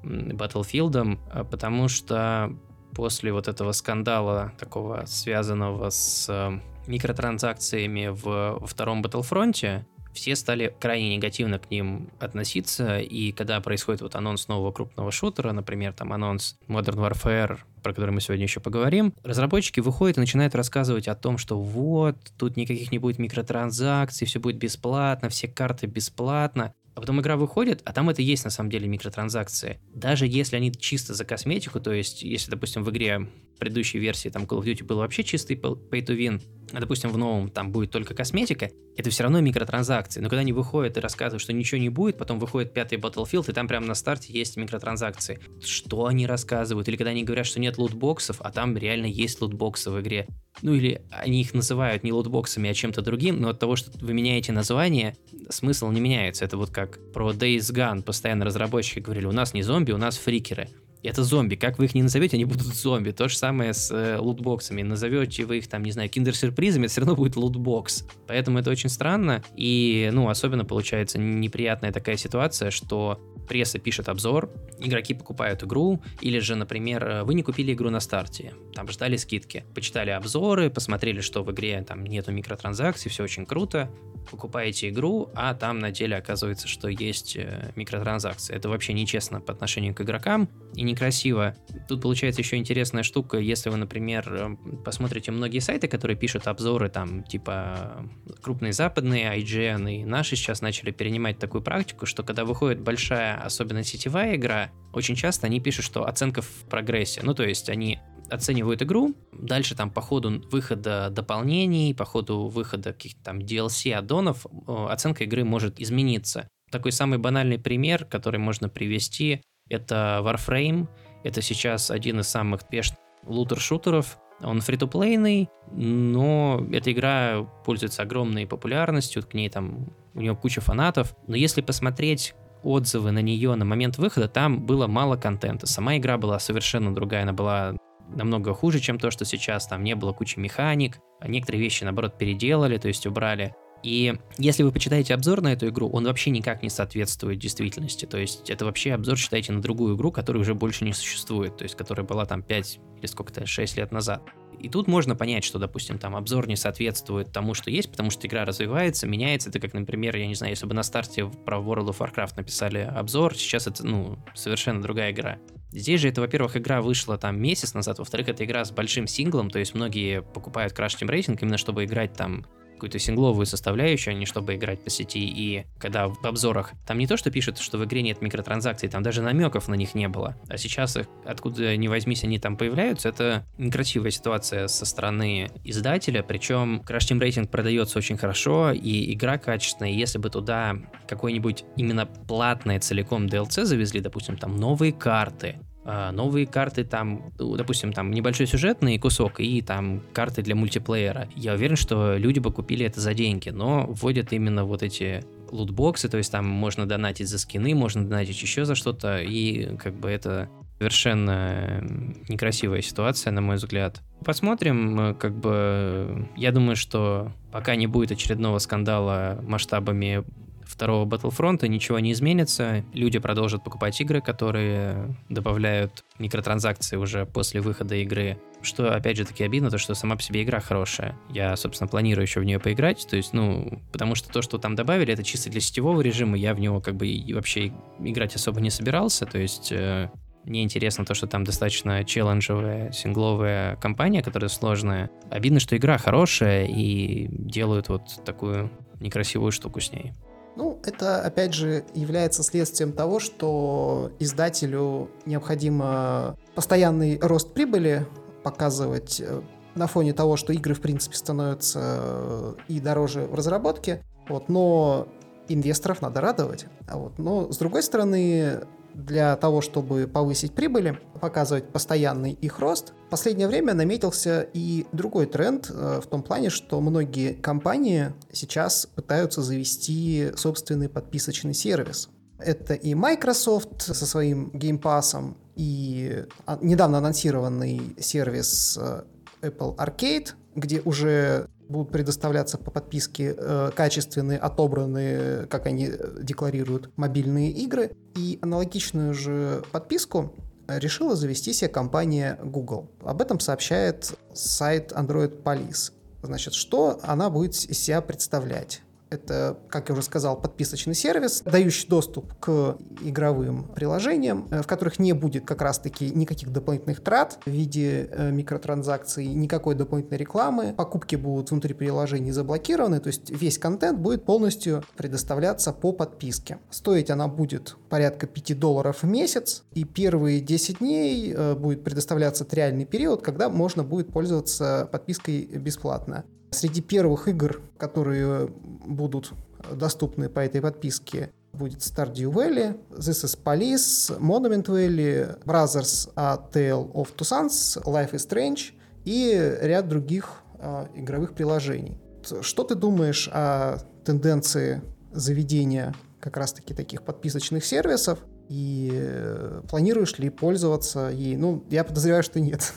Battlefield, 0.02 1.18
а, 1.30 1.44
потому 1.44 1.88
что 1.88 2.56
после 2.94 3.32
вот 3.32 3.48
этого 3.48 3.72
скандала, 3.72 4.52
такого 4.58 5.04
связанного 5.06 5.90
с 5.90 6.26
э, 6.28 6.60
микротранзакциями 6.86 8.08
в, 8.08 8.64
втором 8.66 9.02
Battlefront, 9.02 9.84
все 10.18 10.34
стали 10.34 10.74
крайне 10.80 11.14
негативно 11.14 11.60
к 11.60 11.70
ним 11.70 12.10
относиться, 12.18 12.98
и 12.98 13.30
когда 13.30 13.60
происходит 13.60 14.02
вот 14.02 14.16
анонс 14.16 14.48
нового 14.48 14.72
крупного 14.72 15.12
шутера, 15.12 15.52
например, 15.52 15.92
там 15.92 16.12
анонс 16.12 16.56
Modern 16.66 16.96
Warfare, 16.96 17.58
про 17.84 17.94
который 17.94 18.10
мы 18.10 18.20
сегодня 18.20 18.44
еще 18.44 18.58
поговорим, 18.58 19.14
разработчики 19.22 19.78
выходят 19.78 20.16
и 20.16 20.20
начинают 20.20 20.56
рассказывать 20.56 21.06
о 21.06 21.14
том, 21.14 21.38
что 21.38 21.60
вот, 21.60 22.16
тут 22.36 22.56
никаких 22.56 22.90
не 22.90 22.98
будет 22.98 23.20
микротранзакций, 23.20 24.26
все 24.26 24.40
будет 24.40 24.56
бесплатно, 24.56 25.28
все 25.28 25.46
карты 25.46 25.86
бесплатно. 25.86 26.74
А 26.96 27.00
потом 27.00 27.20
игра 27.20 27.36
выходит, 27.36 27.80
а 27.84 27.92
там 27.92 28.10
это 28.10 28.22
есть 28.22 28.42
на 28.42 28.50
самом 28.50 28.70
деле 28.70 28.88
микротранзакции. 28.88 29.78
Даже 29.94 30.26
если 30.26 30.56
они 30.56 30.72
чисто 30.72 31.14
за 31.14 31.24
косметику, 31.24 31.78
то 31.78 31.92
есть 31.92 32.24
если, 32.24 32.50
допустим, 32.50 32.82
в 32.82 32.90
игре 32.90 33.28
предыдущей 33.60 34.00
версии 34.00 34.30
там 34.30 34.42
Call 34.42 34.60
of 34.60 34.64
Duty 34.64 34.82
был 34.82 34.96
вообще 34.96 35.22
чистый 35.22 35.54
pay 35.54 36.04
to 36.04 36.18
win, 36.18 36.42
допустим, 36.72 37.10
в 37.10 37.18
новом 37.18 37.50
там 37.50 37.72
будет 37.72 37.90
только 37.90 38.14
косметика, 38.14 38.70
это 38.96 39.10
все 39.10 39.22
равно 39.22 39.40
микротранзакции. 39.40 40.20
Но 40.20 40.28
когда 40.28 40.40
они 40.40 40.52
выходят 40.52 40.96
и 40.96 41.00
рассказывают, 41.00 41.42
что 41.42 41.52
ничего 41.52 41.80
не 41.80 41.88
будет, 41.88 42.18
потом 42.18 42.38
выходит 42.38 42.72
пятый 42.72 42.98
Battlefield, 42.98 43.50
и 43.50 43.52
там 43.52 43.68
прямо 43.68 43.86
на 43.86 43.94
старте 43.94 44.32
есть 44.32 44.56
микротранзакции. 44.56 45.40
Что 45.64 46.06
они 46.06 46.26
рассказывают? 46.26 46.88
Или 46.88 46.96
когда 46.96 47.10
они 47.10 47.24
говорят, 47.24 47.46
что 47.46 47.60
нет 47.60 47.78
лутбоксов, 47.78 48.38
а 48.40 48.50
там 48.50 48.76
реально 48.76 49.06
есть 49.06 49.40
лутбоксы 49.40 49.90
в 49.90 50.00
игре. 50.00 50.26
Ну 50.62 50.74
или 50.74 51.02
они 51.10 51.40
их 51.40 51.54
называют 51.54 52.02
не 52.02 52.12
лутбоксами, 52.12 52.68
а 52.68 52.74
чем-то 52.74 53.02
другим, 53.02 53.40
но 53.40 53.50
от 53.50 53.58
того, 53.58 53.76
что 53.76 53.92
вы 54.04 54.12
меняете 54.12 54.52
название, 54.52 55.16
смысл 55.48 55.90
не 55.90 56.00
меняется. 56.00 56.44
Это 56.44 56.56
вот 56.56 56.70
как 56.70 56.98
про 57.12 57.30
Days 57.32 57.72
Gone 57.72 58.02
постоянно 58.02 58.44
разработчики 58.44 58.98
говорили, 58.98 59.26
у 59.26 59.32
нас 59.32 59.54
не 59.54 59.62
зомби, 59.62 59.92
у 59.92 59.98
нас 59.98 60.16
фрикеры 60.16 60.68
это 61.02 61.22
зомби. 61.22 61.54
Как 61.54 61.78
вы 61.78 61.86
их 61.86 61.94
не 61.94 62.02
назовете, 62.02 62.36
они 62.36 62.44
будут 62.44 62.66
зомби. 62.66 63.10
То 63.10 63.28
же 63.28 63.36
самое 63.36 63.74
с 63.74 63.90
э, 63.90 64.18
лутбоксами. 64.18 64.82
Назовете 64.82 65.44
вы 65.44 65.58
их 65.58 65.68
там, 65.68 65.82
не 65.82 65.92
знаю, 65.92 66.08
киндер-сюрпризами, 66.08 66.84
это 66.84 66.92
все 66.92 67.00
равно 67.00 67.16
будет 67.16 67.36
лутбокс. 67.36 68.04
Поэтому 68.26 68.58
это 68.58 68.70
очень 68.70 68.88
странно. 68.88 69.42
И, 69.56 70.10
ну, 70.12 70.28
особенно 70.28 70.64
получается 70.64 71.18
неприятная 71.18 71.92
такая 71.92 72.16
ситуация, 72.16 72.70
что 72.70 73.20
пресса 73.48 73.78
пишет 73.78 74.08
обзор, 74.08 74.50
игроки 74.78 75.14
покупают 75.14 75.64
игру, 75.64 76.00
или 76.20 76.38
же, 76.38 76.54
например, 76.54 77.04
э, 77.04 77.22
вы 77.24 77.34
не 77.34 77.42
купили 77.42 77.72
игру 77.72 77.90
на 77.90 78.00
старте, 78.00 78.54
там 78.74 78.88
ждали 78.88 79.16
скидки, 79.16 79.64
почитали 79.74 80.10
обзоры, 80.10 80.70
посмотрели, 80.70 81.20
что 81.20 81.42
в 81.42 81.50
игре 81.50 81.82
там 81.86 82.04
нету 82.04 82.30
микротранзакций, 82.30 83.10
все 83.10 83.24
очень 83.24 83.46
круто, 83.46 83.90
покупаете 84.30 84.90
игру, 84.90 85.30
а 85.34 85.54
там 85.54 85.78
на 85.78 85.90
деле 85.90 86.16
оказывается, 86.16 86.68
что 86.68 86.88
есть 86.88 87.36
э, 87.36 87.72
микротранзакции. 87.74 88.54
Это 88.54 88.68
вообще 88.68 88.92
нечестно 88.92 89.40
по 89.40 89.52
отношению 89.52 89.94
к 89.94 90.00
игрокам 90.02 90.48
и 90.74 90.82
некрасиво. 90.88 91.54
Тут 91.88 92.02
получается 92.02 92.40
еще 92.40 92.56
интересная 92.56 93.02
штука, 93.02 93.38
если 93.38 93.70
вы, 93.70 93.76
например, 93.76 94.28
э, 94.28 94.56
посмотрите 94.84 95.30
многие 95.30 95.60
сайты, 95.60 95.88
которые 95.88 96.16
пишут 96.16 96.46
обзоры, 96.46 96.88
там, 96.88 97.22
типа, 97.22 98.04
крупные 98.42 98.72
западные, 98.72 99.38
IGN 99.38 100.00
и 100.00 100.04
наши 100.04 100.36
сейчас 100.36 100.60
начали 100.60 100.90
перенимать 100.90 101.38
такую 101.38 101.62
практику, 101.62 102.06
что 102.06 102.22
когда 102.22 102.44
выходит 102.44 102.80
большая 102.80 103.40
особенно 103.40 103.84
сетевая 103.84 104.36
игра, 104.36 104.70
очень 104.92 105.14
часто 105.14 105.46
они 105.46 105.60
пишут, 105.60 105.84
что 105.84 106.06
оценка 106.06 106.42
в 106.42 106.64
прогрессе. 106.68 107.20
Ну, 107.22 107.34
то 107.34 107.44
есть 107.44 107.68
они 107.68 108.00
оценивают 108.30 108.82
игру, 108.82 109.14
дальше 109.32 109.74
там 109.74 109.90
по 109.90 110.00
ходу 110.00 110.42
выхода 110.50 111.08
дополнений, 111.10 111.94
по 111.94 112.04
ходу 112.04 112.48
выхода 112.48 112.92
каких-то 112.92 113.24
там 113.24 113.38
DLC, 113.38 113.92
аддонов, 113.92 114.46
оценка 114.66 115.24
игры 115.24 115.44
может 115.44 115.80
измениться. 115.80 116.48
Такой 116.70 116.92
самый 116.92 117.18
банальный 117.18 117.58
пример, 117.58 118.04
который 118.04 118.38
можно 118.38 118.68
привести, 118.68 119.42
это 119.68 120.20
Warframe. 120.24 120.88
Это 121.24 121.42
сейчас 121.42 121.90
один 121.90 122.20
из 122.20 122.28
самых 122.28 122.62
успешных 122.62 122.98
лутер-шутеров. 123.24 124.18
Он 124.40 124.60
фри-то-плейный, 124.60 125.48
но 125.72 126.64
эта 126.72 126.92
игра 126.92 127.42
пользуется 127.64 128.02
огромной 128.02 128.46
популярностью, 128.46 129.26
к 129.26 129.34
ней 129.34 129.48
там 129.48 129.88
у 130.14 130.20
нее 130.20 130.36
куча 130.36 130.60
фанатов. 130.60 131.16
Но 131.26 131.34
если 131.34 131.60
посмотреть 131.60 132.34
отзывы 132.62 133.10
на 133.10 133.20
нее 133.20 133.54
на 133.56 133.64
момент 133.64 133.98
выхода, 133.98 134.28
там 134.28 134.64
было 134.64 134.86
мало 134.86 135.16
контента. 135.16 135.66
Сама 135.66 135.96
игра 135.96 136.18
была 136.18 136.38
совершенно 136.38 136.94
другая, 136.94 137.22
она 137.22 137.32
была 137.32 137.74
намного 138.14 138.54
хуже, 138.54 138.80
чем 138.80 138.98
то, 138.98 139.10
что 139.10 139.24
сейчас. 139.24 139.66
Там 139.66 139.82
не 139.82 139.94
было 139.94 140.12
кучи 140.12 140.38
механик, 140.38 140.98
а 141.20 141.28
некоторые 141.28 141.60
вещи, 141.60 141.84
наоборот, 141.84 142.16
переделали, 142.16 142.78
то 142.78 142.88
есть 142.88 143.06
убрали. 143.06 143.54
И 143.82 144.14
если 144.38 144.62
вы 144.62 144.72
почитаете 144.72 145.14
обзор 145.14 145.40
на 145.40 145.52
эту 145.52 145.68
игру, 145.68 145.88
он 145.88 146.04
вообще 146.04 146.30
никак 146.30 146.62
не 146.62 146.70
соответствует 146.70 147.38
действительности. 147.38 148.06
То 148.06 148.18
есть 148.18 148.50
это 148.50 148.64
вообще 148.64 148.92
обзор 148.92 149.16
считайте 149.16 149.52
на 149.52 149.62
другую 149.62 149.96
игру, 149.96 150.10
которая 150.10 150.40
уже 150.40 150.54
больше 150.54 150.84
не 150.84 150.92
существует, 150.92 151.56
то 151.56 151.62
есть 151.62 151.76
которая 151.76 152.06
была 152.06 152.26
там 152.26 152.42
5 152.42 152.80
или 152.98 153.06
сколько-то, 153.06 153.46
6 153.46 153.76
лет 153.76 153.92
назад. 153.92 154.22
И 154.58 154.68
тут 154.68 154.88
можно 154.88 155.14
понять, 155.14 155.44
что, 155.44 155.60
допустим, 155.60 155.98
там 155.98 156.16
обзор 156.16 156.48
не 156.48 156.56
соответствует 156.56 157.32
тому, 157.32 157.54
что 157.54 157.70
есть, 157.70 157.90
потому 157.90 158.10
что 158.10 158.26
игра 158.26 158.44
развивается, 158.44 159.06
меняется. 159.06 159.50
Это 159.50 159.60
как, 159.60 159.72
например, 159.72 160.16
я 160.16 160.26
не 160.26 160.34
знаю, 160.34 160.52
если 160.52 160.66
бы 160.66 160.74
на 160.74 160.82
старте 160.82 161.26
про 161.26 161.58
World 161.58 161.90
of 161.90 161.98
Warcraft 161.98 162.32
написали 162.36 162.78
обзор, 162.78 163.36
сейчас 163.36 163.68
это, 163.68 163.86
ну, 163.86 164.18
совершенно 164.34 164.82
другая 164.82 165.12
игра. 165.12 165.38
Здесь 165.70 166.00
же 166.00 166.08
это, 166.08 166.22
во-первых, 166.22 166.56
игра 166.56 166.82
вышла 166.82 167.18
там 167.18 167.40
месяц 167.40 167.74
назад, 167.74 167.98
во-вторых, 167.98 168.28
это 168.28 168.44
игра 168.44 168.64
с 168.64 168.72
большим 168.72 169.06
синглом, 169.06 169.50
то 169.50 169.58
есть 169.58 169.74
многие 169.74 170.22
покупают 170.22 170.72
Crash 170.72 170.98
Team 170.98 171.08
Racing 171.08 171.38
именно 171.40 171.58
чтобы 171.58 171.84
играть 171.84 172.14
там 172.14 172.46
какую-то 172.78 172.98
сингловую 172.98 173.44
составляющую, 173.44 174.14
а 174.14 174.14
не 174.14 174.24
чтобы 174.24 174.54
играть 174.54 174.82
по 174.82 174.90
сети. 174.90 175.20
И 175.20 175.66
когда 175.78 176.08
в 176.08 176.24
обзорах 176.24 176.72
там 176.86 176.98
не 176.98 177.06
то, 177.06 177.16
что 177.16 177.30
пишут, 177.30 177.58
что 177.58 177.76
в 177.76 177.84
игре 177.84 178.02
нет 178.02 178.22
микротранзакций, 178.22 178.88
там 178.88 179.02
даже 179.02 179.20
намеков 179.20 179.68
на 179.68 179.74
них 179.74 179.94
не 179.94 180.08
было. 180.08 180.36
А 180.48 180.56
сейчас 180.56 180.96
их, 180.96 181.06
откуда 181.24 181.76
ни 181.76 181.88
возьмись, 181.88 182.24
они 182.24 182.38
там 182.38 182.56
появляются. 182.56 183.08
Это 183.08 183.44
некрасивая 183.58 184.10
ситуация 184.10 184.68
со 184.68 184.86
стороны 184.86 185.50
издателя. 185.64 186.22
Причем 186.22 186.82
Crash 186.86 187.10
Team 187.10 187.20
Racing 187.20 187.48
продается 187.48 187.98
очень 187.98 188.16
хорошо, 188.16 188.72
и 188.72 189.12
игра 189.12 189.38
качественная. 189.38 189.92
Если 189.92 190.18
бы 190.18 190.30
туда 190.30 190.76
какой-нибудь 191.06 191.64
именно 191.76 192.06
платное 192.06 192.80
целиком 192.80 193.26
DLC 193.26 193.64
завезли, 193.64 194.00
допустим, 194.00 194.36
там 194.36 194.56
новые 194.56 194.92
карты, 194.92 195.58
новые 195.84 196.46
карты 196.46 196.84
там, 196.84 197.32
ну, 197.38 197.56
допустим, 197.56 197.92
там 197.92 198.10
небольшой 198.10 198.46
сюжетный 198.46 198.98
кусок 198.98 199.40
и 199.40 199.62
там 199.62 200.02
карты 200.12 200.42
для 200.42 200.54
мультиплеера. 200.54 201.28
Я 201.34 201.54
уверен, 201.54 201.76
что 201.76 202.16
люди 202.16 202.40
бы 202.40 202.52
купили 202.52 202.84
это 202.84 203.00
за 203.00 203.14
деньги, 203.14 203.48
но 203.48 203.86
вводят 203.88 204.32
именно 204.32 204.64
вот 204.64 204.82
эти 204.82 205.24
лутбоксы, 205.50 206.08
то 206.10 206.18
есть 206.18 206.30
там 206.30 206.46
можно 206.46 206.86
донатить 206.86 207.28
за 207.28 207.38
скины, 207.38 207.74
можно 207.74 208.04
донатить 208.04 208.40
еще 208.42 208.66
за 208.66 208.74
что-то, 208.74 209.18
и 209.18 209.76
как 209.76 209.94
бы 209.94 210.10
это 210.10 210.50
совершенно 210.78 211.82
некрасивая 212.28 212.82
ситуация, 212.82 213.32
на 213.32 213.40
мой 213.40 213.56
взгляд. 213.56 214.02
Посмотрим, 214.24 215.16
как 215.18 215.34
бы, 215.34 216.28
я 216.36 216.52
думаю, 216.52 216.76
что 216.76 217.32
пока 217.50 217.74
не 217.76 217.86
будет 217.86 218.12
очередного 218.12 218.58
скандала 218.58 219.40
масштабами 219.42 220.22
второго 220.68 221.08
Battlefront 221.08 221.66
ничего 221.66 221.98
не 221.98 222.12
изменится. 222.12 222.84
Люди 222.92 223.18
продолжат 223.18 223.64
покупать 223.64 224.00
игры, 224.00 224.20
которые 224.20 225.16
добавляют 225.28 226.04
микротранзакции 226.18 226.96
уже 226.96 227.26
после 227.26 227.60
выхода 227.60 227.94
игры. 227.96 228.38
Что, 228.60 228.94
опять 228.94 229.16
же, 229.16 229.24
таки 229.24 229.44
обидно, 229.44 229.70
то, 229.70 229.78
что 229.78 229.94
сама 229.94 230.16
по 230.16 230.22
себе 230.22 230.42
игра 230.42 230.60
хорошая. 230.60 231.16
Я, 231.30 231.56
собственно, 231.56 231.88
планирую 231.88 232.24
еще 232.24 232.40
в 232.40 232.44
нее 232.44 232.58
поиграть, 232.58 233.06
то 233.08 233.16
есть, 233.16 233.32
ну, 233.32 233.80
потому 233.92 234.14
что 234.14 234.28
то, 234.30 234.42
что 234.42 234.58
там 234.58 234.74
добавили, 234.74 235.12
это 235.12 235.22
чисто 235.22 235.48
для 235.48 235.60
сетевого 235.60 236.00
режима, 236.00 236.36
я 236.36 236.54
в 236.54 236.60
него 236.60 236.80
как 236.80 236.96
бы 236.96 237.06
и 237.06 237.32
вообще 237.32 237.72
играть 238.00 238.34
особо 238.34 238.60
не 238.60 238.70
собирался, 238.70 239.26
то 239.26 239.38
есть... 239.38 239.72
Э, 239.72 240.10
мне 240.44 240.62
интересно 240.62 241.04
то, 241.04 241.12
что 241.12 241.26
там 241.26 241.44
достаточно 241.44 242.04
челленджевая, 242.04 242.90
сингловая 242.92 243.76
компания, 243.76 244.22
которая 244.22 244.48
сложная. 244.48 245.10
Обидно, 245.30 245.60
что 245.60 245.76
игра 245.76 245.98
хорошая 245.98 246.64
и 246.64 247.28
делают 247.28 247.90
вот 247.90 248.24
такую 248.24 248.70
некрасивую 248.98 249.52
штуку 249.52 249.80
с 249.80 249.92
ней. 249.92 250.12
Ну, 250.58 250.76
это, 250.84 251.22
опять 251.22 251.54
же, 251.54 251.84
является 251.94 252.42
следствием 252.42 252.92
того, 252.92 253.20
что 253.20 254.10
издателю 254.18 255.08
необходимо 255.24 256.36
постоянный 256.56 257.16
рост 257.22 257.54
прибыли 257.54 258.08
показывать 258.42 259.20
э, 259.20 259.40
на 259.76 259.86
фоне 259.86 260.14
того, 260.14 260.36
что 260.36 260.52
игры, 260.52 260.74
в 260.74 260.80
принципе, 260.80 261.14
становятся 261.14 261.80
э, 261.80 262.54
и 262.66 262.80
дороже 262.80 263.26
в 263.26 263.34
разработке. 263.36 264.02
Вот, 264.28 264.48
но 264.48 265.06
инвесторов 265.46 266.02
надо 266.02 266.20
радовать. 266.20 266.66
А 266.88 266.98
вот, 266.98 267.20
но, 267.20 267.52
с 267.52 267.56
другой 267.58 267.84
стороны, 267.84 268.62
для 268.98 269.36
того, 269.36 269.60
чтобы 269.60 270.08
повысить 270.08 270.54
прибыли, 270.54 270.98
показывать 271.20 271.68
постоянный 271.70 272.32
их 272.32 272.58
рост, 272.58 272.94
в 273.06 273.10
последнее 273.10 273.46
время 273.46 273.72
наметился 273.72 274.48
и 274.52 274.86
другой 274.90 275.26
тренд 275.26 275.70
э, 275.70 276.00
в 276.02 276.06
том 276.08 276.22
плане, 276.22 276.50
что 276.50 276.80
многие 276.80 277.34
компании 277.34 278.12
сейчас 278.32 278.86
пытаются 278.86 279.40
завести 279.40 280.32
собственный 280.36 280.88
подписочный 280.88 281.54
сервис. 281.54 282.10
Это 282.40 282.74
и 282.74 282.94
Microsoft 282.94 283.82
со 283.82 284.06
своим 284.06 284.50
Game 284.52 284.80
Pass, 284.80 285.34
и 285.54 286.24
а, 286.46 286.58
недавно 286.60 286.98
анонсированный 286.98 287.94
сервис 288.00 288.78
э, 288.80 289.02
Apple 289.42 289.76
Arcade, 289.76 290.30
где 290.56 290.80
уже 290.80 291.48
будут 291.68 291.92
предоставляться 291.92 292.58
по 292.58 292.70
подписке 292.70 293.34
э, 293.36 293.70
качественные, 293.74 294.38
отобранные, 294.38 295.46
как 295.46 295.66
они 295.66 295.90
декларируют, 296.20 296.90
мобильные 296.96 297.50
игры. 297.50 297.92
И 298.16 298.38
аналогичную 298.42 299.14
же 299.14 299.62
подписку 299.70 300.32
решила 300.66 301.16
завести 301.16 301.52
себе 301.52 301.68
компания 301.68 302.38
Google. 302.42 302.90
Об 303.02 303.22
этом 303.22 303.40
сообщает 303.40 304.12
сайт 304.34 304.92
Android 304.92 305.42
Police. 305.42 305.92
Значит, 306.22 306.54
что 306.54 306.98
она 307.02 307.30
будет 307.30 307.54
из 307.54 307.78
себя 307.78 308.00
представлять? 308.00 308.82
Это, 309.10 309.58
как 309.68 309.88
я 309.88 309.94
уже 309.94 310.02
сказал, 310.02 310.40
подписочный 310.40 310.94
сервис, 310.94 311.42
дающий 311.42 311.88
доступ 311.88 312.34
к 312.40 312.76
игровым 313.02 313.64
приложениям, 313.74 314.46
э, 314.50 314.62
в 314.62 314.66
которых 314.66 314.98
не 314.98 315.12
будет 315.12 315.46
как 315.46 315.62
раз-таки 315.62 316.10
никаких 316.10 316.52
дополнительных 316.52 317.02
трат 317.02 317.38
в 317.46 317.50
виде 317.50 318.08
э, 318.10 318.30
микротранзакций, 318.30 319.26
никакой 319.26 319.74
дополнительной 319.74 320.18
рекламы. 320.18 320.74
Покупки 320.76 321.16
будут 321.16 321.50
внутри 321.50 321.74
приложений 321.74 322.32
заблокированы, 322.32 323.00
то 323.00 323.08
есть 323.08 323.30
весь 323.30 323.58
контент 323.58 323.98
будет 323.98 324.24
полностью 324.24 324.84
предоставляться 324.96 325.72
по 325.72 325.92
подписке. 325.92 326.58
Стоить 326.70 327.10
она 327.10 327.28
будет 327.28 327.76
порядка 327.88 328.26
5 328.26 328.58
долларов 328.58 329.02
в 329.02 329.06
месяц, 329.06 329.64
и 329.72 329.84
первые 329.84 330.40
10 330.40 330.78
дней 330.80 331.32
э, 331.34 331.54
будет 331.54 331.82
предоставляться 331.82 332.44
триальный 332.44 332.84
период, 332.84 333.22
когда 333.22 333.48
можно 333.48 333.82
будет 333.84 334.12
пользоваться 334.12 334.88
подпиской 334.92 335.44
бесплатно. 335.46 336.24
Среди 336.50 336.80
первых 336.80 337.28
игр, 337.28 337.60
которые 337.76 338.48
будут 338.48 339.32
доступны 339.72 340.28
по 340.28 340.40
этой 340.40 340.60
подписке, 340.60 341.30
будет 341.52 341.80
Stardew 341.80 342.32
Valley, 342.32 342.78
This 342.90 343.24
is 343.24 343.38
Police, 343.42 344.18
Monument 344.18 344.66
Valley, 344.66 345.42
Brothers 345.44 346.10
A 346.16 346.38
Tale 346.52 346.90
of 346.92 347.14
Two 347.16 347.24
Sons, 347.24 347.82
Life 347.84 348.12
is 348.12 348.28
Strange 348.28 348.72
и 349.04 349.58
ряд 349.60 349.88
других 349.88 350.42
э, 350.58 350.86
игровых 350.94 351.34
приложений. 351.34 351.98
Что 352.42 352.64
ты 352.64 352.74
думаешь 352.74 353.28
о 353.32 353.78
тенденции 354.04 354.82
заведения 355.12 355.94
как 356.20 356.36
раз-таки 356.36 356.74
таких 356.74 357.02
подписочных 357.02 357.64
сервисов? 357.64 358.18
И 358.48 358.90
э, 358.92 359.62
планируешь 359.68 360.18
ли 360.18 360.30
пользоваться 360.30 361.10
ей? 361.12 361.36
Ну, 361.36 361.64
я 361.70 361.84
подозреваю, 361.84 362.22
что 362.22 362.40
нет. 362.40 362.72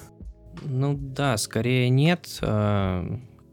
Ну 0.64 0.98
да, 0.98 1.38
скорее 1.38 1.90
нет. 1.90 2.28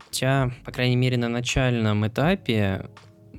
Хотя, 0.08 0.50
по 0.64 0.72
крайней 0.72 0.96
мере, 0.96 1.18
на 1.18 1.28
начальном 1.28 2.06
этапе 2.06 2.88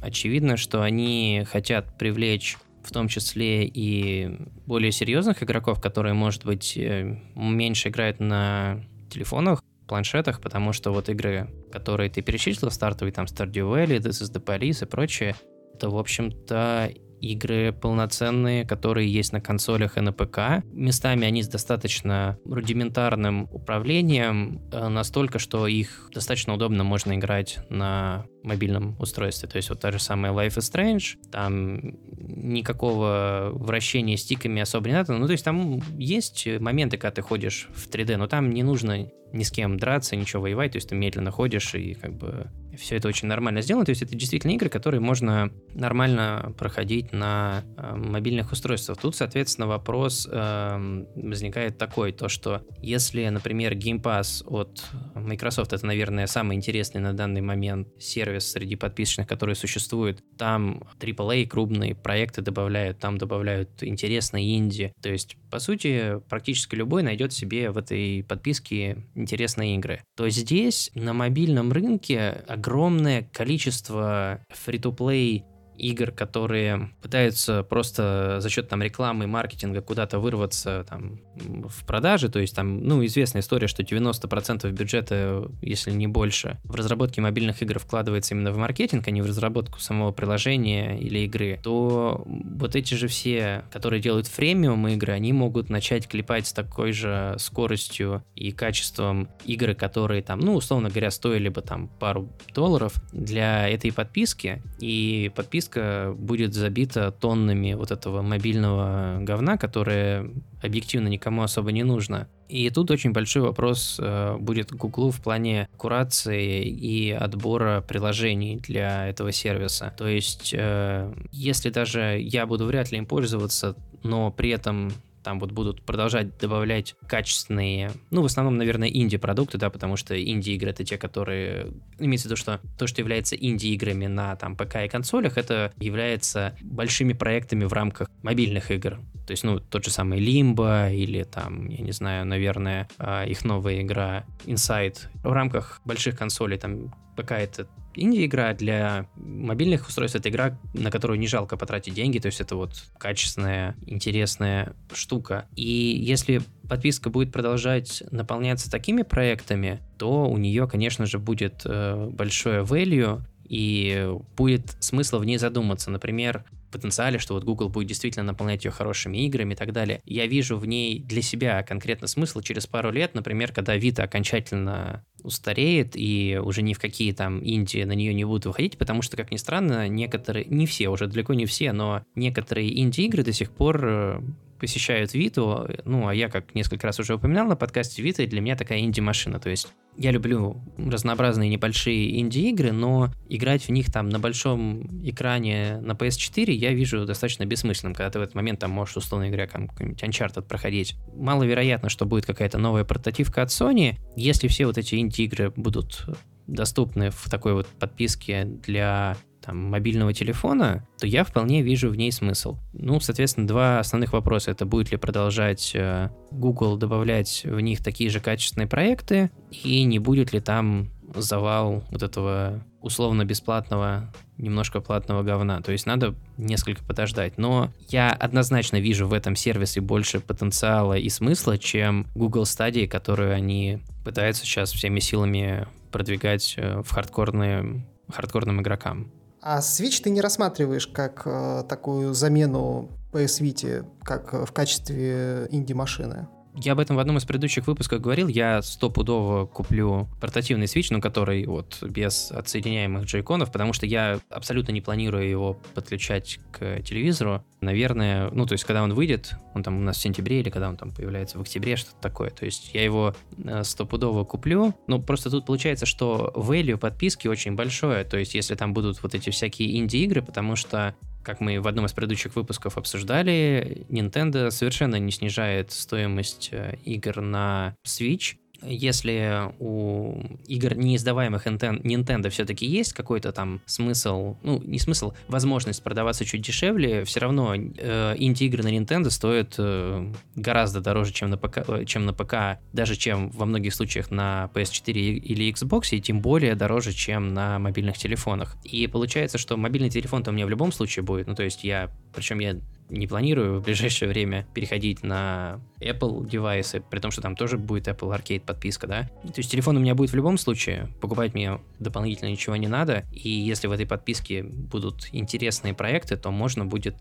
очевидно, 0.01 0.55
что 0.55 0.81
они 0.81 1.43
хотят 1.49 1.97
привлечь 1.97 2.57
в 2.83 2.91
том 2.91 3.07
числе 3.07 3.65
и 3.65 4.37
более 4.65 4.91
серьезных 4.91 5.43
игроков, 5.43 5.81
которые, 5.81 6.13
может 6.13 6.45
быть, 6.45 6.77
э, 6.77 7.17
меньше 7.35 7.89
играют 7.89 8.19
на 8.19 8.83
телефонах, 9.09 9.63
планшетах, 9.87 10.39
потому 10.41 10.71
что 10.71 10.91
вот 10.91 11.09
игры, 11.09 11.49
которые 11.71 12.09
ты 12.09 12.21
перечислил, 12.21 12.69
стартовые 12.71 13.11
там 13.11 13.25
Stardew 13.25 13.73
Valley, 13.73 13.97
This 13.97 14.21
is 14.21 14.31
the 14.31 14.43
Police 14.43 14.83
и 14.83 14.87
прочее, 14.87 15.35
это, 15.73 15.89
в 15.89 15.97
общем-то, 15.97 16.91
игры 17.21 17.71
полноценные, 17.73 18.65
которые 18.65 19.11
есть 19.11 19.33
на 19.33 19.41
консолях 19.41 19.97
и 19.97 20.01
на 20.01 20.13
ПК. 20.13 20.63
Местами 20.71 21.25
они 21.25 21.43
с 21.43 21.47
достаточно 21.47 22.37
рудиментарным 22.45 23.47
управлением, 23.51 24.61
э, 24.71 24.87
настолько, 24.87 25.39
что 25.39 25.67
их 25.67 26.09
достаточно 26.13 26.53
удобно 26.53 26.83
можно 26.83 27.15
играть 27.15 27.59
на 27.69 28.25
мобильном 28.43 28.95
устройстве. 28.99 29.49
То 29.49 29.57
есть 29.57 29.69
вот 29.69 29.79
та 29.79 29.91
же 29.91 29.99
самая 29.99 30.31
Life 30.31 30.57
is 30.57 30.71
Strange, 30.71 31.17
там 31.31 31.79
никакого 32.17 33.51
вращения 33.53 34.17
стиками 34.17 34.61
особо 34.61 34.87
не 34.87 34.93
надо. 34.93 35.13
Ну, 35.13 35.25
то 35.25 35.31
есть 35.31 35.43
там 35.45 35.81
есть 35.97 36.47
моменты, 36.59 36.97
когда 36.97 37.11
ты 37.11 37.21
ходишь 37.21 37.69
в 37.73 37.89
3D, 37.89 38.17
но 38.17 38.27
там 38.27 38.51
не 38.51 38.63
нужно 38.63 39.09
ни 39.31 39.43
с 39.43 39.51
кем 39.51 39.77
драться, 39.77 40.15
ничего 40.15 40.43
воевать, 40.43 40.71
то 40.71 40.77
есть 40.77 40.89
ты 40.89 40.95
медленно 40.95 41.31
ходишь 41.31 41.75
и 41.75 41.93
как 41.93 42.13
бы 42.13 42.47
все 42.77 42.95
это 42.95 43.07
очень 43.07 43.27
нормально 43.27 43.61
сделано. 43.61 43.85
То 43.85 43.91
есть 43.91 44.01
это 44.01 44.15
действительно 44.15 44.51
игры, 44.51 44.69
которые 44.69 45.01
можно 45.01 45.51
нормально 45.73 46.53
проходить 46.57 47.11
на 47.11 47.63
э, 47.77 47.95
мобильных 47.95 48.51
устройствах. 48.51 48.97
Тут, 48.99 49.15
соответственно, 49.15 49.67
вопрос 49.67 50.27
э, 50.31 51.05
возникает 51.15 51.77
такой, 51.77 52.11
то 52.11 52.29
что 52.29 52.63
если, 52.81 53.27
например, 53.27 53.73
Game 53.73 54.01
Pass 54.01 54.43
от 54.45 54.83
Microsoft, 55.15 55.73
это, 55.73 55.85
наверное, 55.85 56.27
самый 56.27 56.55
интересный 56.55 57.01
на 57.01 57.13
данный 57.13 57.41
момент 57.41 57.89
сервис 57.99 58.28
среди 58.37 58.75
подписочных, 58.75 59.27
которые 59.27 59.55
существуют, 59.55 60.23
там 60.37 60.83
AAA 60.99 61.47
крупные 61.47 61.95
проекты 61.95 62.41
добавляют, 62.41 62.99
там 62.99 63.17
добавляют 63.17 63.83
интересные 63.83 64.57
инди. 64.57 64.93
То 65.01 65.09
есть, 65.09 65.35
по 65.49 65.59
сути, 65.59 66.19
практически 66.29 66.75
любой 66.75 67.03
найдет 67.03 67.33
себе 67.33 67.71
в 67.71 67.77
этой 67.77 68.23
подписке 68.23 69.03
интересные 69.15 69.75
игры. 69.75 70.03
То 70.15 70.29
здесь 70.29 70.91
на 70.93 71.13
мобильном 71.13 71.71
рынке 71.71 72.43
огромное 72.47 73.23
количество 73.33 74.41
free-to-play 74.51 75.43
игр, 75.79 76.11
которые 76.11 76.91
пытаются 77.01 77.63
просто 77.63 78.37
за 78.39 78.49
счет 78.49 78.67
там 78.67 78.83
рекламы 78.83 79.23
и 79.23 79.27
маркетинга 79.27 79.81
куда-то 79.81 80.19
вырваться 80.19 80.85
там 80.87 81.19
в 81.35 81.85
продаже, 81.85 82.29
то 82.29 82.39
есть 82.39 82.55
там, 82.55 82.83
ну, 82.83 83.03
известная 83.05 83.41
история, 83.41 83.67
что 83.67 83.81
90% 83.83 84.69
бюджета, 84.71 85.49
если 85.61 85.91
не 85.91 86.07
больше, 86.07 86.59
в 86.63 86.75
разработке 86.75 87.21
мобильных 87.21 87.61
игр 87.61 87.79
вкладывается 87.79 88.33
именно 88.33 88.51
в 88.51 88.57
маркетинг, 88.57 89.07
а 89.07 89.11
не 89.11 89.21
в 89.21 89.25
разработку 89.25 89.79
самого 89.79 90.11
приложения 90.11 90.99
или 90.99 91.19
игры, 91.19 91.59
то 91.63 92.23
вот 92.25 92.75
эти 92.75 92.93
же 92.93 93.07
все, 93.07 93.63
которые 93.71 94.01
делают 94.01 94.27
фремиум 94.27 94.87
игры, 94.89 95.13
они 95.13 95.33
могут 95.33 95.69
начать 95.69 96.07
клепать 96.07 96.47
с 96.47 96.53
такой 96.53 96.91
же 96.91 97.35
скоростью 97.37 98.23
и 98.35 98.51
качеством 98.51 99.29
игры, 99.45 99.73
которые 99.75 100.21
там, 100.21 100.39
ну, 100.39 100.55
условно 100.55 100.89
говоря, 100.89 101.11
стоили 101.11 101.49
бы 101.49 101.61
там 101.61 101.87
пару 101.87 102.29
долларов 102.53 102.93
для 103.13 103.69
этой 103.69 103.93
подписки, 103.93 104.61
и 104.79 105.31
подписка 105.35 105.68
диска 105.69 106.13
будет 106.17 106.53
забита 106.53 107.11
тоннами 107.11 107.73
вот 107.73 107.91
этого 107.91 108.21
мобильного 108.21 109.17
говна, 109.21 109.57
которое 109.57 110.29
объективно 110.61 111.07
никому 111.07 111.43
особо 111.43 111.71
не 111.71 111.83
нужно. 111.83 112.27
И 112.49 112.69
тут 112.71 112.89
очень 112.89 113.11
большой 113.11 113.43
вопрос 113.43 113.99
э, 114.01 114.35
будет 114.39 114.71
Гуглу 114.71 115.11
в 115.11 115.21
плане 115.21 115.69
курации 115.77 116.63
и 116.63 117.11
отбора 117.11 117.83
приложений 117.87 118.61
для 118.67 119.07
этого 119.07 119.31
сервиса. 119.31 119.93
То 119.95 120.07
есть, 120.07 120.53
э, 120.57 121.13
если 121.31 121.69
даже 121.69 122.17
я 122.19 122.47
буду 122.47 122.65
вряд 122.65 122.91
ли 122.91 122.97
им 122.97 123.05
пользоваться, 123.05 123.75
но 124.01 124.31
при 124.31 124.49
этом 124.49 124.91
там 125.29 125.37
вот 125.39 125.51
будут 125.51 125.83
продолжать 125.83 126.39
добавлять 126.39 126.95
качественные, 127.05 127.91
ну, 128.09 128.23
в 128.23 128.25
основном, 128.25 128.57
наверное, 128.57 128.87
инди-продукты, 128.87 129.59
да, 129.59 129.69
потому 129.69 129.95
что 129.95 130.19
инди-игры 130.19 130.71
это 130.71 130.83
те, 130.83 130.97
которые, 130.97 131.67
имеется 131.99 132.27
в 132.27 132.31
виду, 132.31 132.35
что 132.35 132.59
то, 132.79 132.87
что 132.87 133.01
является 133.01 133.35
инди-играми 133.35 134.07
на 134.07 134.35
там 134.37 134.55
ПК 134.55 134.77
и 134.85 134.87
консолях, 134.87 135.37
это 135.37 135.71
является 135.77 136.55
большими 136.61 137.13
проектами 137.13 137.65
в 137.65 137.73
рамках 137.73 138.09
мобильных 138.23 138.71
игр. 138.71 138.97
То 139.27 139.31
есть, 139.31 139.43
ну, 139.43 139.59
тот 139.59 139.85
же 139.85 139.91
самый 139.91 140.19
Limbo 140.19 140.91
или 140.91 141.21
там, 141.21 141.67
я 141.67 141.83
не 141.83 141.91
знаю, 141.91 142.25
наверное, 142.25 142.89
а, 142.97 143.23
их 143.23 143.45
новая 143.45 143.83
игра 143.83 144.25
Inside. 144.45 144.97
В 145.23 145.31
рамках 145.31 145.79
больших 145.85 146.17
консолей 146.17 146.57
там 146.57 146.91
какая-то 147.19 147.67
инди-игра 147.95 148.53
для 148.53 149.07
мобильных 149.15 149.87
устройств 149.87 150.17
это 150.17 150.29
игра, 150.29 150.57
на 150.73 150.91
которую 150.91 151.19
не 151.19 151.27
жалко 151.27 151.57
потратить 151.57 151.93
деньги, 151.93 152.19
то 152.19 152.27
есть 152.27 152.39
это 152.39 152.55
вот 152.55 152.83
качественная, 152.97 153.75
интересная 153.85 154.73
штука. 154.93 155.47
И 155.55 155.99
если 156.01 156.41
подписка 156.67 157.09
будет 157.09 157.31
продолжать 157.31 158.03
наполняться 158.11 158.71
такими 158.71 159.01
проектами, 159.01 159.81
то 159.97 160.29
у 160.29 160.37
нее, 160.37 160.67
конечно 160.67 161.05
же, 161.05 161.19
будет 161.19 161.63
э, 161.65 162.09
большое 162.11 162.63
value, 162.63 163.21
и 163.49 164.07
будет 164.37 164.77
смысл 164.79 165.17
в 165.17 165.25
ней 165.25 165.37
задуматься. 165.37 165.89
Например, 165.89 166.45
потенциале, 166.69 167.19
что 167.19 167.33
вот 167.33 167.43
Google 167.43 167.69
будет 167.69 167.87
действительно 167.87 168.25
наполнять 168.25 168.65
ее 168.65 168.71
хорошими 168.71 169.25
играми 169.25 169.53
и 169.53 169.55
так 169.55 169.71
далее. 169.71 170.01
Я 170.05 170.27
вижу 170.27 170.57
в 170.57 170.65
ней 170.65 170.99
для 170.99 171.21
себя 171.21 171.63
конкретно 171.63 172.07
смысл 172.07 172.41
через 172.41 172.67
пару 172.67 172.91
лет, 172.91 173.15
например, 173.15 173.51
когда 173.51 173.77
Vita 173.77 174.01
окончательно 174.01 175.05
устареет 175.23 175.93
и 175.95 176.39
уже 176.41 176.61
ни 176.61 176.73
в 176.73 176.79
какие 176.79 177.11
там 177.11 177.39
Индии 177.39 177.83
на 177.83 177.93
нее 177.93 178.13
не 178.13 178.23
будут 178.23 178.45
выходить, 178.45 178.77
потому 178.77 179.01
что, 179.01 179.17
как 179.17 179.31
ни 179.31 179.37
странно, 179.37 179.87
некоторые, 179.87 180.45
не 180.45 180.65
все, 180.65 180.89
уже 180.89 181.07
далеко 181.07 181.33
не 181.33 181.45
все, 181.45 181.73
но 181.73 182.03
некоторые 182.15 182.79
инди-игры 182.79 183.23
до 183.23 183.33
сих 183.33 183.51
пор 183.51 183.81
э, 183.83 184.21
посещают 184.59 185.13
Виту, 185.13 185.67
ну, 185.85 186.07
а 186.07 186.13
я, 186.13 186.29
как 186.29 186.53
несколько 186.55 186.87
раз 186.87 186.99
уже 186.99 187.15
упоминал 187.15 187.47
на 187.47 187.55
подкасте, 187.55 188.01
Вита 188.01 188.25
для 188.25 188.41
меня 188.41 188.55
такая 188.55 188.79
инди-машина, 188.79 189.39
то 189.39 189.49
есть 189.49 189.67
я 189.97 190.11
люблю 190.11 190.61
разнообразные 190.77 191.49
небольшие 191.49 192.19
инди-игры, 192.21 192.71
но 192.71 193.11
играть 193.27 193.63
в 193.63 193.69
них 193.69 193.91
там 193.91 194.07
на 194.07 194.17
большом 194.17 195.03
экране 195.03 195.79
на 195.81 195.91
PS4 195.91 196.51
я 196.51 196.73
вижу 196.73 197.05
достаточно 197.05 197.45
бессмысленным, 197.45 197.93
когда 197.93 198.09
ты 198.09 198.19
в 198.19 198.21
этот 198.21 198.35
момент 198.35 198.59
там 198.59 198.71
можешь, 198.71 198.95
условно 198.95 199.27
говоря, 199.27 199.47
какой-нибудь 199.47 200.01
Uncharted 200.01 200.43
проходить. 200.43 200.95
Маловероятно, 201.15 201.89
что 201.89 202.05
будет 202.05 202.25
какая-то 202.25 202.57
новая 202.57 202.85
портативка 202.85 203.41
от 203.41 203.49
Sony. 203.49 203.97
Если 204.15 204.47
все 204.47 204.67
вот 204.67 204.77
эти 204.77 204.95
инди-игры 204.95 205.51
будут 205.55 206.05
доступны 206.47 207.11
в 207.11 207.29
такой 207.29 207.53
вот 207.53 207.67
подписке 207.67 208.45
для 208.45 209.17
там, 209.41 209.57
мобильного 209.57 210.13
телефона, 210.13 210.87
то 210.99 211.07
я 211.07 211.23
вполне 211.23 211.61
вижу 211.61 211.89
в 211.89 211.95
ней 211.95 212.11
смысл. 212.11 212.57
Ну, 212.73 212.99
соответственно, 212.99 213.47
два 213.47 213.79
основных 213.79 214.13
вопроса. 214.13 214.51
Это 214.51 214.65
будет 214.65 214.91
ли 214.91 214.97
продолжать 214.97 215.71
э, 215.75 216.09
Google 216.31 216.77
добавлять 216.77 217.43
в 217.45 217.59
них 217.59 217.83
такие 217.83 218.09
же 218.09 218.19
качественные 218.19 218.67
проекты, 218.67 219.31
и 219.51 219.83
не 219.83 219.99
будет 219.99 220.33
ли 220.33 220.39
там 220.39 220.89
завал 221.15 221.83
вот 221.89 222.03
этого 222.03 222.63
условно-бесплатного, 222.81 224.11
немножко 224.37 224.79
платного 224.79 225.23
говна. 225.23 225.61
То 225.61 225.71
есть 225.71 225.85
надо 225.85 226.15
несколько 226.37 226.83
подождать. 226.83 227.37
Но 227.37 227.71
я 227.89 228.11
однозначно 228.11 228.77
вижу 228.79 229.07
в 229.07 229.13
этом 229.13 229.35
сервисе 229.35 229.81
больше 229.81 230.19
потенциала 230.19 230.93
и 230.93 231.09
смысла, 231.09 231.57
чем 231.57 232.07
Google 232.15 232.43
Stadia, 232.43 232.87
которую 232.87 233.33
они 233.33 233.79
пытаются 234.03 234.45
сейчас 234.45 234.71
всеми 234.71 234.99
силами 234.99 235.67
продвигать 235.91 236.55
э, 236.57 236.81
в 236.81 236.89
хардкорные, 236.91 237.85
хардкорным 238.11 238.61
игрокам. 238.61 239.11
А 239.41 239.59
Switch 239.59 240.01
ты 240.03 240.09
не 240.09 240.21
рассматриваешь 240.21 240.87
как 240.87 241.23
э, 241.25 241.63
такую 241.67 242.13
замену 242.13 242.89
PS 243.13 243.41
Vita, 243.41 243.85
как 244.03 244.33
э, 244.33 244.45
в 244.45 244.51
качестве 244.51 245.47
инди-машины? 245.49 246.27
Я 246.55 246.73
об 246.73 246.79
этом 246.79 246.95
в 246.95 246.99
одном 246.99 247.17
из 247.17 247.25
предыдущих 247.25 247.67
выпусков 247.67 248.01
говорил. 248.01 248.27
Я 248.27 248.61
стопудово 248.61 249.45
куплю 249.45 250.09
портативный 250.19 250.65
Switch, 250.65 250.87
но 250.89 250.99
который 250.99 251.45
вот 251.45 251.81
без 251.81 252.31
отсоединяемых 252.31 253.05
джойконов, 253.05 253.51
потому 253.51 253.73
что 253.73 253.85
я 253.85 254.19
абсолютно 254.29 254.71
не 254.71 254.81
планирую 254.81 255.29
его 255.29 255.59
подключать 255.73 256.39
к 256.51 256.81
телевизору. 256.81 257.43
Наверное, 257.61 258.29
ну, 258.31 258.45
то 258.45 258.53
есть, 258.53 258.63
когда 258.63 258.83
он 258.83 258.93
выйдет, 258.93 259.33
он 259.53 259.63
там 259.63 259.77
у 259.77 259.81
нас 259.81 259.97
в 259.97 260.01
сентябре 260.01 260.39
или 260.39 260.49
когда 260.49 260.69
он 260.69 260.77
там 260.77 260.91
появляется 260.91 261.37
в 261.37 261.41
октябре, 261.41 261.75
что-то 261.75 261.97
такое. 262.01 262.29
То 262.29 262.45
есть, 262.45 262.71
я 262.73 262.83
его 262.83 263.13
э, 263.37 263.63
стопудово 263.63 264.23
куплю. 264.23 264.73
Но 264.87 264.99
просто 264.99 265.29
тут 265.29 265.45
получается, 265.45 265.85
что 265.85 266.31
value 266.35 266.77
подписки 266.77 267.27
очень 267.27 267.55
большое. 267.55 268.05
То 268.05 268.17
есть, 268.17 268.33
если 268.33 268.55
там 268.55 268.73
будут 268.73 269.03
вот 269.03 269.13
эти 269.13 269.29
всякие 269.29 269.77
инди-игры, 269.77 270.21
потому 270.21 270.55
что 270.55 270.95
как 271.23 271.41
мы 271.41 271.59
в 271.59 271.67
одном 271.67 271.85
из 271.85 271.93
предыдущих 271.93 272.35
выпусков 272.35 272.77
обсуждали, 272.77 273.85
Nintendo 273.89 274.51
совершенно 274.51 274.95
не 274.97 275.11
снижает 275.11 275.71
стоимость 275.71 276.49
э, 276.51 276.77
игр 276.83 277.21
на 277.21 277.75
Switch 277.85 278.37
если 278.61 279.51
у 279.59 280.21
игр, 280.47 280.75
не 280.75 280.95
издаваемых 280.95 281.47
Nintendo, 281.47 282.29
все-таки 282.29 282.65
есть 282.65 282.93
какой-то 282.93 283.31
там 283.31 283.61
смысл, 283.65 284.35
ну, 284.43 284.61
не 284.63 284.79
смысл, 284.79 285.13
возможность 285.27 285.83
продаваться 285.83 286.25
чуть 286.25 286.41
дешевле, 286.41 287.03
все 287.03 287.19
равно 287.21 287.55
э, 287.55 288.15
инди-игры 288.17 288.63
на 288.63 288.69
Nintendo 288.69 289.09
стоят 289.09 289.55
э, 289.57 290.11
гораздо 290.35 290.81
дороже, 290.81 291.13
чем 291.13 291.29
на, 291.29 291.37
ПК, 291.37 291.59
э, 291.67 291.85
чем 291.85 292.05
на 292.05 292.13
ПК, 292.13 292.59
даже 292.73 292.95
чем 292.95 293.29
во 293.29 293.45
многих 293.45 293.73
случаях 293.73 294.11
на 294.11 294.49
PS4 294.53 294.91
или 294.93 295.53
Xbox, 295.53 295.89
и 295.91 296.01
тем 296.01 296.21
более 296.21 296.55
дороже, 296.55 296.93
чем 296.93 297.33
на 297.33 297.59
мобильных 297.59 297.97
телефонах. 297.97 298.57
И 298.63 298.87
получается, 298.87 299.37
что 299.37 299.57
мобильный 299.57 299.89
телефон-то 299.89 300.31
у 300.31 300.33
меня 300.33 300.45
в 300.45 300.49
любом 300.49 300.71
случае 300.71 301.03
будет, 301.03 301.27
ну, 301.27 301.35
то 301.35 301.43
есть 301.43 301.63
я, 301.63 301.89
причем 302.13 302.39
я 302.39 302.59
не 302.89 303.07
планирую 303.07 303.59
в 303.59 303.63
ближайшее 303.63 304.09
время 304.09 304.47
переходить 304.53 305.03
на 305.03 305.61
Apple 305.79 306.27
девайсы, 306.27 306.81
при 306.81 306.99
том, 306.99 307.11
что 307.11 307.21
там 307.21 307.35
тоже 307.35 307.57
будет 307.57 307.87
Apple 307.87 308.15
Arcade 308.15 308.41
подписка, 308.41 308.87
да. 308.87 309.03
То 309.23 309.37
есть 309.37 309.51
телефон 309.51 309.77
у 309.77 309.79
меня 309.79 309.95
будет 309.95 310.11
в 310.11 310.15
любом 310.15 310.37
случае, 310.37 310.89
покупать 310.99 311.33
мне 311.33 311.59
дополнительно 311.79 312.29
ничего 312.29 312.55
не 312.55 312.67
надо, 312.67 313.05
и 313.11 313.29
если 313.29 313.67
в 313.67 313.71
этой 313.71 313.85
подписке 313.85 314.43
будут 314.43 315.09
интересные 315.11 315.73
проекты, 315.73 316.17
то 316.17 316.31
можно 316.31 316.65
будет 316.65 316.95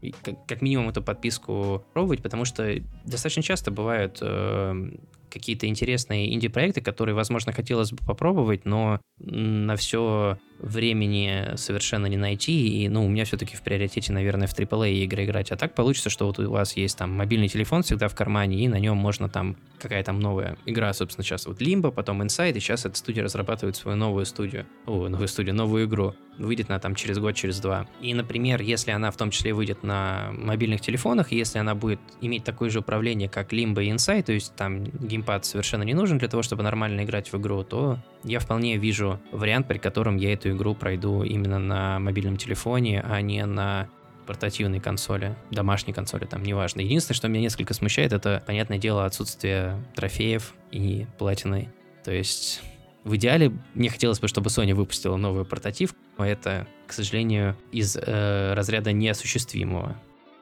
как 0.47 0.63
минимум 0.63 0.89
эту 0.89 1.03
подписку 1.03 1.85
пробовать, 1.93 2.23
потому 2.23 2.45
что 2.45 2.83
достаточно 3.05 3.43
часто 3.43 3.71
бывают 3.71 4.19
э, 4.21 4.91
какие-то 5.31 5.67
интересные 5.67 6.33
инди-проекты, 6.33 6.81
которые, 6.81 7.15
возможно, 7.15 7.53
хотелось 7.53 7.93
бы 7.93 7.99
попробовать, 8.05 8.65
но 8.65 9.01
на 9.19 9.77
все 9.77 10.39
времени 10.59 11.57
совершенно 11.57 12.07
не 12.07 12.17
найти, 12.17 12.85
и, 12.85 12.89
ну, 12.89 13.05
у 13.05 13.09
меня 13.09 13.25
все-таки 13.25 13.57
в 13.57 13.63
приоритете, 13.63 14.13
наверное, 14.13 14.47
в 14.47 14.59
AAA 14.59 14.93
игры 15.05 15.25
играть. 15.25 15.51
А 15.53 15.57
так 15.57 15.75
получится, 15.75 16.11
что 16.11 16.27
вот 16.27 16.39
у 16.39 16.51
вас 16.51 16.77
есть 16.77 16.99
там 16.99 17.13
мобильный 17.13 17.49
телефон 17.49 17.83
всегда 17.83 18.09
в 18.09 18.15
кармане, 18.15 18.59
и 18.59 18.69
на 18.69 18.79
нем 18.79 18.97
можно 18.97 19.29
там, 19.29 19.57
какая 19.79 20.03
там 20.03 20.21
новая 20.21 20.57
игра, 20.67 20.93
собственно, 20.93 21.25
сейчас 21.25 21.47
вот 21.47 21.61
Limbo, 21.61 21.93
потом 21.93 22.23
Inside, 22.23 22.57
и 22.57 22.61
сейчас 22.61 22.85
эта 22.85 22.97
студия 22.97 23.23
разрабатывает 23.23 23.77
свою 23.77 23.97
новую 23.97 24.27
студию, 24.27 24.67
о, 24.87 25.09
новую 25.09 25.29
студию, 25.29 25.55
новую 25.55 25.87
игру. 25.87 26.15
Выйдет 26.39 26.71
она 26.71 26.79
там 26.79 26.95
через 26.95 27.19
год, 27.19 27.35
через 27.35 27.61
два. 27.61 27.87
И, 28.01 28.15
например, 28.15 28.63
если 28.63 28.93
она 28.93 29.11
в 29.11 29.17
том 29.17 29.31
числе 29.31 29.53
выйдет 29.53 29.83
на 29.83 30.31
мобильных 30.33 30.81
телефонах, 30.81 31.33
если 31.33 31.59
она 31.59 31.75
будет 31.75 32.01
иметь 32.21 32.45
такое 32.45 32.71
же 32.71 32.79
управление, 32.79 33.29
как 33.29 33.53
Limbo 33.53 33.85
и 33.85 33.91
Inside, 33.91 34.23
то 34.23 34.33
есть 34.33 34.55
там 34.55 34.85
геймпад 34.85 35.45
совершенно 35.45 35.83
не 35.83 35.95
нужен 35.95 36.19
для 36.19 36.29
того, 36.29 36.43
чтобы 36.43 36.63
нормально 36.63 37.03
играть 37.03 37.33
в 37.33 37.39
игру, 37.39 37.65
то 37.65 37.99
я 38.25 38.39
вполне 38.39 38.77
вижу 38.77 39.21
вариант, 39.33 39.69
при 39.69 39.79
котором 39.79 40.17
я 40.17 40.33
эту 40.33 40.51
игру 40.51 40.75
пройду 40.75 41.23
именно 41.23 41.59
на 41.59 41.99
мобильном 41.99 42.37
телефоне, 42.37 43.05
а 43.05 43.21
не 43.21 43.45
на 43.45 43.89
портативной 44.29 44.79
консоли, 44.79 45.37
домашней 45.51 45.95
консоли, 45.95 46.27
там, 46.27 46.43
неважно. 46.43 46.83
Единственное, 46.83 47.17
что 47.17 47.29
меня 47.29 47.41
несколько 47.41 47.73
смущает, 47.73 48.13
это, 48.13 48.43
понятное 48.47 48.77
дело, 48.77 49.07
отсутствие 49.07 49.83
трофеев 49.95 50.53
и 50.71 51.07
платины. 51.19 51.73
То 52.05 52.13
есть, 52.13 52.63
в 53.05 53.17
идеале, 53.17 53.53
мне 53.75 53.89
хотелось 53.89 54.21
бы, 54.21 54.29
чтобы 54.29 54.51
Sony 54.51 54.75
выпустила 54.75 55.17
новый 55.17 55.47
портатив, 55.47 55.95
но 56.08 56.08
это, 56.27 56.67
к 56.87 56.93
сожалению, 56.93 57.57
из 57.73 57.97
э, 57.97 58.55
разряда 58.55 58.93
неосуществимого. 58.93 59.97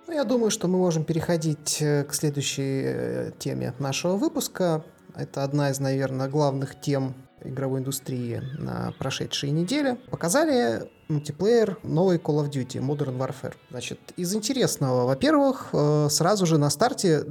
Ну, 0.07 0.13
я 0.13 0.25
думаю, 0.25 0.51
что 0.51 0.69
мы 0.69 0.79
можем 0.79 1.05
переходить 1.05 1.79
э, 1.81 2.05
к 2.05 2.15
следующей 2.15 2.83
э, 2.85 3.31
теме 3.39 3.75
нашего 3.81 4.17
выпуска. 4.17 4.85
Это 5.17 5.43
одна 5.43 5.71
из, 5.71 5.81
наверное, 5.81 6.29
главных 6.29 6.81
тем 6.81 7.15
игровой 7.43 7.81
индустрии 7.81 8.41
на 8.59 8.95
прошедшие 8.99 9.51
недели, 9.51 9.97
показали 10.11 10.91
мультиплеер 11.09 11.79
новой 11.83 12.17
Call 12.17 12.45
of 12.45 12.51
Duty 12.51 12.81
Modern 12.81 13.19
Warfare. 13.19 13.55
Значит, 13.71 13.99
из 14.17 14.35
интересного, 14.35 15.07
во-первых, 15.07 15.71
э, 15.73 16.09
сразу 16.09 16.47
же 16.47 16.57
на 16.59 16.71
старте 16.71 17.25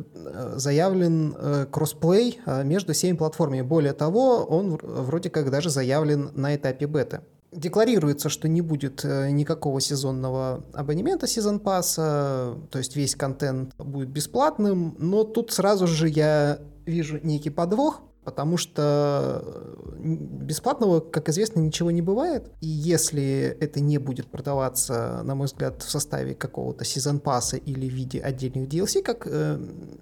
заявлен 0.55 1.67
кроссплей 1.71 2.39
между 2.63 2.93
всеми 2.93 3.15
платформами. 3.15 3.61
Более 3.61 3.93
того, 3.93 4.43
он 4.43 4.77
вроде 4.81 5.29
как 5.29 5.49
даже 5.49 5.69
заявлен 5.69 6.31
на 6.33 6.55
этапе 6.55 6.87
бета. 6.87 7.23
Декларируется, 7.51 8.29
что 8.29 8.47
не 8.47 8.61
будет 8.61 9.03
никакого 9.03 9.79
сезонного 9.79 10.65
абонемента 10.73 11.27
сезон 11.27 11.59
пасса, 11.59 12.55
то 12.69 12.77
есть 12.77 12.95
весь 12.95 13.15
контент 13.15 13.73
будет 13.77 14.09
бесплатным, 14.09 14.95
но 14.99 15.23
тут 15.23 15.51
сразу 15.51 15.87
же 15.87 16.09
я 16.09 16.59
вижу 16.85 17.19
некий 17.23 17.49
подвох, 17.49 18.01
потому 18.25 18.57
что 18.57 19.43
э, 19.45 19.75
бесплатного, 20.43 20.99
как 20.99 21.29
известно, 21.29 21.59
ничего 21.59 21.91
не 21.91 22.01
бывает. 22.01 22.51
И 22.59 22.67
если 22.67 23.55
это 23.59 23.79
не 23.79 23.99
будет 23.99 24.27
продаваться, 24.27 25.21
на 25.23 25.35
мой 25.35 25.45
взгляд, 25.45 25.83
в 25.83 25.89
составе 25.89 26.33
какого-то 26.33 26.83
сезон-пасса 26.83 27.57
или 27.57 27.87
в 27.87 27.93
виде 27.93 28.19
отдельных 28.19 28.67
DLC, 28.67 29.01
как 29.03 29.27
э, 29.29 29.59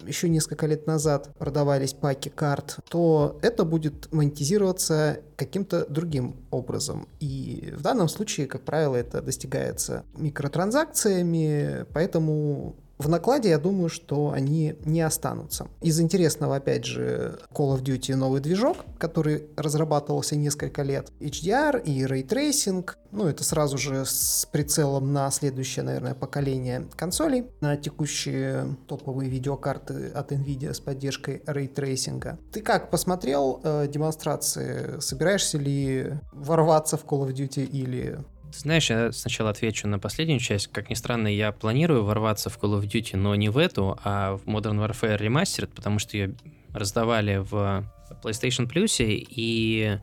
еще 0.07 0.29
несколько 0.29 0.65
лет 0.65 0.87
назад 0.87 1.29
продавались 1.37 1.93
паки 1.93 2.29
карт, 2.29 2.79
то 2.89 3.37
это 3.41 3.65
будет 3.65 4.11
монетизироваться 4.13 5.19
каким-то 5.35 5.85
другим 5.89 6.37
образом. 6.51 7.07
И 7.19 7.73
в 7.75 7.81
данном 7.81 8.07
случае, 8.07 8.47
как 8.47 8.61
правило, 8.61 8.95
это 8.95 9.21
достигается 9.21 10.03
микротранзакциями, 10.15 11.85
поэтому 11.93 12.75
в 12.97 13.09
накладе 13.09 13.49
я 13.49 13.57
думаю, 13.57 13.89
что 13.89 14.31
они 14.31 14.75
не 14.85 15.01
останутся. 15.01 15.67
Из 15.81 15.99
интересного, 15.99 16.57
опять 16.57 16.85
же, 16.85 17.39
Call 17.51 17.75
of 17.75 17.83
Duty 17.83 18.15
новый 18.15 18.39
движок, 18.39 18.77
который 18.97 19.47
разрабатывался 19.57 20.35
несколько 20.35 20.83
лет. 20.83 21.11
HDR 21.19 21.83
и 21.83 22.03
Ray 22.03 22.25
Tracing. 22.25 22.89
Ну, 23.11 23.27
это 23.27 23.43
сразу 23.43 23.77
же 23.77 24.05
с 24.05 24.47
прицелом 24.51 25.11
на 25.11 25.29
следующее, 25.31 25.83
наверное, 25.83 26.13
поколение 26.13 26.87
консолей. 26.95 27.45
На 27.61 27.77
текущие 27.77 28.75
топовые 28.87 29.29
видеокарты 29.29 30.09
от 30.09 30.31
NVIDIA 30.31 30.73
с 30.73 30.79
поддержкой 30.79 31.41
Ray 31.45 31.73
Tracing. 31.73 32.37
Ты 32.51 32.61
как 32.61 32.89
посмотрел 32.89 33.59
э, 33.63 33.87
демонстрации? 33.87 34.99
Собираешься 34.99 35.57
ли 35.57 36.13
ворваться 36.31 36.97
в 36.97 37.05
Call 37.05 37.27
of 37.27 37.33
Duty 37.33 37.65
или 37.65 38.19
знаешь, 38.53 38.89
я 38.89 39.11
сначала 39.11 39.49
отвечу 39.49 39.87
на 39.87 39.99
последнюю 39.99 40.39
часть. 40.39 40.67
Как 40.67 40.89
ни 40.89 40.93
странно, 40.93 41.27
я 41.27 41.51
планирую 41.51 42.03
ворваться 42.03 42.49
в 42.49 42.57
Call 42.57 42.79
of 42.79 42.87
Duty, 42.87 43.17
но 43.17 43.35
не 43.35 43.49
в 43.49 43.57
эту, 43.57 43.99
а 44.03 44.37
в 44.37 44.45
Modern 44.45 44.85
Warfare 44.85 45.19
Remastered, 45.19 45.71
потому 45.75 45.99
что 45.99 46.17
ее 46.17 46.35
раздавали 46.73 47.37
в 47.37 47.85
PlayStation 48.23 48.71
Plus, 48.71 48.97
и 48.99 49.99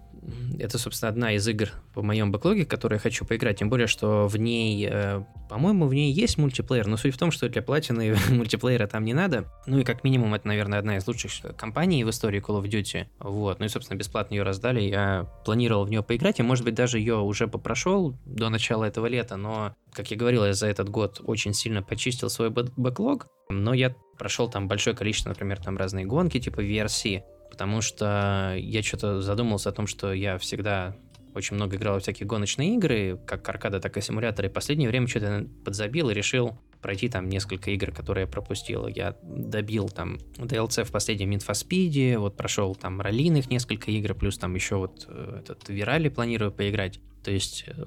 это, 0.58 0.78
собственно, 0.78 1.08
одна 1.08 1.32
из 1.32 1.46
игр 1.48 1.70
в 1.94 2.02
моем 2.02 2.30
бэклоге, 2.30 2.66
которую 2.66 2.96
я 2.96 3.00
хочу 3.00 3.24
поиграть, 3.24 3.58
тем 3.58 3.70
более, 3.70 3.86
что 3.86 4.28
в 4.28 4.36
ней, 4.36 4.86
э, 4.90 5.22
по-моему, 5.48 5.86
в 5.86 5.94
ней 5.94 6.12
есть 6.12 6.38
мультиплеер, 6.38 6.86
но 6.86 6.96
суть 6.96 7.14
в 7.14 7.18
том, 7.18 7.30
что 7.30 7.48
для 7.48 7.62
платины 7.62 8.16
мультиплеера 8.30 8.86
там 8.86 9.04
не 9.04 9.14
надо. 9.14 9.46
Ну 9.66 9.78
и 9.78 9.84
как 9.84 10.04
минимум, 10.04 10.34
это, 10.34 10.46
наверное, 10.46 10.78
одна 10.78 10.96
из 10.98 11.06
лучших 11.06 11.56
компаний 11.56 12.04
в 12.04 12.10
истории 12.10 12.42
Call 12.42 12.62
of 12.62 12.68
Duty. 12.68 13.06
Вот, 13.20 13.58
ну 13.58 13.66
и, 13.66 13.68
собственно, 13.68 13.98
бесплатно 13.98 14.34
ее 14.34 14.42
раздали, 14.42 14.80
я 14.80 15.26
планировал 15.44 15.84
в 15.84 15.90
нее 15.90 16.02
поиграть, 16.02 16.38
и, 16.40 16.42
может 16.42 16.64
быть, 16.64 16.74
даже 16.74 16.98
ее 16.98 17.16
уже 17.16 17.48
попрошел 17.48 18.16
до 18.26 18.48
начала 18.50 18.84
этого 18.84 19.06
лета, 19.06 19.36
но, 19.36 19.74
как 19.92 20.10
я 20.10 20.16
говорил, 20.16 20.44
я 20.44 20.52
за 20.52 20.66
этот 20.66 20.88
год 20.88 21.20
очень 21.24 21.54
сильно 21.54 21.82
почистил 21.82 22.28
свой 22.28 22.50
бэклог, 22.50 23.26
но 23.48 23.74
я 23.74 23.94
прошел 24.18 24.50
там 24.50 24.68
большое 24.68 24.94
количество, 24.94 25.30
например, 25.30 25.62
там 25.62 25.76
разные 25.78 26.04
гонки, 26.04 26.38
типа 26.38 26.60
VRC, 26.60 27.22
потому 27.50 27.80
что 27.80 28.54
я 28.56 28.82
что-то 28.82 29.20
задумался 29.20 29.70
о 29.70 29.72
том, 29.72 29.86
что 29.86 30.12
я 30.12 30.38
всегда 30.38 30.96
очень 31.34 31.56
много 31.56 31.76
играл 31.76 31.98
в 31.98 32.02
всякие 32.02 32.26
гоночные 32.26 32.74
игры, 32.74 33.20
как 33.26 33.48
аркада, 33.48 33.80
так 33.80 33.96
и 33.96 34.00
симуляторы. 34.00 34.48
И 34.48 34.50
последнее 34.50 34.88
время 34.88 35.06
что-то 35.06 35.46
подзабил 35.64 36.10
и 36.10 36.14
решил 36.14 36.58
пройти 36.80 37.08
там 37.08 37.28
несколько 37.28 37.70
игр, 37.70 37.92
которые 37.92 38.22
я 38.22 38.26
пропустил. 38.26 38.86
Я 38.86 39.16
добил 39.22 39.88
там 39.88 40.18
DLC 40.36 40.84
в 40.84 40.90
последнем 40.90 41.34
инфоспиде, 41.34 42.18
вот 42.18 42.36
прошел 42.36 42.74
там 42.74 43.00
ролиных 43.00 43.50
несколько 43.50 43.90
игр, 43.90 44.14
плюс 44.14 44.38
там 44.38 44.54
еще 44.54 44.76
вот 44.76 45.06
э, 45.08 45.40
этот 45.40 45.68
Вирали 45.68 46.08
планирую 46.08 46.52
поиграть. 46.52 47.00
То 47.22 47.30
есть 47.30 47.64
э, 47.66 47.84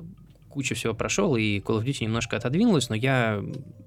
кучу 0.49 0.75
всего 0.75 0.93
прошел, 0.93 1.35
и 1.35 1.59
Call 1.59 1.79
of 1.79 1.85
Duty 1.85 2.03
немножко 2.03 2.37
отодвинулась, 2.37 2.89
но 2.89 2.95
я 2.95 3.43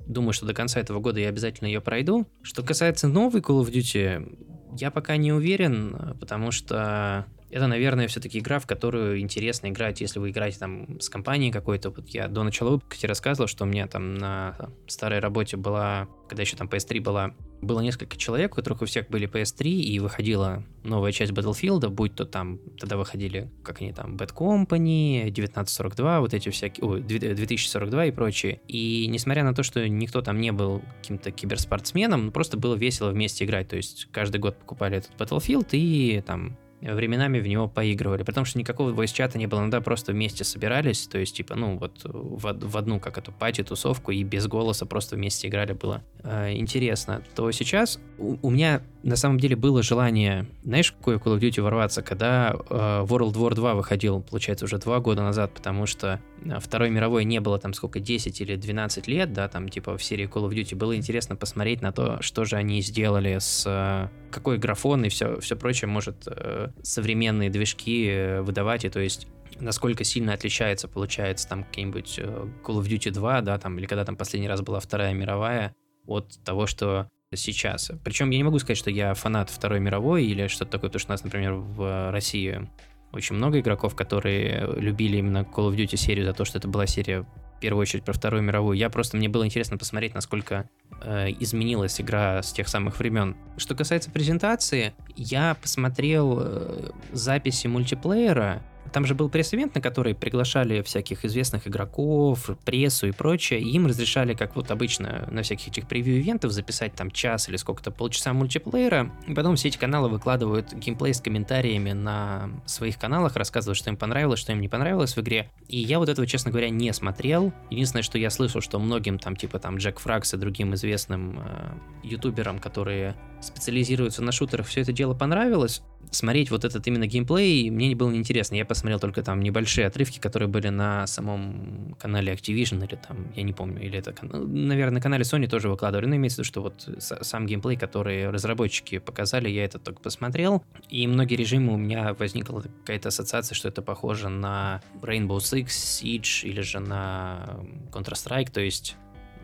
думаю, 0.06 0.32
что 0.32 0.46
до 0.46 0.54
конца 0.54 0.80
этого 0.80 0.98
года 0.98 1.20
я 1.20 1.28
обязательно 1.28 1.68
ее 1.68 1.80
пройду. 1.80 2.26
Что 2.42 2.62
касается 2.64 3.06
новой 3.06 3.40
Call 3.40 3.62
of 3.62 3.70
Duty, 3.70 4.55
я 4.78 4.90
пока 4.90 5.16
не 5.16 5.32
уверен, 5.32 6.16
потому 6.20 6.50
что 6.50 7.26
это, 7.56 7.68
наверное, 7.68 8.06
все-таки 8.06 8.38
игра, 8.38 8.58
в 8.58 8.66
которую 8.66 9.18
интересно 9.18 9.68
играть, 9.68 10.02
если 10.02 10.18
вы 10.18 10.28
играете 10.28 10.58
там 10.58 11.00
с 11.00 11.08
компанией 11.08 11.50
какой-то. 11.50 11.88
Вот 11.88 12.06
я 12.10 12.28
до 12.28 12.42
начала 12.42 12.72
выпуска 12.72 13.08
рассказывал, 13.08 13.48
что 13.48 13.64
у 13.64 13.66
меня 13.66 13.86
там 13.86 14.14
на 14.14 14.58
старой 14.86 15.20
работе 15.20 15.56
была, 15.56 16.06
когда 16.28 16.42
еще 16.42 16.56
там 16.56 16.68
PS3 16.68 17.00
была, 17.00 17.34
было 17.62 17.80
несколько 17.80 18.18
человек, 18.18 18.52
у 18.52 18.56
которых 18.56 18.82
у 18.82 18.84
всех 18.84 19.08
были 19.08 19.26
PS3, 19.26 19.70
и 19.70 19.98
выходила 20.00 20.64
новая 20.84 21.12
часть 21.12 21.32
Battlefield, 21.32 21.88
будь 21.88 22.14
то 22.14 22.26
там, 22.26 22.60
тогда 22.78 22.98
выходили, 22.98 23.50
как 23.62 23.80
они 23.80 23.94
там, 23.94 24.16
Bad 24.16 24.34
Company, 24.34 25.30
1942, 25.30 26.20
вот 26.20 26.34
эти 26.34 26.50
всякие, 26.50 26.86
ой, 26.86 27.00
2042 27.00 28.04
и 28.04 28.10
прочие. 28.10 28.60
И 28.68 29.06
несмотря 29.08 29.44
на 29.44 29.54
то, 29.54 29.62
что 29.62 29.88
никто 29.88 30.20
там 30.20 30.42
не 30.42 30.52
был 30.52 30.82
каким-то 31.00 31.30
киберспортсменом, 31.30 32.32
просто 32.32 32.58
было 32.58 32.74
весело 32.74 33.08
вместе 33.08 33.46
играть, 33.46 33.68
то 33.68 33.76
есть 33.76 34.08
каждый 34.12 34.42
год 34.42 34.58
покупали 34.58 34.98
этот 34.98 35.12
Battlefield 35.18 35.68
и 35.72 36.20
там 36.20 36.58
временами 36.80 37.40
в 37.40 37.46
него 37.46 37.68
поигрывали, 37.68 38.22
потому 38.22 38.44
что 38.44 38.58
никакого 38.58 38.92
voice-чата 38.92 39.38
не 39.38 39.46
было, 39.46 39.60
иногда 39.60 39.80
просто 39.80 40.12
вместе 40.12 40.44
собирались, 40.44 41.06
то 41.06 41.18
есть, 41.18 41.36
типа, 41.36 41.54
ну, 41.54 41.78
вот 41.78 42.02
в, 42.04 42.40
в 42.40 42.76
одну, 42.76 43.00
как 43.00 43.18
эту 43.18 43.32
пати-тусовку, 43.32 44.12
и 44.12 44.22
без 44.22 44.46
голоса 44.46 44.86
просто 44.86 45.16
вместе 45.16 45.48
играли, 45.48 45.72
было 45.72 46.02
э, 46.22 46.54
интересно. 46.54 47.22
То 47.34 47.50
сейчас 47.50 47.98
у, 48.18 48.36
у 48.42 48.50
меня 48.50 48.82
на 49.02 49.16
самом 49.16 49.38
деле 49.38 49.56
было 49.56 49.82
желание, 49.82 50.46
знаешь, 50.64 50.92
какой 50.92 51.16
Call 51.16 51.38
of 51.38 51.40
Duty 51.40 51.62
ворваться, 51.62 52.02
когда 52.02 52.52
э, 52.52 53.04
World 53.08 53.34
War 53.34 53.54
2 53.54 53.74
выходил, 53.74 54.20
получается, 54.20 54.64
уже 54.64 54.78
два 54.78 55.00
года 55.00 55.22
назад, 55.22 55.52
потому 55.54 55.86
что 55.86 56.20
э, 56.44 56.58
Второй 56.60 56.90
мировой 56.90 57.24
не 57.24 57.40
было 57.40 57.58
там 57.58 57.72
сколько, 57.72 58.00
10 58.00 58.40
или 58.40 58.56
12 58.56 59.06
лет, 59.06 59.32
да, 59.32 59.48
там 59.48 59.68
типа 59.68 59.96
в 59.96 60.02
серии 60.02 60.28
Call 60.28 60.48
of 60.48 60.50
Duty, 60.50 60.74
было 60.74 60.96
интересно 60.96 61.36
посмотреть 61.36 61.82
на 61.82 61.92
то, 61.92 62.20
что 62.20 62.44
же 62.44 62.56
они 62.56 62.82
сделали 62.82 63.38
с 63.38 63.64
э, 63.66 64.08
какой 64.30 64.58
графон 64.58 65.04
и 65.04 65.08
все, 65.08 65.40
все 65.40 65.56
прочее 65.56 65.88
может 65.88 66.16
э, 66.26 66.65
современные 66.82 67.50
движки 67.50 68.08
э, 68.08 68.42
выдавать, 68.42 68.84
и 68.84 68.88
то 68.88 69.00
есть 69.00 69.26
насколько 69.60 70.04
сильно 70.04 70.32
отличается, 70.34 70.88
получается, 70.88 71.48
там 71.48 71.64
какие-нибудь 71.64 72.18
э, 72.18 72.22
Call 72.64 72.80
of 72.80 72.88
Duty 72.88 73.10
2, 73.10 73.40
да, 73.42 73.58
там, 73.58 73.78
или 73.78 73.86
когда 73.86 74.04
там 74.04 74.16
последний 74.16 74.48
раз 74.48 74.60
была 74.60 74.80
Вторая 74.80 75.14
мировая, 75.14 75.74
от 76.06 76.38
того, 76.44 76.66
что 76.66 77.08
сейчас. 77.34 77.90
Причем 78.04 78.30
я 78.30 78.38
не 78.38 78.44
могу 78.44 78.58
сказать, 78.58 78.78
что 78.78 78.90
я 78.90 79.14
фанат 79.14 79.50
Второй 79.50 79.80
мировой 79.80 80.24
или 80.24 80.46
что-то 80.46 80.72
такое, 80.72 80.90
потому 80.90 81.00
что 81.00 81.10
у 81.10 81.14
нас, 81.14 81.24
например, 81.24 81.54
в 81.54 82.10
России 82.12 82.68
очень 83.12 83.36
много 83.36 83.60
игроков, 83.60 83.94
которые 83.94 84.68
любили 84.76 85.18
именно 85.18 85.38
Call 85.38 85.70
of 85.70 85.76
Duty 85.76 85.96
серию 85.96 86.24
за 86.24 86.32
то, 86.32 86.44
что 86.44 86.58
это 86.58 86.68
была 86.68 86.86
серия 86.86 87.26
в 87.56 87.60
первую 87.60 87.82
очередь 87.82 88.04
про 88.04 88.12
Вторую 88.12 88.42
мировую. 88.42 88.76
Я 88.76 88.90
просто, 88.90 89.16
мне 89.16 89.28
было 89.28 89.44
интересно 89.46 89.78
посмотреть, 89.78 90.14
насколько 90.14 90.68
э, 91.02 91.28
изменилась 91.40 92.00
игра 92.00 92.42
с 92.42 92.52
тех 92.52 92.68
самых 92.68 92.98
времен. 92.98 93.34
Что 93.56 93.74
касается 93.74 94.10
презентации, 94.10 94.94
я 95.16 95.56
посмотрел 95.60 96.38
э, 96.40 96.90
записи 97.12 97.66
мультиплеера, 97.66 98.62
там 98.92 99.06
же 99.06 99.14
был 99.14 99.28
пресс-ивент, 99.28 99.74
на 99.74 99.80
который 99.80 100.14
приглашали 100.14 100.82
всяких 100.82 101.24
известных 101.24 101.66
игроков, 101.66 102.50
прессу 102.64 103.08
и 103.08 103.12
прочее, 103.12 103.60
и 103.60 103.70
им 103.70 103.86
разрешали, 103.86 104.34
как 104.34 104.56
вот 104.56 104.70
обычно 104.70 105.26
на 105.30 105.42
всяких 105.42 105.68
этих 105.68 105.86
превью-ивентов, 105.86 106.52
записать 106.52 106.94
там 106.94 107.10
час 107.10 107.48
или 107.48 107.56
сколько-то 107.56 107.90
полчаса 107.90 108.32
мультиплеера, 108.32 109.10
и 109.26 109.34
потом 109.34 109.56
все 109.56 109.68
эти 109.68 109.78
каналы 109.78 110.08
выкладывают 110.08 110.72
геймплей 110.72 111.14
с 111.14 111.20
комментариями 111.20 111.92
на 111.92 112.50
своих 112.66 112.98
каналах, 112.98 113.36
рассказывают, 113.36 113.78
что 113.78 113.90
им 113.90 113.96
понравилось, 113.96 114.40
что 114.40 114.52
им 114.52 114.60
не 114.60 114.68
понравилось 114.68 115.16
в 115.16 115.20
игре. 115.20 115.50
И 115.68 115.78
я 115.78 115.98
вот 115.98 116.08
этого, 116.08 116.26
честно 116.26 116.50
говоря, 116.50 116.70
не 116.70 116.92
смотрел. 116.92 117.52
Единственное, 117.70 118.02
что 118.02 118.18
я 118.18 118.30
слышал, 118.30 118.60
что 118.60 118.78
многим 118.78 119.18
там, 119.18 119.36
типа 119.36 119.58
там 119.58 119.78
Джек 119.78 119.98
Фракс 119.98 120.34
и 120.34 120.36
другим 120.36 120.74
известным 120.74 121.40
э, 121.40 121.74
ютуберам, 122.02 122.58
которые 122.58 123.16
специализируются 123.46 124.22
на 124.22 124.32
шутерах, 124.32 124.66
все 124.66 124.82
это 124.82 124.92
дело 124.92 125.14
понравилось. 125.14 125.82
Смотреть 126.10 126.50
вот 126.50 126.64
этот 126.64 126.86
именно 126.86 127.06
геймплей 127.06 127.68
мне 127.70 127.88
не 127.88 127.94
было 127.94 128.10
неинтересно. 128.10 128.54
Я 128.54 128.64
посмотрел 128.64 129.00
только 129.00 129.22
там 129.22 129.40
небольшие 129.40 129.86
отрывки, 129.86 130.18
которые 130.18 130.48
были 130.48 130.68
на 130.68 131.06
самом 131.06 131.96
канале 131.98 132.32
Activision 132.32 132.84
или 132.86 132.96
там, 132.96 133.32
я 133.34 133.42
не 133.42 133.52
помню, 133.52 133.82
или 133.84 133.98
это, 133.98 134.14
ну, 134.22 134.46
наверное, 134.46 134.94
на 134.94 135.00
канале 135.00 135.24
Sony 135.24 135.48
тоже 135.48 135.68
выкладывали. 135.68 136.06
Но 136.06 136.16
имеется 136.16 136.36
в 136.36 136.38
виду, 136.40 136.48
что 136.48 136.62
вот 136.62 136.88
сам 137.00 137.46
геймплей, 137.46 137.76
который 137.76 138.30
разработчики 138.30 138.98
показали, 138.98 139.48
я 139.48 139.64
это 139.64 139.78
только 139.78 140.00
посмотрел. 140.00 140.62
И 140.88 141.06
многие 141.06 141.34
режимы 141.34 141.74
у 141.74 141.76
меня 141.76 142.14
возникла 142.14 142.60
какая-то 142.60 143.08
ассоциация, 143.08 143.56
что 143.56 143.68
это 143.68 143.82
похоже 143.82 144.28
на 144.28 144.82
Rainbow 145.02 145.38
Six, 145.38 145.66
Siege 145.66 146.48
или 146.48 146.60
же 146.60 146.78
на 146.78 147.58
Counter-Strike, 147.92 148.52
то 148.52 148.60
есть 148.60 148.96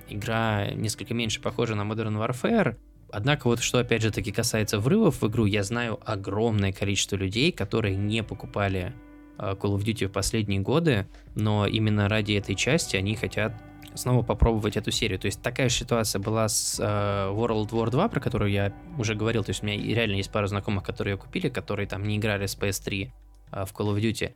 игра 0.09 0.71
несколько 0.71 1.15
меньше 1.15 1.41
похожа 1.41 1.75
на 1.75 1.83
Modern 1.83 2.17
Warfare, 2.19 2.77
Однако 3.13 3.47
вот 3.47 3.61
что 3.61 3.79
опять 3.79 4.01
же 4.01 4.11
таки 4.11 4.33
касается 4.33 4.81
врывов 4.81 5.21
в 5.21 5.29
игру, 5.29 5.45
я 5.45 5.63
знаю 5.63 6.01
огромное 6.05 6.73
количество 6.73 7.15
людей, 7.17 7.53
которые 7.53 7.95
не 7.95 8.23
покупали 8.23 8.95
а, 9.37 9.55
Call 9.55 9.77
of 9.77 9.85
Duty 9.85 10.07
в 10.07 10.13
последние 10.13 10.61
годы, 10.61 11.07
но 11.35 11.67
именно 11.67 12.09
ради 12.09 12.33
этой 12.33 12.55
части 12.55 12.97
они 12.97 13.15
хотят 13.15 13.53
снова 13.95 14.23
попробовать 14.23 14.79
эту 14.79 14.91
серию. 14.91 15.19
То 15.19 15.27
есть 15.27 15.43
такая 15.43 15.69
же 15.69 15.77
ситуация 15.77 16.21
была 16.21 16.49
с 16.49 16.81
э, 16.81 16.83
World 16.83 17.69
War 17.69 17.91
2, 17.91 18.09
про 18.09 18.21
которую 18.21 18.51
я 18.51 18.73
уже 18.97 19.15
говорил. 19.15 19.45
То 19.45 19.51
есть 19.51 19.63
у 19.63 19.67
меня 19.67 19.77
реально 19.95 20.15
есть 20.15 20.33
пара 20.33 20.47
знакомых, 20.47 20.83
которые 20.83 21.13
ее 21.13 21.19
купили, 21.19 21.51
которые 21.51 21.87
там 21.87 22.09
не 22.09 22.17
играли 22.17 22.47
с 22.47 22.57
PS3 22.57 23.11
э, 23.53 23.65
в 23.67 23.73
Call 23.75 23.95
of 23.95 24.01
Duty. 24.01 24.33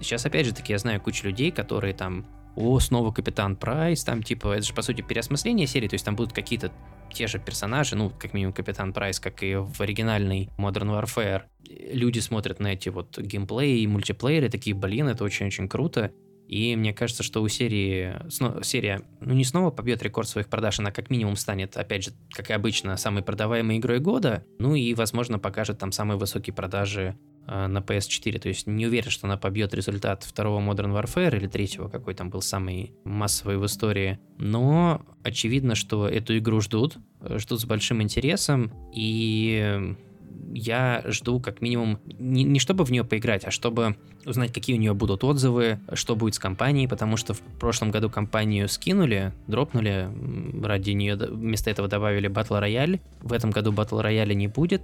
Сейчас 0.00 0.24
опять 0.24 0.46
же 0.46 0.54
таки 0.54 0.72
я 0.72 0.78
знаю 0.78 1.00
кучу 1.00 1.26
людей, 1.26 1.50
которые 1.50 1.94
там 1.94 2.24
о, 2.54 2.78
снова 2.78 3.10
Капитан 3.10 3.56
Прайс, 3.56 4.04
там 4.04 4.22
типа, 4.22 4.52
это 4.52 4.62
же 4.62 4.74
по 4.74 4.82
сути 4.82 5.02
переосмысление 5.02 5.66
серии, 5.66 5.88
то 5.88 5.94
есть 5.94 6.04
там 6.04 6.14
будут 6.16 6.32
какие-то 6.32 6.72
те 7.12 7.26
же 7.26 7.38
персонажи, 7.38 7.96
ну, 7.96 8.10
как 8.10 8.34
минимум 8.34 8.52
Капитан 8.52 8.92
Прайс, 8.92 9.20
как 9.20 9.42
и 9.42 9.56
в 9.56 9.80
оригинальной 9.80 10.48
Modern 10.58 11.00
Warfare. 11.00 11.42
Люди 11.92 12.18
смотрят 12.20 12.60
на 12.60 12.68
эти 12.68 12.88
вот 12.88 13.18
геймплеи 13.18 13.80
и 13.80 13.86
мультиплееры, 13.86 14.48
такие, 14.48 14.74
блин, 14.74 15.08
это 15.08 15.24
очень-очень 15.24 15.68
круто. 15.68 16.12
И 16.50 16.74
мне 16.74 16.92
кажется, 16.92 17.22
что 17.22 17.42
у 17.42 17.48
серии, 17.48 18.16
серия, 18.64 19.02
ну 19.20 19.34
не 19.34 19.44
снова 19.44 19.70
побьет 19.70 20.02
рекорд 20.02 20.28
своих 20.28 20.48
продаж, 20.48 20.80
она 20.80 20.90
как 20.90 21.08
минимум 21.08 21.36
станет, 21.36 21.76
опять 21.76 22.02
же, 22.02 22.10
как 22.32 22.50
и 22.50 22.52
обычно, 22.52 22.96
самой 22.96 23.22
продаваемой 23.22 23.78
игрой 23.78 24.00
года, 24.00 24.44
ну 24.58 24.74
и, 24.74 24.92
возможно, 24.94 25.38
покажет 25.38 25.78
там 25.78 25.92
самые 25.92 26.18
высокие 26.18 26.52
продажи 26.52 27.16
на 27.50 27.78
PS4. 27.78 28.38
То 28.38 28.48
есть 28.48 28.66
не 28.66 28.86
уверен, 28.86 29.10
что 29.10 29.26
она 29.26 29.36
побьет 29.36 29.74
результат 29.74 30.22
второго 30.22 30.60
Modern 30.60 30.92
Warfare 30.92 31.36
или 31.36 31.46
третьего, 31.46 31.88
какой 31.88 32.14
там 32.14 32.30
был 32.30 32.42
самый 32.42 32.92
массовый 33.04 33.58
в 33.58 33.66
истории. 33.66 34.20
Но 34.38 35.02
очевидно, 35.22 35.74
что 35.74 36.08
эту 36.08 36.38
игру 36.38 36.60
ждут, 36.60 36.96
э, 37.20 37.38
ждут 37.38 37.60
с 37.60 37.64
большим 37.64 38.02
интересом. 38.02 38.72
И 38.94 39.96
я 40.52 41.02
жду 41.06 41.40
как 41.40 41.60
минимум 41.60 41.98
не, 42.06 42.44
не 42.44 42.58
чтобы 42.58 42.84
в 42.84 42.90
нее 42.90 43.04
поиграть, 43.04 43.44
а 43.44 43.50
чтобы 43.50 43.96
узнать, 44.24 44.52
какие 44.52 44.76
у 44.76 44.78
нее 44.78 44.94
будут 44.94 45.24
отзывы, 45.24 45.80
что 45.92 46.16
будет 46.16 46.34
с 46.34 46.38
компанией, 46.38 46.86
потому 46.86 47.16
что 47.16 47.34
в 47.34 47.40
прошлом 47.40 47.90
году 47.90 48.10
компанию 48.10 48.68
скинули, 48.68 49.32
дропнули, 49.46 50.08
ради 50.62 50.90
нее 50.90 51.16
вместо 51.16 51.70
этого 51.70 51.88
добавили 51.88 52.28
Battle 52.28 52.60
Royale. 52.60 53.00
В 53.20 53.32
этом 53.32 53.50
году 53.50 53.72
Battle 53.72 54.02
Royale 54.04 54.34
не 54.34 54.48
будет. 54.48 54.82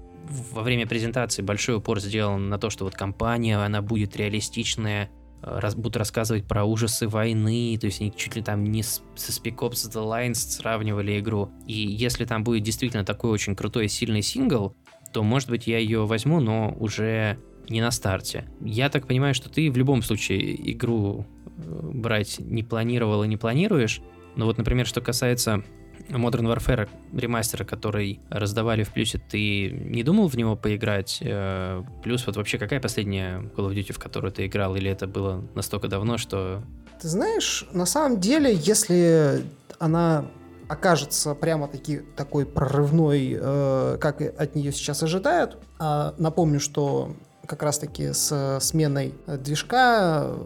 Во 0.53 0.63
время 0.63 0.87
презентации 0.87 1.43
большой 1.43 1.77
упор 1.77 2.01
сделан 2.01 2.49
на 2.49 2.59
то, 2.59 2.71
что 2.71 2.85
вот 2.85 2.95
компания, 2.95 3.59
она 3.59 3.83
будет 3.83 4.17
реалистичная, 4.17 5.11
раз, 5.43 5.75
будут 5.75 5.97
рассказывать 5.97 6.47
про 6.47 6.65
ужасы 6.65 7.09
войны, 7.09 7.77
то 7.81 7.87
есть 7.87 8.01
они 8.01 8.13
чуть 8.15 8.37
ли 8.37 8.43
там 8.43 8.65
не 8.65 8.83
с, 8.83 9.03
со 9.15 9.33
Spec 9.33 9.57
Ops 9.57 9.91
The 9.91 10.05
Lines 10.05 10.35
сравнивали 10.35 11.19
игру. 11.21 11.51
И 11.67 11.75
если 11.75 12.25
там 12.25 12.43
будет 12.43 12.63
действительно 12.63 13.05
такой 13.05 13.31
очень 13.31 13.55
крутой 13.55 13.87
и 13.87 13.89
сильный 13.89 14.23
сингл, 14.23 14.75
то, 15.17 15.23
может 15.23 15.49
быть, 15.49 15.67
я 15.67 15.79
ее 15.79 16.05
возьму, 16.05 16.41
но 16.41 16.77
уже 16.79 17.39
не 17.71 17.81
на 17.81 17.91
старте. 17.91 18.45
Я 18.61 18.91
так 18.91 19.07
понимаю, 19.07 19.33
что 19.33 19.49
ты 19.49 19.71
в 19.71 19.77
любом 19.79 20.03
случае 20.03 20.73
игру 20.73 21.25
э, 21.57 21.81
брать 21.95 22.39
не 22.39 22.63
планировал 22.63 23.25
и 23.25 23.27
не 23.27 23.39
планируешь. 23.39 24.03
Но 24.35 24.45
вот, 24.45 24.59
например, 24.59 24.87
что 24.87 25.01
касается 25.01 25.65
Modern 26.11 26.55
Warfare 26.55 26.91
ремастера, 27.15 27.65
который 27.65 28.21
раздавали 28.29 28.83
в 28.83 28.93
плюсе, 28.93 29.19
ты 29.19 29.71
не 29.71 30.03
думал 30.03 30.29
в 30.29 30.37
него 30.37 30.55
поиграть? 30.55 31.21
Э, 31.23 31.83
плюс 32.03 32.27
вот 32.27 32.37
вообще 32.37 32.59
какая 32.59 32.79
последняя 32.79 33.39
Call 33.57 33.71
of 33.71 33.75
Duty, 33.75 33.95
в 33.95 33.99
которую 33.99 34.33
ты 34.33 34.45
играл? 34.45 34.77
Или 34.77 34.91
это 34.91 35.07
было 35.07 35.43
настолько 35.55 35.89
давно, 35.89 36.19
что... 36.19 36.63
Ты 37.01 37.09
знаешь, 37.09 37.65
на 37.73 37.87
самом 37.87 38.21
деле, 38.21 38.53
если 38.55 39.47
она 39.79 40.27
окажется 40.69 41.35
прямо-таки 41.35 41.99
такой 42.17 42.47
прорывной, 42.47 43.37
э, 43.39 43.99
как 44.01 44.21
от 44.21 44.55
нее 44.55 44.73
сейчас 44.73 45.03
ожидают. 45.03 45.59
А 45.79 46.15
напомню, 46.19 46.61
что 46.61 47.15
как 47.47 47.63
раз-таки 47.63 48.13
с 48.13 48.59
сменой 48.61 49.15
движка 49.27 50.37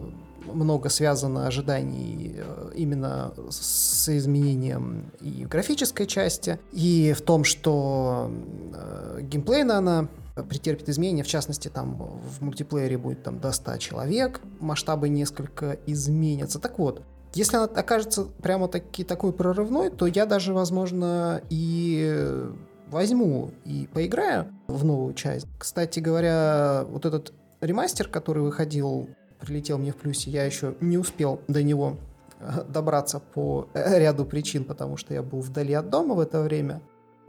много 0.45 0.89
связано 0.89 1.47
ожиданий 1.47 2.35
э, 2.37 2.71
именно 2.75 3.33
с 3.49 4.09
изменением 4.09 5.11
и 5.19 5.45
в 5.45 5.49
графической 5.49 6.07
части, 6.07 6.59
и 6.71 7.13
в 7.17 7.21
том, 7.21 7.43
что 7.43 8.31
э, 8.73 9.19
геймплейно 9.21 9.77
она 9.77 10.07
претерпит 10.49 10.89
изменения, 10.89 11.23
в 11.23 11.27
частности, 11.27 11.67
там 11.67 11.95
в 11.95 12.41
мультиплеере 12.41 12.97
будет 12.97 13.23
там 13.23 13.39
до 13.39 13.51
100 13.51 13.77
человек, 13.77 14.41
масштабы 14.59 15.09
несколько 15.09 15.77
изменятся. 15.85 16.59
Так 16.59 16.79
вот, 16.79 17.03
если 17.33 17.57
она 17.57 17.65
окажется 17.65 18.25
прямо 18.25 18.67
таки 18.67 19.03
такой 19.03 19.31
прорывной, 19.31 19.89
то 19.89 20.05
я 20.07 20.25
даже, 20.25 20.53
возможно, 20.53 21.41
и 21.49 22.49
возьму 22.87 23.51
и 23.65 23.87
поиграю 23.93 24.53
в 24.67 24.83
новую 24.83 25.13
часть. 25.13 25.47
Кстати 25.57 25.99
говоря, 25.99 26.83
вот 26.89 27.05
этот 27.05 27.33
ремастер, 27.61 28.07
который 28.07 28.43
выходил, 28.43 29.09
прилетел 29.39 29.77
мне 29.77 29.91
в 29.91 29.95
плюсе, 29.95 30.29
я 30.29 30.43
еще 30.43 30.75
не 30.81 30.97
успел 30.97 31.39
до 31.47 31.63
него 31.63 31.97
э, 32.39 32.63
добраться 32.67 33.19
по 33.19 33.69
ряду 33.73 34.25
причин, 34.25 34.65
потому 34.65 34.97
что 34.97 35.13
я 35.13 35.23
был 35.23 35.39
вдали 35.39 35.73
от 35.73 35.89
дома 35.89 36.15
в 36.15 36.19
это 36.19 36.41
время. 36.41 36.81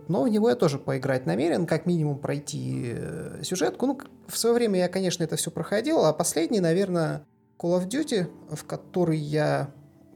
Но 0.08 0.24
в 0.24 0.28
него 0.28 0.48
я 0.50 0.56
тоже 0.56 0.78
поиграть 0.78 1.26
намерен, 1.26 1.64
как 1.64 1.86
минимум 1.86 2.18
пройти 2.18 2.94
э, 2.96 3.42
сюжетку. 3.44 3.86
Ну, 3.86 4.00
в 4.26 4.36
свое 4.36 4.54
время 4.56 4.80
я, 4.80 4.88
конечно, 4.88 5.22
это 5.22 5.36
все 5.36 5.52
проходил, 5.52 6.04
а 6.04 6.12
последний, 6.12 6.58
наверное, 6.58 7.24
Call 7.56 7.80
of 7.80 7.88
Duty, 7.88 8.26
в 8.50 8.64
который 8.64 9.18
я 9.18 9.72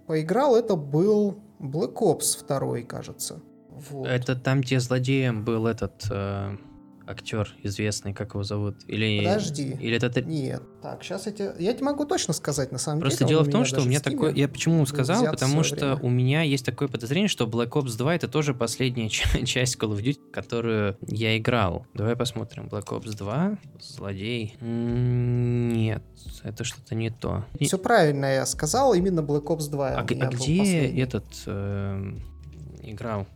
поиграл, 0.06 0.56
это 0.56 0.76
был 0.76 1.38
Black 1.58 1.94
Ops 1.94 2.46
2, 2.46 2.82
кажется. 2.82 3.40
Вот. 3.68 4.06
Это 4.06 4.36
там, 4.36 4.60
где 4.62 4.80
злодеем 4.80 5.44
был 5.44 5.66
этот 5.66 6.06
э, 6.10 6.56
актер 7.06 7.54
известный, 7.62 8.12
как 8.12 8.34
его 8.34 8.42
зовут? 8.42 8.76
Или, 8.86 9.24
Подожди. 9.24 9.76
Или 9.80 9.96
это... 9.96 10.22
Нет. 10.22 10.62
Так, 10.82 11.02
сейчас 11.02 11.26
я 11.26 11.32
тебе... 11.32 11.54
Я 11.58 11.72
тебе 11.72 11.84
могу 11.84 12.04
точно 12.04 12.34
сказать, 12.34 12.72
на 12.72 12.78
самом 12.78 13.00
Просто 13.00 13.24
деле. 13.24 13.36
Просто 13.38 13.50
дело 13.50 13.62
в 13.62 13.64
том, 13.64 13.64
что 13.64 13.86
у 13.86 13.88
меня 13.88 14.00
такое... 14.00 14.32
Я 14.34 14.48
почему 14.48 14.84
сказал? 14.86 15.24
Потому 15.24 15.62
что 15.62 15.94
время. 15.94 15.98
у 16.02 16.08
меня 16.08 16.42
есть 16.42 16.64
такое 16.66 16.88
подозрение, 16.88 17.28
что 17.28 17.46
Black 17.46 17.70
Ops 17.70 17.96
2 17.96 18.14
это 18.14 18.28
тоже 18.28 18.54
последняя 18.54 19.08
часть 19.08 19.76
Call 19.76 19.96
of 19.96 20.02
Duty, 20.02 20.30
которую 20.30 20.96
я 21.06 21.38
играл. 21.38 21.86
Давай 21.94 22.16
посмотрим. 22.16 22.66
Black 22.66 22.86
Ops 22.86 23.16
2, 23.16 23.58
злодей. 23.80 24.56
Нет, 24.60 26.02
это 26.42 26.64
что-то 26.64 26.94
не 26.94 27.10
то. 27.10 27.44
Все 27.60 27.78
правильно 27.78 28.26
я 28.26 28.46
сказал, 28.46 28.94
именно 28.94 29.20
Black 29.20 29.44
Ops 29.44 29.70
2. 29.70 29.88
А, 29.88 30.00
а 30.00 30.04
где 30.04 30.86
этот 31.00 31.26
э, 31.46 32.12
играл? 32.82 33.26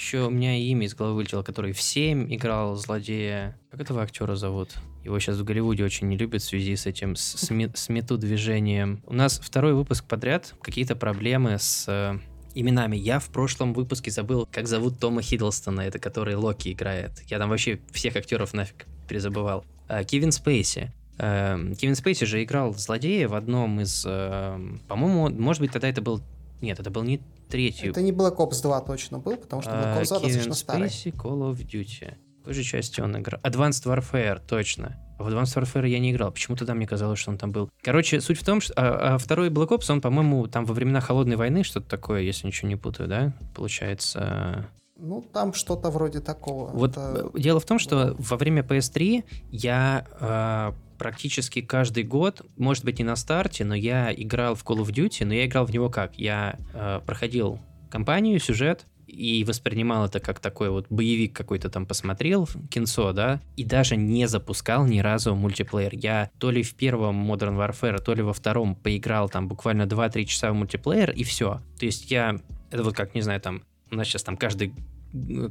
Еще 0.00 0.22
у 0.22 0.30
меня 0.30 0.56
имя 0.56 0.86
из 0.86 0.94
головы 0.94 1.16
вылетело, 1.16 1.42
который 1.42 1.72
в 1.72 1.82
7 1.82 2.34
играл 2.34 2.74
злодея. 2.74 3.58
Как 3.70 3.82
этого 3.82 4.00
актера 4.00 4.34
зовут? 4.34 4.70
Его 5.04 5.18
сейчас 5.20 5.36
в 5.36 5.44
Голливуде 5.44 5.84
очень 5.84 6.08
не 6.08 6.16
любят 6.16 6.40
в 6.40 6.46
связи 6.46 6.74
с 6.74 6.86
этим, 6.86 7.16
с, 7.16 7.36
с, 7.36 7.50
с 7.50 7.88
мету 7.90 8.16
движением. 8.16 9.02
У 9.06 9.12
нас 9.12 9.38
второй 9.38 9.74
выпуск 9.74 10.06
подряд, 10.06 10.54
какие-то 10.62 10.96
проблемы 10.96 11.58
с 11.58 11.84
э, 11.86 12.18
именами. 12.54 12.96
Я 12.96 13.18
в 13.18 13.26
прошлом 13.26 13.74
выпуске 13.74 14.10
забыл, 14.10 14.48
как 14.50 14.68
зовут 14.68 14.98
Тома 14.98 15.20
Хиддлстона, 15.20 15.82
это 15.82 15.98
который 15.98 16.34
Локи 16.34 16.72
играет. 16.72 17.20
Я 17.26 17.38
там 17.38 17.50
вообще 17.50 17.78
всех 17.92 18.16
актеров 18.16 18.54
нафиг 18.54 18.86
перезабывал. 19.06 19.66
Э, 19.86 20.02
Кевин 20.04 20.32
Спейси. 20.32 20.92
Э, 21.18 21.58
Кевин 21.78 21.94
Спейси 21.94 22.24
же 22.24 22.42
играл 22.42 22.72
злодея 22.72 23.28
в 23.28 23.34
одном 23.34 23.82
из... 23.82 24.06
Э, 24.08 24.58
по-моему, 24.88 25.28
может 25.28 25.60
быть, 25.60 25.72
тогда 25.72 25.90
это 25.90 26.00
был... 26.00 26.22
Нет, 26.62 26.80
это 26.80 26.88
был 26.90 27.02
не 27.02 27.20
третий. 27.50 27.88
Это 27.88 28.02
не 28.02 28.12
Black 28.12 28.36
Ops 28.36 28.62
2 28.62 28.80
точно 28.82 29.18
был, 29.18 29.36
потому 29.36 29.62
что 29.62 29.72
Black 29.72 30.00
Ops 30.00 30.08
2 30.08 30.16
uh, 30.16 30.20
достаточно 30.20 30.54
старый. 30.54 30.88
Spacey, 30.88 31.12
Call 31.12 31.52
of 31.52 31.56
Duty. 31.66 32.14
В 32.44 32.52
же 32.52 32.62
части 32.62 33.00
он 33.00 33.16
играл? 33.18 33.40
Advanced 33.42 33.84
Warfare, 33.84 34.40
точно. 34.46 34.96
В 35.18 35.28
Advanced 35.28 35.60
Warfare 35.60 35.86
я 35.86 35.98
не 35.98 36.12
играл. 36.12 36.32
Почему 36.32 36.56
тогда 36.56 36.74
мне 36.74 36.86
казалось, 36.86 37.18
что 37.18 37.30
он 37.30 37.36
там 37.36 37.52
был? 37.52 37.68
Короче, 37.82 38.20
суть 38.20 38.38
в 38.38 38.44
том, 38.44 38.62
что 38.62 38.72
а, 38.76 39.14
а 39.14 39.18
второй 39.18 39.50
Black 39.50 39.68
Ops, 39.68 39.92
он, 39.92 40.00
по-моему, 40.00 40.46
там 40.46 40.64
во 40.64 40.72
времена 40.72 41.00
Холодной 41.00 41.36
войны 41.36 41.62
что-то 41.62 41.88
такое, 41.88 42.22
если 42.22 42.46
ничего 42.46 42.68
не 42.68 42.76
путаю, 42.76 43.08
да? 43.08 43.34
Получается... 43.54 44.68
Ну, 45.00 45.22
там 45.32 45.52
что-то 45.54 45.90
вроде 45.90 46.20
такого. 46.20 46.70
Вот 46.70 46.90
Это... 46.92 47.30
дело 47.34 47.60
в 47.60 47.64
том, 47.64 47.78
что 47.78 48.14
во 48.18 48.36
время 48.36 48.62
PS3 48.62 49.24
я 49.50 50.06
э, 50.20 50.72
практически 50.98 51.62
каждый 51.62 52.04
год, 52.04 52.42
может 52.56 52.84
быть, 52.84 52.98
не 52.98 53.04
на 53.04 53.16
старте, 53.16 53.64
но 53.64 53.74
я 53.74 54.12
играл 54.12 54.54
в 54.54 54.64
Call 54.64 54.82
of 54.82 54.88
Duty, 54.88 55.24
но 55.24 55.34
я 55.34 55.46
играл 55.46 55.64
в 55.64 55.72
него 55.72 55.88
как? 55.88 56.18
Я 56.18 56.58
э, 56.74 57.00
проходил 57.06 57.58
кампанию, 57.90 58.38
сюжет, 58.38 58.86
и 59.10 59.44
воспринимал 59.44 60.06
это 60.06 60.20
как 60.20 60.40
такой 60.40 60.70
вот 60.70 60.86
боевик 60.88 61.34
какой-то 61.34 61.68
там 61.68 61.86
посмотрел, 61.86 62.48
кинцо, 62.70 63.12
да, 63.12 63.40
и 63.56 63.64
даже 63.64 63.96
не 63.96 64.26
запускал 64.26 64.86
ни 64.86 65.00
разу 65.00 65.34
мультиплеер. 65.34 65.94
Я 65.94 66.30
то 66.38 66.50
ли 66.50 66.62
в 66.62 66.74
первом 66.74 67.30
Modern 67.30 67.56
Warfare, 67.56 67.98
то 67.98 68.14
ли 68.14 68.22
во 68.22 68.32
втором 68.32 68.74
поиграл 68.74 69.28
там 69.28 69.48
буквально 69.48 69.82
2-3 69.82 70.24
часа 70.24 70.52
в 70.52 70.54
мультиплеер, 70.54 71.10
и 71.10 71.24
все. 71.24 71.60
То 71.78 71.86
есть 71.86 72.10
я, 72.10 72.36
это 72.70 72.82
вот 72.82 72.94
как, 72.94 73.14
не 73.14 73.22
знаю, 73.22 73.40
там, 73.40 73.62
у 73.90 73.96
нас 73.96 74.06
сейчас 74.06 74.22
там 74.22 74.36
каждый 74.36 74.72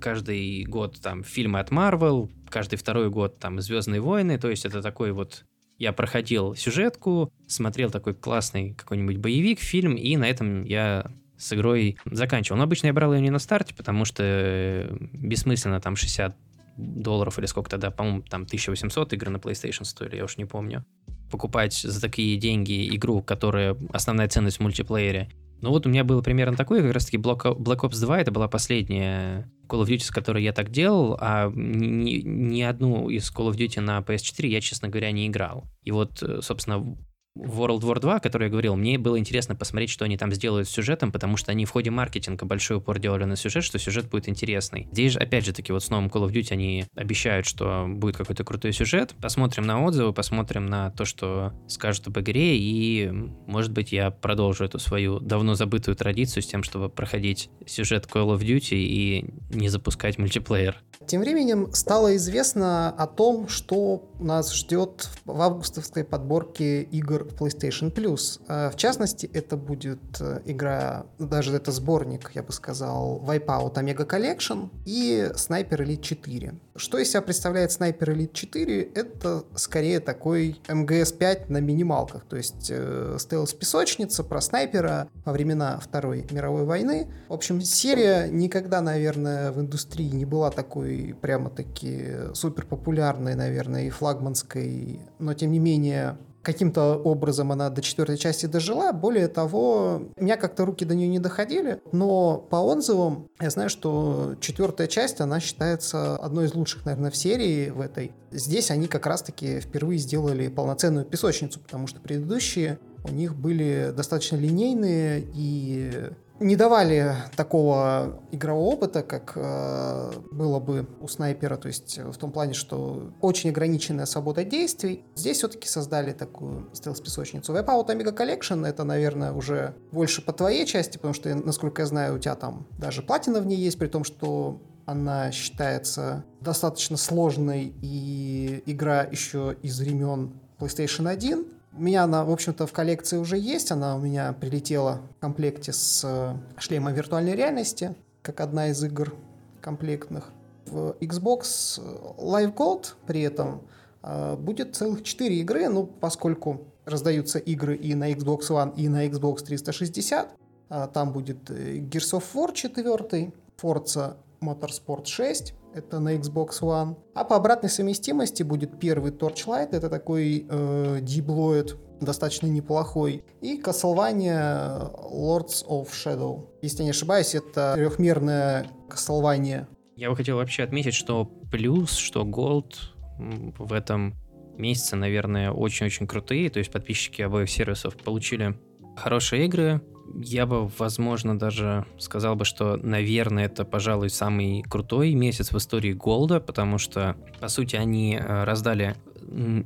каждый 0.01 0.63
год 0.65 0.99
там 1.01 1.23
фильмы 1.23 1.59
от 1.59 1.69
Marvel, 1.69 2.29
каждый 2.49 2.77
второй 2.77 3.09
год 3.09 3.39
там 3.39 3.59
Звездные 3.61 4.01
войны, 4.01 4.37
то 4.37 4.49
есть 4.49 4.65
это 4.65 4.81
такой 4.81 5.11
вот 5.11 5.45
я 5.77 5.93
проходил 5.93 6.55
сюжетку, 6.55 7.31
смотрел 7.47 7.89
такой 7.89 8.13
классный 8.13 8.73
какой-нибудь 8.73 9.17
боевик, 9.17 9.59
фильм, 9.59 9.95
и 9.95 10.17
на 10.17 10.29
этом 10.29 10.63
я 10.65 11.09
с 11.37 11.53
игрой 11.53 11.97
заканчивал. 12.05 12.57
Но 12.57 12.63
обычно 12.63 12.87
я 12.87 12.93
брал 12.93 13.13
ее 13.13 13.21
не 13.21 13.29
на 13.29 13.39
старте, 13.39 13.73
потому 13.73 14.03
что 14.03 14.21
э, 14.25 14.97
бессмысленно 15.13 15.79
там 15.79 15.95
60 15.95 16.35
долларов 16.75 17.39
или 17.39 17.45
сколько 17.45 17.69
тогда, 17.69 17.91
по-моему, 17.91 18.21
там 18.23 18.43
1800 18.43 19.13
игр 19.13 19.29
на 19.29 19.37
PlayStation 19.37 19.85
стоили, 19.85 20.17
я 20.17 20.25
уж 20.25 20.37
не 20.37 20.45
помню. 20.45 20.85
Покупать 21.31 21.73
за 21.73 22.01
такие 22.01 22.37
деньги 22.37 22.93
игру, 22.95 23.21
которая 23.21 23.77
основная 23.91 24.27
ценность 24.27 24.57
в 24.57 24.61
мультиплеере, 24.61 25.29
ну 25.61 25.69
вот 25.69 25.85
у 25.85 25.89
меня 25.89 26.03
было 26.03 26.21
примерно 26.21 26.55
такое, 26.55 26.81
как 26.81 26.93
раз-таки 26.93 27.17
Black 27.17 27.43
Ops 27.43 27.99
2, 27.99 28.19
это 28.19 28.31
была 28.31 28.47
последняя 28.47 29.51
Call 29.67 29.83
of 29.83 29.87
Duty, 29.87 29.99
с 29.99 30.11
которой 30.11 30.43
я 30.43 30.53
так 30.53 30.71
делал, 30.71 31.17
а 31.19 31.51
ни, 31.53 32.21
ни 32.21 32.61
одну 32.61 33.09
из 33.09 33.31
Call 33.31 33.51
of 33.51 33.57
Duty 33.57 33.81
на 33.81 33.99
PS4 33.99 34.47
я, 34.47 34.61
честно 34.61 34.89
говоря, 34.89 35.11
не 35.11 35.27
играл. 35.27 35.67
И 35.83 35.91
вот, 35.91 36.21
э, 36.23 36.41
собственно, 36.41 36.97
World 37.39 37.81
War 37.81 37.99
2, 37.99 38.15
о 38.15 38.19
которой 38.19 38.45
я 38.45 38.49
говорил, 38.49 38.75
мне 38.75 38.97
было 38.97 39.17
интересно 39.17 39.55
посмотреть, 39.55 39.89
что 39.89 40.05
они 40.05 40.17
там 40.17 40.31
сделают 40.31 40.67
с 40.67 40.71
сюжетом, 40.71 41.11
потому 41.11 41.37
что 41.37 41.51
они 41.51 41.65
в 41.65 41.71
ходе 41.71 41.89
маркетинга 41.89 42.45
большой 42.45 42.77
упор 42.77 42.99
делали 42.99 43.23
на 43.23 43.35
сюжет, 43.35 43.63
что 43.63 43.79
сюжет 43.79 44.09
будет 44.09 44.27
интересный. 44.27 44.87
Здесь 44.91 45.13
же, 45.13 45.19
опять 45.19 45.45
же 45.45 45.53
таки, 45.53 45.71
вот 45.71 45.83
с 45.83 45.89
новым 45.89 46.07
Call 46.07 46.27
of 46.27 46.33
Duty 46.33 46.51
они 46.51 46.85
обещают, 46.95 47.45
что 47.45 47.85
будет 47.87 48.17
какой-то 48.17 48.43
крутой 48.43 48.73
сюжет. 48.73 49.15
Посмотрим 49.21 49.65
на 49.65 49.83
отзывы, 49.83 50.13
посмотрим 50.13 50.65
на 50.65 50.91
то, 50.91 51.05
что 51.05 51.53
скажут 51.67 52.07
об 52.07 52.19
игре, 52.19 52.57
и, 52.57 53.09
может 53.47 53.71
быть, 53.71 53.91
я 53.91 54.11
продолжу 54.11 54.65
эту 54.65 54.79
свою 54.79 55.19
давно 55.19 55.55
забытую 55.55 55.95
традицию 55.95 56.43
с 56.43 56.47
тем, 56.47 56.63
чтобы 56.63 56.89
проходить 56.89 57.49
сюжет 57.65 58.07
Call 58.11 58.35
of 58.35 58.41
Duty 58.41 58.75
и 58.75 59.33
не 59.49 59.69
запускать 59.69 60.17
мультиплеер. 60.17 60.81
Тем 61.07 61.21
временем 61.21 61.71
стало 61.73 62.15
известно 62.17 62.89
о 62.89 63.07
том, 63.07 63.47
что 63.47 64.09
нас 64.19 64.53
ждет 64.53 65.09
в 65.25 65.41
августовской 65.41 66.03
подборке 66.03 66.83
игр 66.83 67.28
PlayStation 67.37 67.93
Plus. 67.93 68.41
А, 68.47 68.69
в 68.69 68.75
частности, 68.75 69.29
это 69.33 69.57
будет 69.57 69.99
э, 70.19 70.41
игра, 70.45 71.05
даже 71.17 71.55
это 71.55 71.71
сборник, 71.71 72.31
я 72.35 72.43
бы 72.43 72.51
сказал, 72.51 73.23
Wipeout 73.25 73.73
Omega 73.75 74.07
Collection 74.07 74.69
и 74.85 75.29
Sniper 75.35 75.77
Elite 75.79 76.01
4. 76.01 76.53
Что 76.75 76.97
из 76.97 77.09
себя 77.09 77.21
представляет 77.21 77.71
Sniper 77.71 78.15
Elite 78.15 78.33
4? 78.33 78.81
Это 78.95 79.43
скорее 79.55 79.99
такой 79.99 80.59
МГС-5 80.67 81.45
на 81.49 81.57
минималках, 81.59 82.23
то 82.25 82.37
есть 82.37 82.67
э, 82.69 83.17
стелс-песочница 83.19 84.23
про 84.23 84.41
снайпера 84.41 85.09
во 85.25 85.33
времена 85.33 85.79
Второй 85.79 86.25
мировой 86.31 86.63
войны. 86.63 87.07
В 87.27 87.33
общем, 87.33 87.61
серия 87.61 88.27
никогда, 88.29 88.81
наверное, 88.81 89.51
в 89.51 89.59
индустрии 89.59 90.09
не 90.09 90.25
была 90.25 90.51
такой 90.51 91.15
прямо-таки 91.21 92.33
супер 92.33 92.65
популярной, 92.65 93.35
наверное, 93.35 93.87
и 93.87 93.89
флагманской, 93.89 95.01
но 95.19 95.33
тем 95.33 95.51
не 95.51 95.59
менее 95.59 96.17
каким-то 96.41 96.95
образом 96.95 97.51
она 97.51 97.69
до 97.69 97.81
четвертой 97.81 98.17
части 98.17 98.45
дожила. 98.45 98.91
Более 98.91 99.27
того, 99.27 100.01
у 100.15 100.23
меня 100.23 100.37
как-то 100.37 100.65
руки 100.65 100.85
до 100.85 100.95
нее 100.95 101.07
не 101.07 101.19
доходили, 101.19 101.81
но 101.91 102.37
по 102.37 102.57
отзывам 102.57 103.29
я 103.39 103.49
знаю, 103.49 103.69
что 103.69 104.35
четвертая 104.39 104.87
часть, 104.87 105.21
она 105.21 105.39
считается 105.39 106.15
одной 106.15 106.45
из 106.45 106.53
лучших, 106.53 106.85
наверное, 106.85 107.11
в 107.11 107.17
серии 107.17 107.69
в 107.69 107.81
этой. 107.81 108.13
Здесь 108.31 108.71
они 108.71 108.87
как 108.87 109.05
раз-таки 109.05 109.59
впервые 109.59 109.99
сделали 109.99 110.47
полноценную 110.47 111.05
песочницу, 111.05 111.59
потому 111.59 111.87
что 111.87 111.99
предыдущие 111.99 112.79
у 113.03 113.09
них 113.09 113.35
были 113.35 113.93
достаточно 113.95 114.35
линейные 114.35 115.25
и 115.33 116.09
не 116.39 116.55
давали 116.55 117.15
такого 117.35 118.21
игрового 118.31 118.73
опыта, 118.73 119.03
как 119.03 119.33
э, 119.35 120.11
было 120.31 120.59
бы 120.59 120.87
у 121.01 121.07
снайпера, 121.07 121.57
то 121.57 121.67
есть 121.67 121.97
в 121.97 122.17
том 122.17 122.31
плане, 122.31 122.53
что 122.53 123.11
очень 123.21 123.49
ограниченная 123.49 124.05
свобода 124.05 124.43
действий. 124.43 125.03
Здесь 125.15 125.37
все-таки 125.37 125.67
создали 125.67 126.13
такую 126.13 126.69
стелс-песочницу. 126.73 127.53
Wipeout 127.53 127.87
Amiga 127.87 128.15
Collection 128.15 128.65
это, 128.65 128.83
наверное, 128.83 129.33
уже 129.33 129.75
больше 129.91 130.21
по 130.21 130.33
твоей 130.33 130.65
части, 130.65 130.97
потому 130.97 131.13
что, 131.13 131.33
насколько 131.35 131.81
я 131.81 131.85
знаю, 131.85 132.15
у 132.15 132.19
тебя 132.19 132.35
там 132.35 132.67
даже 132.77 133.01
платина 133.01 133.39
в 133.41 133.45
ней 133.45 133.57
есть, 133.57 133.77
при 133.77 133.87
том, 133.87 134.03
что 134.03 134.61
она 134.85 135.31
считается 135.31 136.23
достаточно 136.41 136.97
сложной, 136.97 137.73
и 137.81 138.63
игра 138.65 139.03
еще 139.03 139.55
из 139.61 139.79
времен 139.79 140.33
PlayStation 140.57 141.07
1, 141.07 141.45
У 141.73 141.81
меня 141.81 142.03
она, 142.03 142.25
в 142.25 142.31
общем-то, 142.31 142.65
в 142.65 142.73
коллекции 142.73 143.17
уже 143.17 143.37
есть. 143.37 143.71
Она 143.71 143.95
у 143.95 143.99
меня 143.99 144.33
прилетела 144.33 145.01
в 145.17 145.21
комплекте 145.21 145.71
с 145.71 146.03
э, 146.03 146.35
шлемом 146.57 146.93
виртуальной 146.93 147.35
реальности, 147.35 147.95
как 148.21 148.41
одна 148.41 148.69
из 148.69 148.83
игр 148.83 149.13
комплектных. 149.61 150.31
В 150.65 150.95
Xbox 150.99 151.79
Live 152.17 152.55
Gold 152.55 152.93
при 153.05 153.21
этом 153.21 153.61
э, 154.01 154.35
будет 154.35 154.75
целых 154.75 155.03
4 155.03 155.35
игры, 155.41 155.69
ну, 155.69 155.85
поскольку 155.85 156.61
раздаются 156.85 157.37
игры 157.37 157.75
и 157.75 157.93
на 157.93 158.11
Xbox 158.11 158.49
One, 158.49 158.75
и 158.75 158.89
на 158.89 159.05
Xbox 159.05 159.43
360. 159.43 160.29
Э, 160.69 160.87
там 160.91 161.13
будет 161.13 161.49
Gears 161.51 162.19
of 162.19 162.23
War 162.33 162.51
4, 162.51 163.31
Forza 163.61 164.15
Motorsport 164.41 165.05
6, 165.05 165.53
это 165.73 165.99
на 165.99 166.15
Xbox 166.15 166.61
One. 166.61 166.95
А 167.13 167.23
по 167.23 167.35
обратной 167.35 167.69
совместимости 167.69 168.43
будет 168.43 168.79
первый 168.79 169.11
Torchlight, 169.11 169.69
это 169.71 169.89
такой 169.89 170.45
э, 170.49 170.99
диблоид, 171.01 171.77
достаточно 172.01 172.47
неплохой. 172.47 173.23
И 173.41 173.61
Castlevania 173.61 174.91
Lords 175.11 175.65
of 175.67 175.89
Shadow. 175.91 176.47
Если 176.61 176.79
я 176.79 176.85
не 176.85 176.91
ошибаюсь, 176.91 177.35
это 177.35 177.73
трехмерное 177.75 178.67
Castlevania. 178.89 179.67
Я 179.95 180.09
бы 180.09 180.15
хотел 180.15 180.37
вообще 180.37 180.63
отметить, 180.63 180.93
что 180.93 181.25
плюс, 181.51 181.95
что 181.95 182.23
Gold 182.23 182.75
в 183.19 183.73
этом 183.73 184.15
месяце, 184.57 184.95
наверное, 184.95 185.51
очень-очень 185.51 186.07
крутые. 186.07 186.49
То 186.49 186.59
есть 186.59 186.71
подписчики 186.71 187.21
обоих 187.21 187.49
сервисов 187.49 187.97
получили 187.97 188.57
хорошие 188.95 189.45
игры, 189.45 189.81
я 190.15 190.45
бы, 190.45 190.67
возможно, 190.77 191.37
даже 191.37 191.85
сказал 191.97 192.35
бы, 192.35 192.45
что, 192.45 192.77
наверное, 192.81 193.45
это, 193.45 193.65
пожалуй, 193.65 194.09
самый 194.09 194.63
крутой 194.63 195.13
месяц 195.13 195.51
в 195.51 195.57
истории 195.57 195.93
Голда, 195.93 196.39
потому 196.39 196.77
что, 196.77 197.15
по 197.39 197.47
сути, 197.47 197.75
они 197.75 198.15
э, 198.15 198.43
раздали 198.43 198.95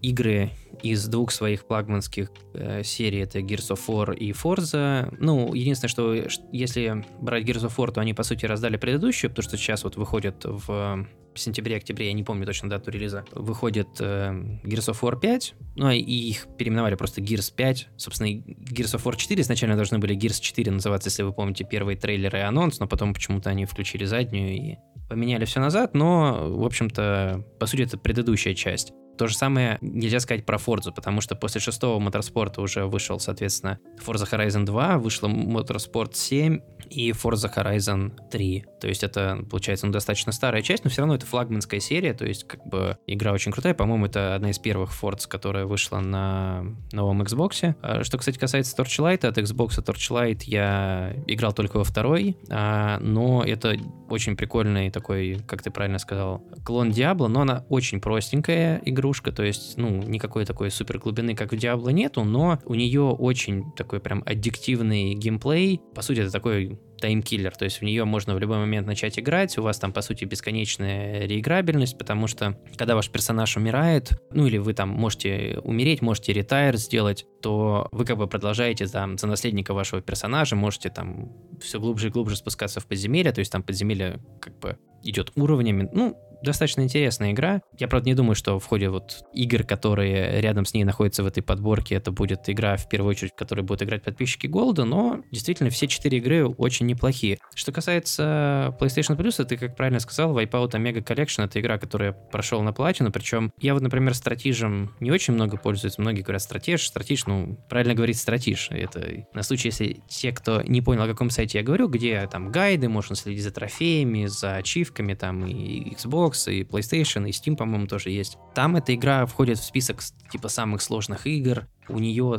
игры 0.02 0.52
из 0.82 1.08
двух 1.08 1.32
своих 1.32 1.62
флагманских 1.62 2.30
э, 2.54 2.84
серий, 2.84 3.20
это 3.20 3.40
Gears 3.40 3.70
of 3.72 3.80
War 3.88 4.16
и 4.16 4.32
Forza. 4.32 5.16
Ну, 5.20 5.54
единственное, 5.54 5.90
что 5.90 6.14
если 6.52 7.06
брать 7.22 7.46
Gears 7.46 7.68
of 7.68 7.76
War, 7.78 7.92
то 7.92 8.02
они, 8.02 8.14
по 8.14 8.24
сути, 8.24 8.46
раздали 8.46 8.78
предыдущую, 8.78 9.32
потому 9.32 9.44
что 9.44 9.58
сейчас 9.58 9.84
вот 9.84 9.96
выходят 9.96 10.44
в 10.44 11.08
сентябре-октябре, 11.40 12.08
я 12.08 12.14
не 12.14 12.24
помню 12.24 12.46
точно 12.46 12.70
дату 12.70 12.92
релиза, 12.92 13.26
выходит 13.32 13.88
э, 14.00 14.32
Gears 14.64 14.92
of 14.92 15.02
War 15.02 15.20
5, 15.20 15.56
ну 15.76 15.92
и 15.92 16.00
их 16.00 16.48
переименовали 16.58 16.96
просто 16.96 17.22
Gears 17.22 17.54
5. 17.56 17.90
Собственно, 17.98 18.28
Gears 18.28 18.96
of 18.96 19.04
War 19.04 19.16
4 19.16 19.42
изначально 19.42 19.76
должны 19.76 20.00
были 20.00 20.16
Gears 20.16 20.40
4 20.40 20.72
называться, 20.72 21.10
если 21.10 21.24
вы 21.24 21.34
помните, 21.34 21.64
первые 21.64 21.98
трейлеры 21.98 22.40
и 22.40 22.42
анонс, 22.42 22.80
но 22.80 22.88
потом 22.88 23.14
почему-то 23.14 23.50
они 23.50 23.66
включили 23.66 24.06
заднюю 24.06 24.56
и 24.56 24.78
поменяли 25.10 25.46
все 25.46 25.60
назад, 25.60 25.94
но, 25.94 26.56
в 26.56 26.66
общем-то, 26.66 27.46
по 27.60 27.66
сути, 27.66 27.82
это 27.84 27.98
предыдущая 27.98 28.56
часть. 28.56 28.94
То 29.18 29.28
же 29.28 29.38
самое 29.38 29.78
нельзя 29.82 30.20
сказать 30.20 30.46
про 30.46 30.58
Forza, 30.58 30.92
потому 30.92 31.22
что 31.22 31.36
после 31.36 31.62
шестого 31.62 32.00
Motorsport 32.00 32.60
уже 32.60 32.86
вышел, 32.86 33.20
соответственно, 33.20 33.80
Forza 34.04 34.28
Horizon 34.30 34.66
2, 34.66 34.98
вышла 34.98 35.28
Motorsport 35.28 36.16
7 36.16 36.60
и 36.94 37.12
Forza 37.12 37.52
Horizon 37.54 38.12
3. 38.30 38.66
То 38.80 38.88
есть 38.88 39.04
это, 39.04 39.40
получается, 39.50 39.86
ну, 39.86 39.92
достаточно 39.92 40.32
старая 40.32 40.62
часть, 40.62 40.84
но 40.84 40.90
все 40.90 41.02
равно 41.02 41.16
это 41.16 41.26
флагманская 41.26 41.80
серия, 41.80 42.14
то 42.14 42.26
есть 42.26 42.46
как 42.46 42.66
бы 42.66 42.98
игра 43.08 43.32
очень 43.32 43.52
крутая. 43.52 43.74
По-моему, 43.74 44.06
это 44.06 44.36
одна 44.36 44.52
из 44.52 44.60
первых 44.60 44.92
Forza, 44.92 45.28
которая 45.28 45.66
вышла 45.66 46.00
на 46.00 46.66
новом 46.92 47.22
Xbox. 47.22 47.76
А 47.82 48.04
что, 48.04 48.18
кстати, 48.18 48.38
касается 48.38 48.76
Torchlight, 48.76 49.26
от 49.26 49.38
Xbox 49.38 49.84
Torchlight 49.84 50.44
я 50.46 51.16
играл 51.28 51.54
только 51.54 51.78
во 51.78 51.84
второй, 51.84 52.38
а, 52.50 53.00
но 53.00 53.44
это 53.44 53.76
очень 54.10 54.36
прикольный 54.36 54.90
такой, 54.92 55.40
как 55.48 55.64
ты 55.64 55.72
правильно 55.72 56.00
сказал, 56.00 56.44
клон 56.64 56.92
Diablo, 56.92 57.28
но 57.28 57.42
она 57.42 57.66
очень 57.70 58.00
простенькая 58.00 58.82
игрушка, 58.86 59.32
то 59.32 59.44
есть, 59.44 59.78
ну, 59.78 60.04
никакой 60.04 60.46
такой 60.46 60.70
супер 60.72 61.00
глубины, 61.00 61.36
как 61.36 61.52
в 61.52 61.56
Diablo 61.56 61.92
нету, 61.92 62.24
но 62.24 62.60
у 62.66 62.76
нее 62.76 63.02
очень 63.02 63.72
такой 63.74 64.00
прям 64.00 64.24
аддиктивный 64.26 65.16
геймплей. 65.16 65.82
По 65.96 66.02
сути, 66.02 66.20
это 66.20 66.32
такой 66.32 66.80
таймкиллер, 67.04 67.54
то 67.56 67.66
есть 67.66 67.82
в 67.82 67.84
нее 67.84 68.06
можно 68.06 68.34
в 68.34 68.40
любой 68.40 68.60
момент 68.60 68.88
начать 68.88 69.20
играть, 69.20 69.58
у 69.58 69.62
вас 69.62 69.78
там, 69.78 69.92
по 69.92 70.02
сути, 70.02 70.24
бесконечная 70.24 71.26
реиграбельность, 71.28 71.98
потому 71.98 72.28
что, 72.28 72.58
когда 72.78 72.96
ваш 72.96 73.10
персонаж 73.10 73.58
умирает, 73.58 74.12
ну 74.32 74.48
или 74.48 74.58
вы 74.58 74.74
там 74.74 74.88
можете 74.88 75.60
умереть, 75.64 76.02
можете 76.02 76.32
ретайр 76.32 76.78
сделать, 76.78 77.26
то 77.42 77.90
вы 77.92 78.06
как 78.06 78.18
бы 78.18 78.28
продолжаете 78.28 78.88
там 78.88 79.18
за 79.18 79.28
наследника 79.28 79.74
вашего 79.74 80.02
персонажа, 80.02 80.56
можете 80.56 80.90
там 80.90 81.34
все 81.62 81.78
глубже 81.78 82.08
и 82.08 82.12
глубже 82.12 82.38
спускаться 82.38 82.80
в 82.80 82.88
подземелье, 82.88 83.34
то 83.34 83.40
есть 83.40 83.52
там 83.52 83.64
подземелье 83.64 84.22
как 84.40 84.58
бы 84.60 84.78
идет 85.04 85.34
уровнями, 85.36 85.90
ну, 85.92 86.18
достаточно 86.44 86.82
интересная 86.82 87.32
игра. 87.32 87.62
Я, 87.78 87.88
правда, 87.88 88.10
не 88.10 88.16
думаю, 88.16 88.36
что 88.36 88.60
в 88.60 88.66
ходе 88.66 88.90
вот 88.90 89.24
игр, 89.34 89.64
которые 89.64 90.42
рядом 90.42 90.66
с 90.66 90.74
ней 90.74 90.84
находятся 90.84 91.24
в 91.24 91.28
этой 91.28 91.42
подборке, 91.42 91.96
это 91.96 92.12
будет 92.12 92.50
игра, 92.50 92.78
в 92.78 92.88
первую 92.90 93.12
очередь, 93.12 93.34
в 93.34 93.36
которой 93.36 93.62
будут 93.62 93.84
играть 93.84 94.04
подписчики 94.04 94.48
Голда, 94.48 94.86
но 94.86 95.22
действительно 95.32 95.70
все 95.70 95.88
четыре 95.88 96.18
игры 96.20 96.48
очень 96.48 96.86
неплохие. 96.86 97.40
Что 97.56 97.72
касается 97.72 98.76
PlayStation 98.80 99.18
Plus, 99.18 99.44
ты, 99.44 99.58
как 99.58 99.76
правильно 99.76 100.00
сказал, 100.00 100.38
Wipeout 100.38 100.72
Omega 100.72 101.04
Collection— 101.04 101.46
это 101.46 101.60
игра, 101.60 101.78
которую 101.78 102.10
я 102.10 102.14
прошел 102.14 102.62
на 102.62 102.74
платину, 102.74 103.12
причем 103.12 103.52
я 103.60 103.74
вот, 103.74 103.82
например, 103.82 104.14
стратижем 104.14 104.96
не 105.00 105.12
очень 105.12 105.34
много 105.34 105.58
пользуюсь, 105.58 105.98
многие 105.98 106.22
говорят 106.22 106.42
стратеж, 106.42 106.86
стратеж, 106.86 107.26
ну, 107.26 107.58
правильно 107.70 107.94
говорить 107.94 108.18
стратеж. 108.18 108.68
Это 108.72 109.26
на 109.34 109.44
случай, 109.44 109.70
если 109.70 110.02
те, 110.08 110.32
кто 110.32 110.62
не 110.62 110.82
понял, 110.82 111.04
о 111.04 111.08
каком 111.08 111.30
сайте 111.30 111.60
я 111.60 111.64
говорю, 111.64 111.88
где 111.88 112.28
там 112.32 112.52
гайды, 112.52 112.90
можно 112.90 113.16
следить 113.16 113.44
за 113.44 113.52
трофеями, 113.52 114.26
за 114.26 114.56
ачивками, 114.58 115.14
там 115.14 115.46
и 115.46 115.94
Xbox, 115.94 116.33
Xbox, 116.34 116.52
и 116.52 116.64
PlayStation, 116.64 117.28
и 117.28 117.32
Steam, 117.32 117.56
по-моему, 117.56 117.88
тоже 117.88 118.10
есть. 118.10 118.38
Там 118.54 118.76
эта 118.76 118.94
игра 118.94 119.26
входит 119.26 119.60
в 119.60 119.64
список 119.64 120.02
типа 120.32 120.50
самых 120.50 120.82
сложных 120.82 121.26
игр, 121.28 121.68
у 121.90 122.00
нее 122.00 122.38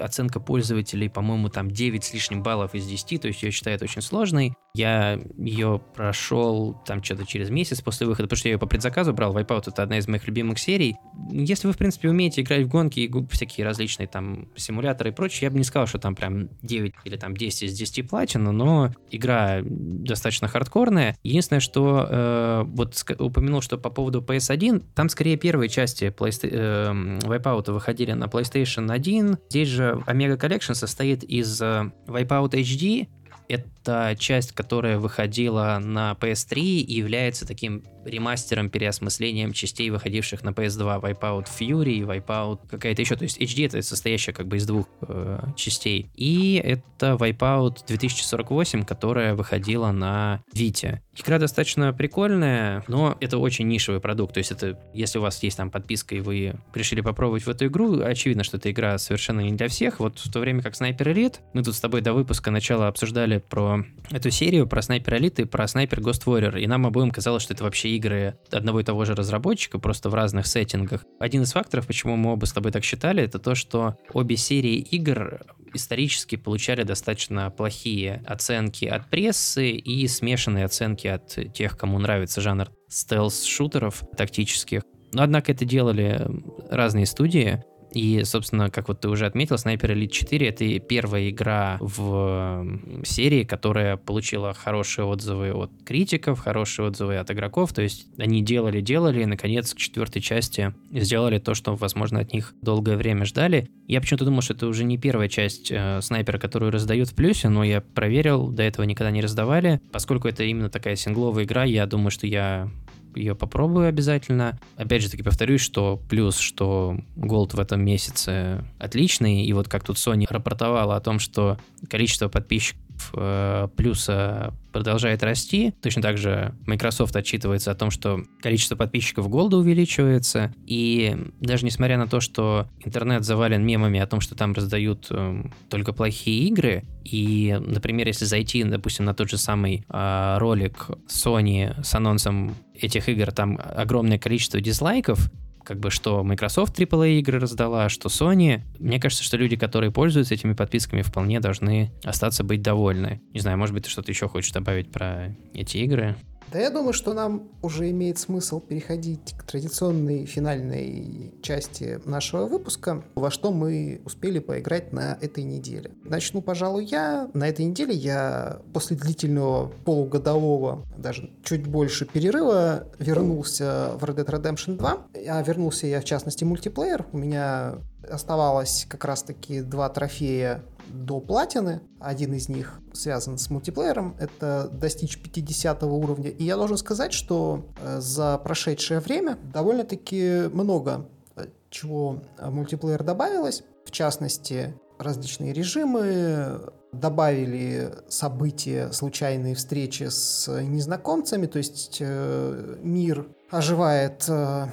оценка 0.00 0.40
пользователей, 0.40 1.08
по-моему, 1.08 1.48
там 1.48 1.70
9 1.70 2.04
с 2.04 2.14
лишним 2.14 2.42
баллов 2.42 2.74
из 2.74 2.86
10, 2.86 3.22
то 3.22 3.28
есть 3.28 3.42
я 3.42 3.50
считаю 3.50 3.76
это 3.76 3.84
очень 3.84 4.02
сложной. 4.02 4.54
Я 4.74 5.20
ее 5.36 5.82
прошел 5.94 6.80
там 6.86 7.02
что-то 7.02 7.26
через 7.26 7.50
месяц 7.50 7.82
после 7.82 8.06
выхода, 8.06 8.24
потому 8.24 8.38
что 8.38 8.48
я 8.48 8.54
ее 8.54 8.58
по 8.58 8.66
предзаказу 8.66 9.12
брал. 9.12 9.36
Wipeout 9.36 9.64
это 9.66 9.82
одна 9.82 9.98
из 9.98 10.08
моих 10.08 10.26
любимых 10.26 10.58
серий. 10.58 10.96
Если 11.30 11.66
вы, 11.66 11.74
в 11.74 11.76
принципе, 11.76 12.08
умеете 12.08 12.40
играть 12.40 12.64
в 12.64 12.68
гонки 12.68 13.00
и 13.00 13.26
всякие 13.30 13.66
различные 13.66 14.06
там 14.06 14.48
симуляторы 14.56 15.10
и 15.10 15.12
прочее, 15.12 15.46
я 15.46 15.50
бы 15.50 15.58
не 15.58 15.64
сказал, 15.64 15.86
что 15.86 15.98
там 15.98 16.14
прям 16.14 16.48
9 16.62 16.94
или 17.04 17.16
там 17.16 17.36
10 17.36 17.64
из 17.64 17.74
10 17.74 18.08
платина, 18.08 18.52
но 18.52 18.92
игра 19.10 19.60
достаточно 19.62 20.48
хардкорная. 20.48 21.18
Единственное, 21.22 21.60
что 21.60 22.06
э, 22.08 22.62
вот 22.66 22.94
упомянул, 23.18 23.60
что 23.60 23.76
по 23.76 23.90
поводу 23.90 24.22
PS1, 24.22 24.84
там 24.94 25.08
скорее 25.08 25.36
первые 25.36 25.68
части 25.68 26.04
Playsta- 26.04 26.48
э, 26.50 27.18
Wipeout 27.26 27.70
выходили 27.72 28.12
на 28.12 28.24
PlayStation 28.24 28.81
Collection 28.86 28.90
1. 28.90 29.38
Здесь 29.48 29.68
же 29.68 30.02
Omega 30.06 30.38
Collection 30.38 30.74
состоит 30.74 31.22
из 31.24 31.60
э, 31.60 31.90
Wipeout 32.06 32.50
HD, 32.52 33.08
это 33.48 34.16
часть, 34.18 34.52
которая 34.52 34.98
выходила 34.98 35.78
на 35.82 36.16
PS3 36.18 36.58
и 36.58 36.94
является 36.94 37.46
таким 37.46 37.84
ремастером, 38.04 38.70
переосмыслением 38.70 39.52
частей, 39.52 39.90
выходивших 39.90 40.42
на 40.42 40.50
PS2, 40.50 41.00
Wipeout 41.02 41.46
Fury, 41.58 42.00
Wipeout 42.00 42.60
какая-то 42.68 43.02
еще, 43.02 43.16
то 43.16 43.24
есть 43.24 43.40
HD 43.40 43.66
это 43.66 43.82
состоящая 43.82 44.32
как 44.32 44.46
бы 44.46 44.56
из 44.56 44.66
двух 44.66 44.86
э, 45.02 45.40
частей. 45.56 46.10
И 46.14 46.60
это 46.62 47.14
Wipeout 47.14 47.86
2048, 47.86 48.84
которая 48.84 49.34
выходила 49.34 49.90
на 49.92 50.42
Vita. 50.54 50.98
Игра 51.16 51.38
достаточно 51.38 51.92
прикольная, 51.92 52.84
но 52.88 53.16
это 53.20 53.38
очень 53.38 53.68
нишевый 53.68 54.00
продукт, 54.00 54.34
то 54.34 54.38
есть 54.38 54.50
это, 54.50 54.78
если 54.94 55.18
у 55.18 55.22
вас 55.22 55.42
есть 55.42 55.56
там 55.56 55.70
подписка 55.70 56.14
и 56.14 56.20
вы 56.20 56.54
решили 56.74 57.00
попробовать 57.00 57.44
в 57.44 57.50
эту 57.50 57.66
игру, 57.66 58.00
очевидно, 58.00 58.44
что 58.44 58.56
эта 58.56 58.70
игра 58.70 58.96
совершенно 58.98 59.40
не 59.40 59.52
для 59.52 59.68
всех, 59.68 60.00
вот 60.00 60.18
в 60.18 60.32
то 60.32 60.40
время 60.40 60.62
как 60.62 60.74
Sniper 60.74 61.12
Elite, 61.12 61.36
мы 61.52 61.62
тут 61.62 61.74
с 61.74 61.80
тобой 61.80 62.00
до 62.00 62.12
выпуска 62.14 62.50
начала 62.50 62.88
обсуждали 62.88 63.38
про 63.38 63.84
эту 64.10 64.30
серию, 64.30 64.66
про 64.66 64.80
Sniper 64.80 65.18
Elite 65.18 65.42
и 65.42 65.44
про 65.44 65.64
Sniper 65.64 66.00
Ghost 66.00 66.24
Warrior, 66.24 66.58
и 66.58 66.66
нам 66.66 66.86
обоим 66.86 67.10
казалось, 67.10 67.42
что 67.42 67.54
это 67.54 67.64
вообще 67.64 67.91
игры 67.96 68.38
одного 68.50 68.80
и 68.80 68.84
того 68.84 69.04
же 69.04 69.14
разработчика, 69.14 69.78
просто 69.78 70.10
в 70.10 70.14
разных 70.14 70.46
сеттингах. 70.46 71.04
Один 71.18 71.42
из 71.42 71.52
факторов, 71.52 71.86
почему 71.86 72.16
мы 72.16 72.32
оба 72.32 72.44
с 72.44 72.52
тобой 72.52 72.72
так 72.72 72.84
считали, 72.84 73.22
это 73.22 73.38
то, 73.38 73.54
что 73.54 73.96
обе 74.12 74.36
серии 74.36 74.76
игр 74.76 75.40
исторически 75.74 76.36
получали 76.36 76.82
достаточно 76.82 77.50
плохие 77.50 78.22
оценки 78.26 78.84
от 78.84 79.08
прессы 79.10 79.70
и 79.70 80.06
смешанные 80.06 80.64
оценки 80.64 81.06
от 81.06 81.52
тех, 81.54 81.76
кому 81.76 81.98
нравится 81.98 82.40
жанр 82.40 82.70
стелс-шутеров 82.88 84.02
тактических. 84.16 84.82
Но, 85.12 85.22
однако, 85.22 85.52
это 85.52 85.64
делали 85.64 86.26
разные 86.70 87.06
студии, 87.06 87.62
и, 87.94 88.24
собственно, 88.24 88.70
как 88.70 88.88
вот 88.88 89.00
ты 89.00 89.08
уже 89.08 89.26
отметил, 89.26 89.56
Sniper 89.56 89.92
Elite 89.94 90.08
4— 90.08 90.48
это 90.48 90.78
первая 90.80 91.30
игра 91.30 91.78
в 91.80 92.66
серии, 93.04 93.44
которая 93.44 93.96
получила 93.96 94.54
хорошие 94.54 95.04
отзывы 95.04 95.52
от 95.52 95.70
критиков, 95.84 96.40
хорошие 96.40 96.86
отзывы 96.88 97.16
от 97.16 97.30
игроков. 97.30 97.72
То 97.72 97.82
есть 97.82 98.06
они 98.18 98.42
делали-делали, 98.42 99.22
и, 99.22 99.26
наконец, 99.26 99.74
к 99.74 99.76
четвертой 99.76 100.22
части 100.22 100.74
сделали 100.90 101.38
то, 101.38 101.54
что, 101.54 101.74
возможно, 101.74 102.20
от 102.20 102.32
них 102.32 102.54
долгое 102.62 102.96
время 102.96 103.24
ждали. 103.24 103.68
Я 103.86 104.00
почему-то 104.00 104.24
думал, 104.24 104.42
что 104.42 104.54
это 104.54 104.66
уже 104.66 104.84
не 104.84 104.96
первая 104.96 105.28
часть 105.28 105.70
э, 105.70 106.00
снайпера, 106.00 106.38
которую 106.38 106.72
раздают 106.72 107.10
в 107.10 107.14
плюсе, 107.14 107.48
но 107.48 107.64
я 107.64 107.80
проверил, 107.80 108.48
до 108.48 108.62
этого 108.62 108.84
никогда 108.84 109.10
не 109.10 109.20
раздавали. 109.20 109.80
Поскольку 109.92 110.28
это 110.28 110.44
именно 110.44 110.70
такая 110.70 110.96
сингловая 110.96 111.44
игра, 111.44 111.64
я 111.64 111.86
думаю, 111.86 112.10
что 112.10 112.26
я 112.26 112.70
ее 113.14 113.34
попробую 113.34 113.88
обязательно. 113.88 114.58
Опять 114.76 115.02
же 115.02 115.10
таки 115.10 115.22
повторюсь, 115.22 115.60
что 115.60 116.00
плюс, 116.08 116.38
что 116.38 116.96
Gold 117.16 117.56
в 117.56 117.60
этом 117.60 117.84
месяце 117.84 118.64
отличный, 118.78 119.44
и 119.44 119.52
вот 119.52 119.68
как 119.68 119.84
тут 119.84 119.96
Sony 119.96 120.26
рапортовала 120.28 120.96
о 120.96 121.00
том, 121.00 121.18
что 121.18 121.58
количество 121.88 122.28
подписчиков 122.28 122.82
Э, 123.14 123.68
плюса 123.76 124.54
продолжает 124.72 125.22
расти. 125.22 125.72
Точно 125.82 126.02
так 126.02 126.18
же 126.18 126.54
Microsoft 126.66 127.14
отчитывается 127.14 127.70
о 127.70 127.74
том, 127.74 127.90
что 127.90 128.22
количество 128.40 128.76
подписчиков 128.76 129.28
Голда 129.28 129.56
увеличивается. 129.58 130.52
И 130.66 131.16
даже 131.40 131.64
несмотря 131.64 131.98
на 131.98 132.06
то, 132.06 132.20
что 132.20 132.68
интернет 132.84 133.24
завален 133.24 133.64
мемами 133.64 134.00
о 134.00 134.06
том, 134.06 134.20
что 134.20 134.34
там 134.34 134.52
раздают 134.52 135.06
э, 135.10 135.44
только 135.68 135.92
плохие 135.92 136.48
игры, 136.48 136.84
и, 137.04 137.58
например, 137.60 138.06
если 138.06 138.24
зайти, 138.24 138.62
допустим, 138.64 139.04
на 139.04 139.14
тот 139.14 139.28
же 139.30 139.38
самый 139.38 139.84
э, 139.88 140.36
ролик 140.38 140.88
Sony 141.08 141.82
с 141.82 141.94
анонсом 141.94 142.54
этих 142.74 143.08
игр, 143.08 143.32
там 143.32 143.58
огромное 143.62 144.18
количество 144.18 144.60
дизлайков, 144.60 145.30
как 145.64 145.78
бы 145.78 145.90
что 145.90 146.22
Microsoft 146.22 146.78
AAA 146.78 147.18
игры 147.18 147.38
раздала, 147.38 147.88
что 147.88 148.08
Sony. 148.08 148.62
Мне 148.78 149.00
кажется, 149.00 149.24
что 149.24 149.36
люди, 149.36 149.56
которые 149.56 149.90
пользуются 149.90 150.34
этими 150.34 150.54
подписками, 150.54 151.02
вполне 151.02 151.40
должны 151.40 151.92
остаться 152.04 152.44
быть 152.44 152.62
довольны. 152.62 153.20
Не 153.32 153.40
знаю, 153.40 153.58
может 153.58 153.74
быть, 153.74 153.84
ты 153.84 153.90
что-то 153.90 154.10
еще 154.10 154.28
хочешь 154.28 154.52
добавить 154.52 154.90
про 154.90 155.34
эти 155.54 155.78
игры? 155.78 156.16
Да 156.52 156.58
я 156.58 156.68
думаю, 156.68 156.92
что 156.92 157.14
нам 157.14 157.48
уже 157.62 157.88
имеет 157.90 158.18
смысл 158.18 158.60
переходить 158.60 159.34
к 159.38 159.44
традиционной 159.44 160.26
финальной 160.26 161.32
части 161.40 161.98
нашего 162.04 162.44
выпуска, 162.44 163.02
во 163.14 163.30
что 163.30 163.52
мы 163.52 164.02
успели 164.04 164.38
поиграть 164.38 164.92
на 164.92 165.16
этой 165.22 165.44
неделе. 165.44 165.92
Начну, 166.04 166.42
пожалуй, 166.42 166.84
я. 166.84 167.30
На 167.32 167.48
этой 167.48 167.64
неделе 167.64 167.94
я 167.94 168.60
после 168.74 168.98
длительного 168.98 169.68
полугодового, 169.86 170.84
даже 170.98 171.30
чуть 171.42 171.66
больше 171.66 172.04
перерыва, 172.04 172.86
вернулся 172.98 173.92
в 173.98 174.04
Red 174.04 174.16
Dead 174.16 174.26
Redemption 174.26 174.76
2. 174.76 174.98
А 175.28 175.42
вернулся 175.42 175.86
я, 175.86 176.02
в 176.02 176.04
частности, 176.04 176.44
мультиплеер. 176.44 177.06
У 177.12 177.18
меня 177.18 177.78
оставалось 178.10 178.86
как 178.88 179.04
раз-таки 179.04 179.60
два 179.62 179.88
трофея 179.88 180.62
до 180.88 181.20
платины. 181.20 181.80
Один 182.00 182.34
из 182.34 182.48
них 182.48 182.80
связан 182.92 183.38
с 183.38 183.50
мультиплеером. 183.50 184.16
Это 184.18 184.68
достичь 184.72 185.20
50 185.20 185.82
уровня. 185.84 186.30
И 186.30 186.44
я 186.44 186.56
должен 186.56 186.76
сказать, 186.76 187.12
что 187.12 187.66
э, 187.80 188.00
за 188.00 188.38
прошедшее 188.38 189.00
время 189.00 189.38
довольно-таки 189.52 190.48
много 190.52 191.06
э, 191.36 191.46
чего 191.70 192.22
э, 192.38 192.50
мультиплеер 192.50 193.02
добавилось. 193.02 193.62
В 193.84 193.90
частности, 193.90 194.74
различные 194.98 195.52
режимы, 195.52 196.72
добавили 196.92 197.90
события, 198.08 198.90
случайные 198.92 199.54
встречи 199.54 200.04
с 200.04 200.48
незнакомцами, 200.62 201.46
то 201.46 201.58
есть 201.58 201.98
э, 202.00 202.76
мир 202.82 203.26
оживает 203.50 204.24
э, 204.28 204.66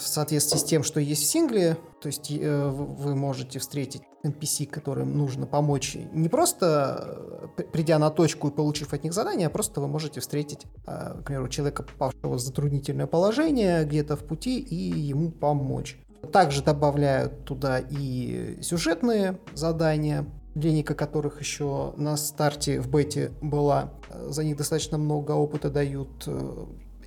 в 0.00 0.06
соответствии 0.06 0.58
с 0.58 0.64
тем, 0.64 0.82
что 0.82 1.00
есть 1.00 1.22
в 1.22 1.26
сингле, 1.26 1.76
то 2.00 2.06
есть 2.06 2.30
э, 2.30 2.68
вы 2.68 3.14
можете 3.14 3.58
встретить 3.58 4.02
NPC, 4.24 4.66
которым 4.66 5.16
нужно 5.16 5.46
помочь, 5.46 5.96
не 6.12 6.28
просто 6.28 7.50
э, 7.56 7.62
придя 7.62 7.98
на 7.98 8.10
точку 8.10 8.48
и 8.48 8.50
получив 8.50 8.92
от 8.92 9.04
них 9.04 9.12
задание, 9.12 9.46
а 9.46 9.50
просто 9.50 9.80
вы 9.80 9.88
можете 9.88 10.20
встретить, 10.20 10.66
э, 10.86 11.20
к 11.20 11.24
примеру, 11.24 11.48
человека, 11.48 11.82
попавшего 11.82 12.34
в 12.34 12.40
затруднительное 12.40 13.06
положение 13.06 13.84
где-то 13.84 14.16
в 14.16 14.24
пути 14.24 14.58
и 14.58 14.74
ему 14.74 15.30
помочь. 15.30 15.98
Также 16.32 16.62
добавляют 16.62 17.44
туда 17.44 17.78
и 17.78 18.58
сюжетные 18.62 19.38
задания, 19.54 20.26
линейка 20.54 20.94
которых 20.94 21.40
еще 21.40 21.94
на 21.96 22.16
старте 22.16 22.80
в 22.80 22.90
бете 22.90 23.32
была. 23.40 23.92
За 24.10 24.44
них 24.44 24.56
достаточно 24.56 24.98
много 24.98 25.32
опыта 25.32 25.70
дают. 25.70 26.28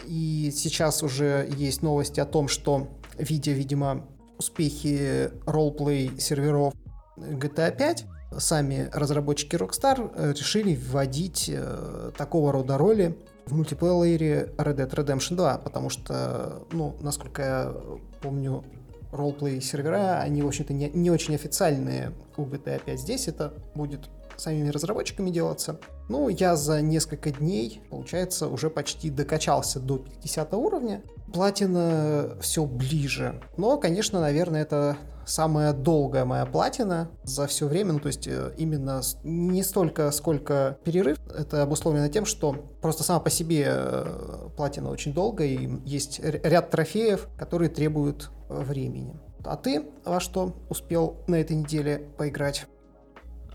И 0.07 0.51
сейчас 0.55 1.03
уже 1.03 1.49
есть 1.57 1.81
новости 1.81 2.19
о 2.19 2.25
том, 2.25 2.47
что, 2.47 2.87
видя, 3.17 3.51
видимо, 3.51 4.05
успехи 4.37 5.31
ролплей 5.45 6.11
серверов 6.19 6.73
GTA 7.17 7.75
5, 7.75 8.05
сами 8.37 8.89
разработчики 8.91 9.55
Rockstar 9.55 10.11
э, 10.15 10.33
решили 10.33 10.75
вводить 10.75 11.49
э, 11.53 12.11
такого 12.17 12.51
рода 12.51 12.77
роли 12.77 13.17
в 13.45 13.55
мультиплеере 13.55 14.53
Red 14.57 14.75
Dead 14.75 14.89
Redemption 14.89 15.35
2, 15.35 15.57
потому 15.59 15.89
что, 15.89 16.65
ну, 16.71 16.95
насколько 17.01 17.41
я 17.41 17.73
помню, 18.21 18.63
ролплей 19.11 19.61
сервера, 19.61 20.19
они, 20.19 20.41
в 20.41 20.47
общем-то, 20.47 20.73
не, 20.73 20.89
не 20.89 21.11
очень 21.11 21.35
официальные 21.35 22.13
у 22.35 22.45
GTA 22.45 22.81
5. 22.83 22.99
Здесь 22.99 23.27
это 23.27 23.53
будет 23.75 24.09
самими 24.37 24.69
разработчиками 24.69 25.29
делаться. 25.29 25.79
Ну, 26.09 26.29
я 26.29 26.55
за 26.55 26.81
несколько 26.81 27.31
дней, 27.31 27.81
получается, 27.89 28.47
уже 28.47 28.69
почти 28.69 29.09
докачался 29.09 29.79
до 29.79 29.97
50 29.97 30.53
уровня. 30.53 31.01
Платина 31.33 32.37
все 32.41 32.65
ближе. 32.65 33.41
Но, 33.57 33.77
конечно, 33.77 34.19
наверное, 34.19 34.61
это 34.61 34.97
самая 35.25 35.73
долгая 35.73 36.25
моя 36.25 36.45
платина 36.45 37.09
за 37.23 37.47
все 37.47 37.67
время, 37.67 37.93
ну 37.93 37.99
то 37.99 38.07
есть 38.07 38.27
э, 38.27 38.53
именно 38.57 39.01
не 39.23 39.63
столько, 39.63 40.11
сколько 40.11 40.77
перерыв, 40.83 41.17
это 41.33 41.63
обусловлено 41.63 42.07
тем, 42.09 42.25
что 42.25 42.53
просто 42.81 43.03
сама 43.03 43.19
по 43.19 43.29
себе 43.29 43.65
э, 43.67 44.49
платина 44.55 44.89
очень 44.89 45.13
долгая, 45.13 45.47
и 45.47 45.69
есть 45.85 46.19
ряд 46.19 46.71
трофеев, 46.71 47.27
которые 47.37 47.69
требуют 47.69 48.31
э, 48.49 48.61
времени. 48.61 49.15
А 49.45 49.57
ты 49.57 49.85
во 50.05 50.19
что 50.19 50.53
успел 50.69 51.17
на 51.27 51.35
этой 51.35 51.55
неделе 51.55 52.07
поиграть? 52.17 52.65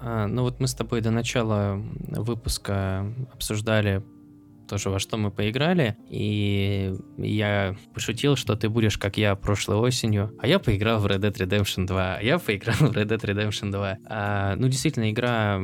А, 0.01 0.26
ну 0.26 0.42
вот 0.42 0.61
мы 0.61 0.68
с 0.68 0.74
тобой 0.74 1.01
до 1.01 1.11
начала 1.11 1.82
выпуска 2.11 3.12
обсуждали 3.32 4.03
тоже 4.68 4.90
во 4.90 4.99
что 4.99 5.16
мы 5.16 5.30
поиграли, 5.30 5.96
и 6.11 6.94
я 7.16 7.74
пошутил, 7.94 8.36
что 8.36 8.55
ты 8.55 8.68
будешь 8.68 8.99
как 8.99 9.16
я 9.16 9.34
прошлой 9.34 9.76
осенью, 9.76 10.36
а 10.38 10.46
я 10.46 10.59
поиграл 10.59 11.01
в 11.01 11.07
Red 11.07 11.20
Dead 11.20 11.34
Redemption 11.34 11.86
2, 11.86 12.16
а 12.16 12.22
я 12.22 12.38
поиграл 12.38 12.76
в 12.76 12.92
Red 12.92 13.07
Dead 13.07 13.20
Redemption 13.20 13.72
2. 13.72 13.99
А, 14.05 14.57
ну, 14.57 14.68
действительно, 14.68 15.11
игра 15.11 15.61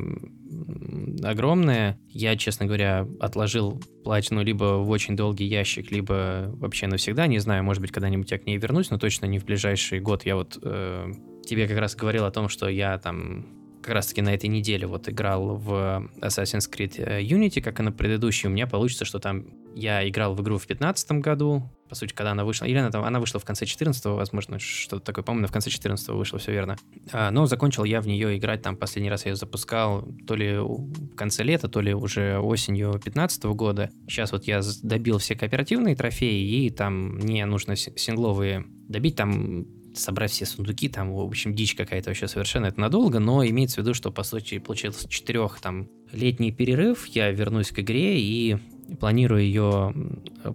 огромная. 1.23 1.99
Я, 2.09 2.37
честно 2.37 2.67
говоря, 2.67 3.07
отложил 3.21 3.83
платину 4.05 4.43
либо 4.43 4.79
в 4.79 4.91
очень 4.91 5.17
долгий 5.17 5.47
ящик, 5.47 5.91
либо 5.91 6.51
вообще 6.55 6.87
навсегда. 6.87 7.27
Не 7.27 7.39
знаю, 7.39 7.65
может 7.65 7.81
быть, 7.81 7.93
когда-нибудь 7.93 8.31
я 8.31 8.39
к 8.39 8.47
ней 8.47 8.57
вернусь, 8.57 8.91
но 8.91 8.99
точно 8.99 9.27
не 9.27 9.39
в 9.39 9.45
ближайший 9.45 10.01
год. 10.01 10.25
Я 10.25 10.37
вот 10.37 10.59
э, 10.63 11.13
тебе 11.47 11.69
как 11.69 11.79
раз 11.79 11.95
говорил 11.95 12.25
о 12.25 12.31
том, 12.31 12.49
что 12.49 12.69
я 12.69 12.99
там 12.99 13.64
как 13.85 13.95
раз-таки 13.95 14.23
на 14.23 14.33
этой 14.33 14.47
неделе 14.47 14.87
вот 14.87 15.09
играл 15.11 15.57
в 15.57 16.09
Assassin's 16.21 16.71
Creed 16.71 16.95
э, 16.97 17.23
Unity, 17.23 17.61
как 17.61 17.81
и 17.81 17.83
на 17.83 17.93
предыдущей, 17.93 18.49
у 18.49 18.51
меня 18.51 18.67
получится, 18.67 19.05
что 19.05 19.19
там 19.19 19.45
я 19.75 20.09
играл 20.09 20.35
в 20.35 20.41
игру 20.41 20.57
в 20.57 20.67
2015 20.67 21.13
году, 21.21 21.71
по 21.89 21.95
сути, 21.95 22.15
когда 22.15 22.33
она 22.33 22.45
вышла, 22.45 22.65
или 22.65 22.79
она, 22.79 22.91
там, 22.91 23.05
она 23.05 23.21
вышла 23.21 23.39
в 23.39 23.45
конце 23.45 23.67
14 23.67 24.03
возможно, 24.07 24.59
что-то 24.59 25.05
такое, 25.05 25.23
по-моему, 25.23 25.49
в 25.49 25.53
конце 25.53 25.69
14 25.69 26.09
вышло, 26.09 26.39
все 26.39 26.53
верно. 26.53 26.79
А, 27.13 27.31
но 27.31 27.45
закончил 27.45 27.85
я 27.85 28.01
в 28.01 28.07
нее 28.07 28.39
играть, 28.39 28.63
там, 28.63 28.77
последний 28.77 29.11
раз. 29.11 29.27
Я 29.27 29.33
ее 29.33 29.37
запускал 29.37 30.09
то 30.27 30.35
ли 30.35 30.57
в 30.57 31.15
конце 31.15 31.43
лета, 31.43 31.69
то 31.69 31.81
ли 31.83 31.93
уже 31.93 32.39
осенью 32.39 32.99
15 33.05 33.45
года. 33.45 33.91
Сейчас 34.09 34.33
вот 34.33 34.45
я 34.45 34.63
добил 34.83 35.19
все 35.19 35.37
кооперативные 35.37 35.95
трофеи, 35.95 36.67
и 36.67 36.71
там 36.71 37.17
мне 37.17 37.45
нужно 37.45 37.77
сингловые 37.77 38.65
добить, 38.89 39.17
там 39.17 39.67
собрать 39.95 40.31
все 40.31 40.47
сундуки, 40.47 40.89
там, 40.89 41.13
в 41.13 41.21
общем, 41.21 41.55
дичь 41.55 41.75
какая-то 41.75 42.11
вообще 42.11 42.29
совершенно 42.29 42.67
это 42.67 42.81
надолго, 42.81 43.19
но 43.19 43.45
имеется 43.47 43.77
в 43.77 43.79
виду, 43.85 43.95
что, 43.95 44.11
по 44.11 44.23
сути, 44.23 44.59
получился 44.59 45.09
четырех 45.09 45.61
там 45.61 45.89
летний 46.13 46.53
перерыв, 46.53 47.07
я 47.07 47.31
вернусь 47.31 47.71
к 47.71 47.79
игре 47.81 48.21
и 48.21 48.57
планирую 49.01 49.43
ее 49.43 49.95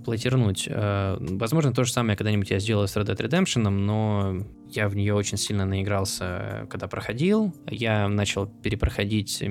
платирнуть. 0.05 0.67
Э, 0.69 1.17
возможно, 1.19 1.73
то 1.73 1.83
же 1.83 1.91
самое 1.91 2.17
когда-нибудь 2.17 2.49
я 2.49 2.59
сделаю 2.59 2.87
с 2.87 2.95
Red 2.95 3.07
Dead 3.07 3.17
Redemption, 3.17 3.69
но 3.69 4.45
я 4.69 4.87
в 4.87 4.95
нее 4.95 5.13
очень 5.13 5.37
сильно 5.37 5.65
наигрался, 5.65 6.67
когда 6.69 6.87
проходил. 6.87 7.53
Я 7.67 8.07
начал 8.07 8.45
перепроходить 8.45 9.43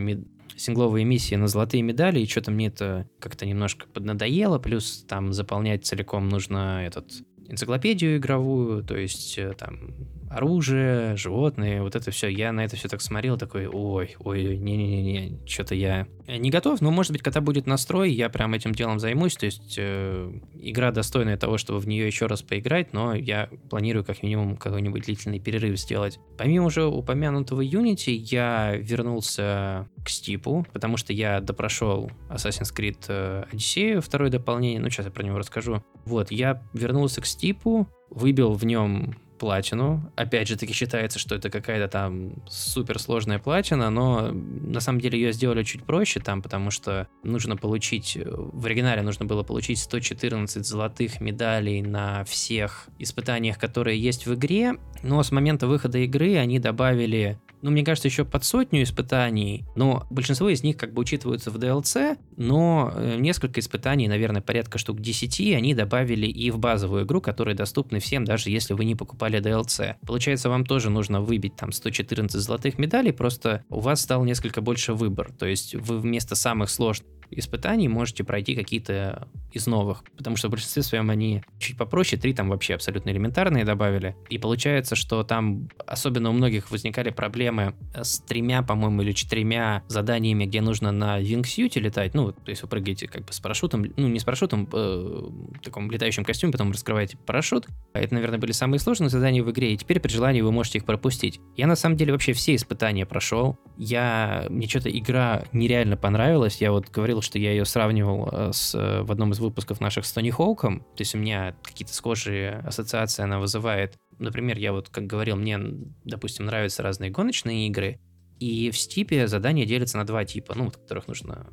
сингловые 0.57 1.05
миссии 1.05 1.34
на 1.34 1.47
золотые 1.47 1.82
медали, 1.82 2.20
и 2.20 2.26
что-то 2.26 2.51
мне 2.51 2.66
это 2.66 3.09
как-то 3.20 3.47
немножко 3.47 3.86
поднадоело, 3.86 4.59
плюс 4.59 5.05
там 5.09 5.32
заполнять 5.32 5.86
целиком 5.86 6.28
нужно 6.28 6.84
этот 6.84 7.12
энциклопедию 7.49 8.18
игровую, 8.18 8.84
то 8.84 8.96
есть 8.96 9.38
э, 9.38 9.53
там 9.57 9.94
оружие, 10.30 11.16
животные, 11.16 11.82
вот 11.82 11.96
это 11.96 12.10
все. 12.10 12.28
Я 12.28 12.52
на 12.52 12.64
это 12.64 12.76
все 12.76 12.88
так 12.88 13.00
смотрел, 13.00 13.38
такой, 13.38 13.66
ой, 13.66 14.16
ой, 14.18 14.56
не-не-не, 14.56 15.38
что-то 15.46 15.74
я 15.74 16.06
не 16.26 16.50
готов, 16.50 16.80
но, 16.80 16.90
может 16.90 17.12
быть, 17.12 17.22
когда 17.22 17.40
будет 17.40 17.66
настрой, 17.66 18.12
я 18.12 18.28
прям 18.28 18.54
этим 18.54 18.72
делом 18.72 18.98
займусь, 18.98 19.34
то 19.34 19.46
есть 19.46 19.76
э, 19.78 20.32
игра 20.54 20.90
достойная 20.90 21.36
того, 21.36 21.56
чтобы 21.56 21.80
в 21.80 21.88
нее 21.88 22.06
еще 22.06 22.26
раз 22.26 22.42
поиграть, 22.42 22.92
но 22.92 23.14
я 23.14 23.48
планирую 23.70 24.04
как 24.04 24.22
минимум 24.22 24.56
какой-нибудь 24.56 25.04
длительный 25.04 25.40
перерыв 25.40 25.78
сделать. 25.78 26.18
Помимо 26.36 26.66
уже 26.66 26.84
упомянутого 26.84 27.62
Unity, 27.62 28.12
я 28.12 28.76
вернулся 28.76 29.88
к 30.04 30.08
Стипу, 30.10 30.66
потому 30.72 30.96
что 30.96 31.12
я 31.12 31.40
допрошел 31.40 32.10
Assassin's 32.28 32.74
Creed 32.76 32.98
э, 33.08 33.44
Odyssey, 33.52 34.00
второе 34.00 34.30
дополнение, 34.30 34.80
ну, 34.80 34.90
сейчас 34.90 35.06
я 35.06 35.12
про 35.12 35.22
него 35.22 35.38
расскажу. 35.38 35.82
Вот, 36.04 36.30
я 36.30 36.62
вернулся 36.72 37.20
к 37.20 37.26
Стипу, 37.26 37.88
выбил 38.10 38.52
в 38.52 38.64
нем 38.64 39.14
платину. 39.39 40.12
Опять 40.16 40.49
же 40.49 40.57
таки 40.57 40.72
считается, 40.72 41.18
что 41.18 41.34
это 41.34 41.51
какая-то 41.51 41.89
там 41.89 42.32
суперсложная 42.49 43.39
платина, 43.39 43.91
но 43.91 44.30
на 44.32 44.80
самом 44.80 45.01
деле 45.01 45.20
ее 45.20 45.32
сделали 45.32 45.62
чуть 45.62 45.84
проще 45.84 46.20
там, 46.20 46.43
потому 46.43 46.70
что 46.70 47.09
нужно 47.22 47.57
получить, 47.57 48.18
в 48.24 48.66
оригинале 48.66 49.03
нужно 49.03 49.24
было 49.24 49.43
получить 49.43 49.78
114 49.78 50.66
золотых 50.66 51.20
медалей 51.20 51.82
на 51.82 52.24
всех 52.24 52.89
испытаниях, 52.99 53.59
которые 53.59 54.01
есть 54.01 54.26
в 54.26 54.34
игре, 54.34 54.74
но 55.03 55.22
с 55.22 55.30
момента 55.30 55.66
выхода 55.66 55.99
игры 55.99 56.36
они 56.36 56.59
добавили 56.59 57.41
ну, 57.62 57.70
мне 57.70 57.84
кажется, 57.84 58.09
еще 58.09 58.24
под 58.24 58.44
сотню 58.44 58.82
испытаний, 58.82 59.64
но 59.74 60.06
большинство 60.11 60.48
из 60.48 60.62
них 60.62 60.76
как 60.76 60.92
бы 60.92 61.00
учитываются 61.00 61.50
в 61.50 61.56
DLC, 61.56 62.18
но 62.36 62.92
э, 62.94 63.16
несколько 63.18 63.61
испытаний, 63.61 64.09
наверное, 64.09 64.42
порядка 64.42 64.78
штук 64.78 65.00
10, 65.00 65.54
они 65.54 65.74
добавили 65.74 66.26
и 66.26 66.50
в 66.50 66.59
базовую 66.59 67.04
игру, 67.04 67.20
которые 67.20 67.54
доступны 67.54 67.98
всем, 67.98 68.24
даже 68.24 68.50
если 68.50 68.74
вы 68.74 68.84
не 68.84 68.94
покупали 68.94 69.40
DLC. 69.40 69.96
Получается, 70.06 70.48
вам 70.48 70.64
тоже 70.64 70.90
нужно 70.90 71.20
выбить 71.20 71.56
там 71.56 71.72
114 71.72 72.40
золотых 72.40 72.78
медалей, 72.78 73.12
просто 73.12 73.64
у 73.68 73.80
вас 73.80 74.00
стал 74.00 74.24
несколько 74.24 74.61
больше 74.61 74.94
выбор, 74.94 75.32
то 75.32 75.46
есть 75.46 75.74
вы 75.74 75.98
вместо 75.98 76.34
самых 76.34 76.70
сложных 76.70 77.17
испытаний 77.30 77.88
можете 77.88 78.24
пройти 78.24 78.54
какие-то 78.54 79.28
из 79.52 79.66
новых, 79.66 80.04
потому 80.16 80.36
что 80.36 80.48
в 80.48 80.50
большинстве 80.50 80.82
своем 80.82 81.10
они 81.10 81.42
чуть 81.58 81.76
попроще, 81.76 82.20
три 82.20 82.34
там 82.34 82.48
вообще 82.48 82.74
абсолютно 82.74 83.10
элементарные 83.10 83.64
добавили. 83.64 84.16
И 84.28 84.38
получается, 84.38 84.96
что 84.96 85.22
там 85.22 85.68
особенно 85.86 86.30
у 86.30 86.32
многих 86.32 86.70
возникали 86.70 87.10
проблемы 87.10 87.74
с 87.94 88.20
тремя, 88.20 88.62
по-моему, 88.62 89.02
или 89.02 89.12
четырьмя 89.12 89.82
заданиями, 89.88 90.44
где 90.44 90.60
нужно 90.60 90.92
на 90.92 91.18
вингсьюте 91.18 91.80
летать, 91.80 92.14
ну, 92.14 92.32
то 92.32 92.50
есть 92.50 92.62
вы 92.62 92.68
прыгаете 92.68 93.08
как 93.08 93.24
бы 93.24 93.32
с 93.32 93.40
парашютом, 93.40 93.86
ну, 93.96 94.08
не 94.08 94.18
с 94.18 94.24
парашютом, 94.24 94.68
э, 94.72 94.76
в 94.76 95.60
таком 95.62 95.90
летающем 95.90 96.24
костюме, 96.24 96.52
потом 96.52 96.72
раскрываете 96.72 97.16
парашют. 97.16 97.66
А 97.92 98.00
это, 98.00 98.14
наверное, 98.14 98.38
были 98.38 98.52
самые 98.52 98.80
сложные 98.80 99.08
задания 99.08 99.42
в 99.42 99.50
игре, 99.50 99.72
и 99.72 99.76
теперь 99.76 100.00
при 100.00 100.10
желании 100.10 100.40
вы 100.40 100.52
можете 100.52 100.78
их 100.78 100.84
пропустить. 100.84 101.40
Я 101.56 101.66
на 101.66 101.76
самом 101.76 101.96
деле 101.96 102.12
вообще 102.12 102.32
все 102.32 102.54
испытания 102.54 103.06
прошел. 103.06 103.58
Я... 103.76 104.46
Мне 104.50 104.68
что-то 104.68 104.90
игра 104.90 105.44
нереально 105.52 105.96
понравилась. 105.96 106.60
Я 106.60 106.72
вот 106.72 106.88
говорил 106.88 107.17
говорил, 107.18 107.22
что 107.22 107.38
я 107.38 107.50
ее 107.50 107.64
сравнивал 107.64 108.28
э, 108.30 108.52
с, 108.52 108.74
э, 108.74 109.02
в 109.02 109.12
одном 109.12 109.32
из 109.32 109.40
выпусков 109.40 109.80
наших 109.80 110.04
с 110.06 110.12
Тони 110.12 110.30
Хоуком. 110.30 110.80
То 110.80 111.00
есть 111.00 111.14
у 111.14 111.18
меня 111.18 111.54
какие-то 111.62 111.92
схожие 111.92 112.62
ассоциации 112.66 113.22
она 113.22 113.38
вызывает. 113.38 113.96
Например, 114.18 114.58
я 114.58 114.72
вот, 114.72 114.88
как 114.88 115.06
говорил, 115.06 115.36
мне, 115.36 115.58
допустим, 116.04 116.46
нравятся 116.46 116.82
разные 116.82 117.10
гоночные 117.10 117.68
игры, 117.68 118.00
и 118.40 118.70
в 118.70 118.78
Стипе 118.78 119.26
задания 119.26 119.66
делятся 119.66 119.98
на 119.98 120.04
два 120.04 120.24
типа, 120.24 120.54
ну, 120.56 120.70
которых 120.70 121.08
нужно 121.08 121.48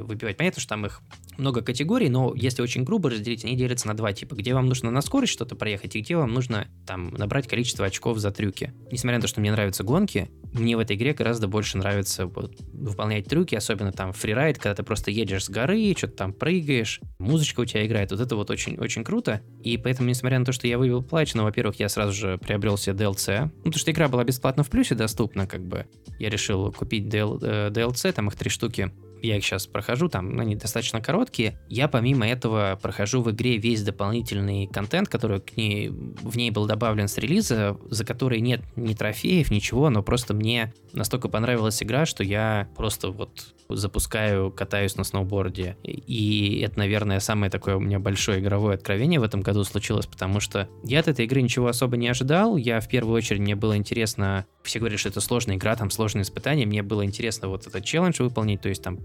выбивать. 0.00 0.36
Понятно, 0.36 0.60
что 0.60 0.70
там 0.70 0.86
их 0.86 1.00
много 1.38 1.62
категорий, 1.62 2.08
но 2.08 2.34
если 2.34 2.62
очень 2.62 2.84
грубо 2.84 3.10
разделить, 3.10 3.44
они 3.44 3.56
делятся 3.56 3.88
на 3.88 3.96
два 3.96 4.12
типа, 4.12 4.34
где 4.34 4.54
вам 4.54 4.66
нужно 4.66 4.90
на 4.90 5.00
скорость 5.00 5.32
что-то 5.32 5.56
проехать, 5.56 5.96
и 5.96 6.00
где 6.00 6.16
вам 6.16 6.32
нужно 6.32 6.68
там 6.86 7.10
набрать 7.10 7.46
количество 7.48 7.86
очков 7.86 8.18
за 8.18 8.30
трюки. 8.30 8.72
Несмотря 8.90 9.18
на 9.18 9.22
то, 9.22 9.28
что 9.28 9.40
мне 9.40 9.52
нравятся 9.52 9.84
гонки, 9.84 10.30
мне 10.52 10.76
в 10.76 10.80
этой 10.80 10.96
игре 10.96 11.12
гораздо 11.12 11.48
больше 11.48 11.78
нравится 11.78 12.26
вот, 12.26 12.56
выполнять 12.72 13.26
трюки, 13.26 13.54
особенно 13.54 13.92
там 13.92 14.12
фрирайд, 14.12 14.58
когда 14.58 14.74
ты 14.74 14.82
просто 14.82 15.10
едешь 15.10 15.44
с 15.44 15.50
горы, 15.50 15.94
что-то 15.96 16.14
там 16.14 16.32
прыгаешь, 16.32 17.00
музычка 17.18 17.60
у 17.60 17.64
тебя 17.64 17.86
играет, 17.86 18.10
вот 18.10 18.20
это 18.20 18.36
вот 18.36 18.50
очень-очень 18.50 19.04
круто. 19.04 19.40
И 19.62 19.76
поэтому, 19.76 20.08
несмотря 20.08 20.38
на 20.38 20.44
то, 20.44 20.52
что 20.52 20.66
я 20.66 20.78
вывел 20.78 21.02
платину, 21.02 21.44
во-первых, 21.44 21.76
я 21.76 21.88
сразу 21.88 22.12
же 22.12 22.38
приобрел 22.38 22.76
себе 22.76 22.96
DLC, 22.96 23.44
ну, 23.44 23.50
потому 23.64 23.78
что 23.78 23.90
игра 23.90 24.08
была 24.08 24.24
бесплатно 24.24 24.64
в 24.64 24.70
плюсе 24.70 24.94
доступна, 24.94 25.46
как 25.46 25.64
бы. 25.64 25.86
Я 26.18 26.30
решил 26.30 26.72
купить 26.72 27.06
DLC, 27.06 28.08
э, 28.08 28.12
там 28.12 28.28
их 28.28 28.36
три 28.36 28.50
штуки 28.50 28.90
я 29.22 29.36
их 29.36 29.44
сейчас 29.44 29.66
прохожу, 29.66 30.08
там 30.08 30.38
они 30.38 30.56
достаточно 30.56 31.00
короткие. 31.00 31.27
Я 31.68 31.88
помимо 31.88 32.26
этого 32.26 32.78
прохожу 32.80 33.22
в 33.22 33.30
игре 33.30 33.56
весь 33.58 33.82
дополнительный 33.82 34.66
контент, 34.66 35.08
который 35.08 35.40
к 35.40 35.56
ней, 35.56 35.88
в 35.88 36.36
ней 36.36 36.50
был 36.50 36.66
добавлен 36.66 37.08
с 37.08 37.18
релиза, 37.18 37.76
за 37.90 38.04
который 38.04 38.40
нет 38.40 38.62
ни 38.76 38.94
трофеев, 38.94 39.50
ничего, 39.50 39.90
но 39.90 40.02
просто 40.02 40.34
мне 40.34 40.72
настолько 40.92 41.28
понравилась 41.28 41.82
игра, 41.82 42.06
что 42.06 42.24
я 42.24 42.68
просто 42.76 43.10
вот 43.10 43.54
запускаю, 43.68 44.50
катаюсь 44.50 44.96
на 44.96 45.04
сноуборде. 45.04 45.76
И 45.82 46.62
это, 46.64 46.78
наверное, 46.78 47.20
самое 47.20 47.50
такое 47.50 47.76
у 47.76 47.80
меня 47.80 47.98
большое 47.98 48.40
игровое 48.40 48.76
откровение 48.76 49.20
в 49.20 49.22
этом 49.22 49.42
году 49.42 49.62
случилось, 49.64 50.06
потому 50.06 50.40
что 50.40 50.68
я 50.84 51.00
от 51.00 51.08
этой 51.08 51.26
игры 51.26 51.42
ничего 51.42 51.66
особо 51.66 51.96
не 51.96 52.08
ожидал. 52.08 52.56
Я 52.56 52.80
в 52.80 52.88
первую 52.88 53.14
очередь, 53.14 53.40
мне 53.40 53.56
было 53.56 53.76
интересно, 53.76 54.46
все 54.62 54.78
говорят, 54.78 55.00
что 55.00 55.10
это 55.10 55.20
сложная 55.20 55.56
игра, 55.56 55.76
там 55.76 55.90
сложные 55.90 56.22
испытания, 56.22 56.64
мне 56.64 56.82
было 56.82 57.04
интересно 57.04 57.48
вот 57.48 57.66
этот 57.66 57.84
челлендж 57.84 58.22
выполнить, 58.22 58.62
то 58.62 58.68
есть 58.68 58.82
там 58.82 58.98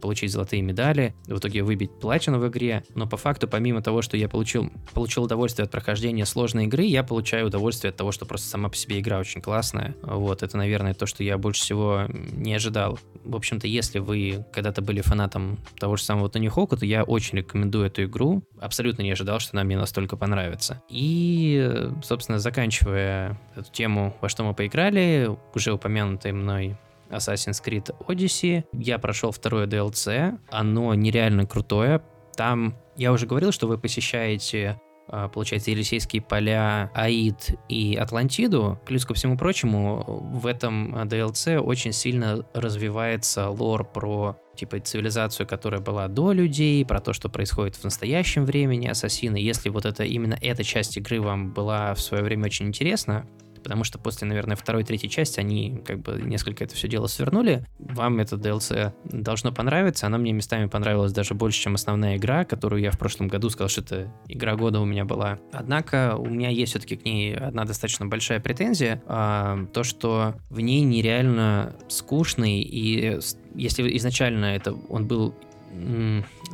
получить 0.00 0.30
золотые 0.30 0.62
медали, 0.62 1.14
в 1.26 1.38
итоге 1.38 1.55
выбить 1.64 1.98
платину 2.00 2.38
в 2.38 2.48
игре, 2.48 2.84
но 2.94 3.06
по 3.06 3.16
факту, 3.16 3.48
помимо 3.48 3.82
того, 3.82 4.02
что 4.02 4.16
я 4.16 4.28
получил, 4.28 4.70
получил 4.92 5.24
удовольствие 5.24 5.64
от 5.64 5.70
прохождения 5.70 6.26
сложной 6.26 6.64
игры, 6.64 6.84
я 6.84 7.02
получаю 7.02 7.46
удовольствие 7.46 7.90
от 7.90 7.96
того, 7.96 8.12
что 8.12 8.26
просто 8.26 8.48
сама 8.48 8.68
по 8.68 8.76
себе 8.76 9.00
игра 9.00 9.18
очень 9.18 9.40
классная. 9.40 9.94
Вот, 10.02 10.42
это, 10.42 10.56
наверное, 10.56 10.94
то, 10.94 11.06
что 11.06 11.22
я 11.22 11.38
больше 11.38 11.62
всего 11.62 12.02
не 12.32 12.54
ожидал. 12.54 12.98
В 13.24 13.36
общем-то, 13.36 13.66
если 13.66 13.98
вы 13.98 14.44
когда-то 14.52 14.82
были 14.82 15.00
фанатом 15.00 15.58
того 15.78 15.96
же 15.96 16.04
самого 16.04 16.28
Тони 16.28 16.48
Хоука, 16.48 16.76
то 16.76 16.86
я 16.86 17.02
очень 17.02 17.38
рекомендую 17.38 17.86
эту 17.86 18.04
игру. 18.04 18.42
Абсолютно 18.60 19.02
не 19.02 19.12
ожидал, 19.12 19.40
что 19.40 19.56
она 19.56 19.64
мне 19.64 19.76
настолько 19.76 20.16
понравится. 20.16 20.82
И, 20.88 21.90
собственно, 22.02 22.38
заканчивая 22.38 23.38
эту 23.54 23.70
тему, 23.72 24.16
во 24.20 24.28
что 24.28 24.44
мы 24.44 24.54
поиграли, 24.54 25.36
уже 25.54 25.72
упомянутый 25.72 26.32
мной 26.32 26.76
Assassin's 27.10 27.62
Creed 27.64 27.94
Odyssey. 28.06 28.64
Я 28.72 28.98
прошел 28.98 29.30
второе 29.30 29.66
DLC, 29.66 30.38
оно 30.50 30.94
нереально 30.94 31.46
крутое. 31.46 32.02
Там 32.36 32.76
я 32.96 33.12
уже 33.12 33.26
говорил, 33.26 33.52
что 33.52 33.66
вы 33.66 33.78
посещаете 33.78 34.80
а, 35.08 35.28
получается, 35.28 35.70
Елисейские 35.70 36.20
поля, 36.20 36.90
Аид 36.94 37.50
и 37.68 37.94
Атлантиду. 37.94 38.80
Плюс 38.86 39.04
ко 39.04 39.14
всему 39.14 39.36
прочему, 39.36 40.04
в 40.32 40.46
этом 40.46 40.96
DLC 41.02 41.58
очень 41.58 41.92
сильно 41.92 42.44
развивается 42.54 43.48
лор 43.48 43.84
про 43.84 44.36
типа 44.56 44.80
цивилизацию, 44.80 45.46
которая 45.46 45.80
была 45.80 46.08
до 46.08 46.32
людей, 46.32 46.84
про 46.84 47.00
то, 47.00 47.12
что 47.12 47.28
происходит 47.28 47.76
в 47.76 47.84
настоящем 47.84 48.44
времени, 48.44 48.88
ассасины. 48.88 49.36
Если 49.36 49.68
вот 49.68 49.84
это 49.84 50.02
именно 50.02 50.36
эта 50.40 50.64
часть 50.64 50.96
игры 50.96 51.20
вам 51.20 51.52
была 51.52 51.94
в 51.94 52.00
свое 52.00 52.24
время 52.24 52.46
очень 52.46 52.66
интересна, 52.66 53.26
потому 53.66 53.82
что 53.82 53.98
после, 53.98 54.28
наверное, 54.28 54.54
второй, 54.54 54.84
третьей 54.84 55.10
части 55.10 55.40
они 55.40 55.82
как 55.84 55.98
бы 55.98 56.22
несколько 56.22 56.62
это 56.62 56.76
все 56.76 56.86
дело 56.86 57.08
свернули. 57.08 57.66
Вам 57.80 58.20
это 58.20 58.36
DLC 58.36 58.92
должно 59.02 59.50
понравиться, 59.50 60.06
она 60.06 60.18
мне 60.18 60.30
местами 60.30 60.66
понравилась 60.66 61.10
даже 61.10 61.34
больше, 61.34 61.62
чем 61.62 61.74
основная 61.74 62.16
игра, 62.16 62.44
которую 62.44 62.80
я 62.80 62.92
в 62.92 62.98
прошлом 62.98 63.26
году 63.26 63.50
сказал, 63.50 63.68
что 63.68 63.80
это 63.80 64.12
игра 64.28 64.54
года 64.54 64.78
у 64.78 64.84
меня 64.84 65.04
была. 65.04 65.40
Однако 65.50 66.14
у 66.16 66.26
меня 66.26 66.48
есть 66.48 66.70
все-таки 66.70 66.94
к 66.94 67.04
ней 67.04 67.34
одна 67.34 67.64
достаточно 67.64 68.06
большая 68.06 68.38
претензия, 68.38 69.02
а, 69.08 69.66
то, 69.72 69.82
что 69.82 70.36
в 70.48 70.60
ней 70.60 70.82
нереально 70.82 71.74
скучный 71.88 72.60
и 72.60 73.18
если 73.56 73.96
изначально 73.96 74.44
это 74.44 74.76
он 74.88 75.08
был 75.08 75.34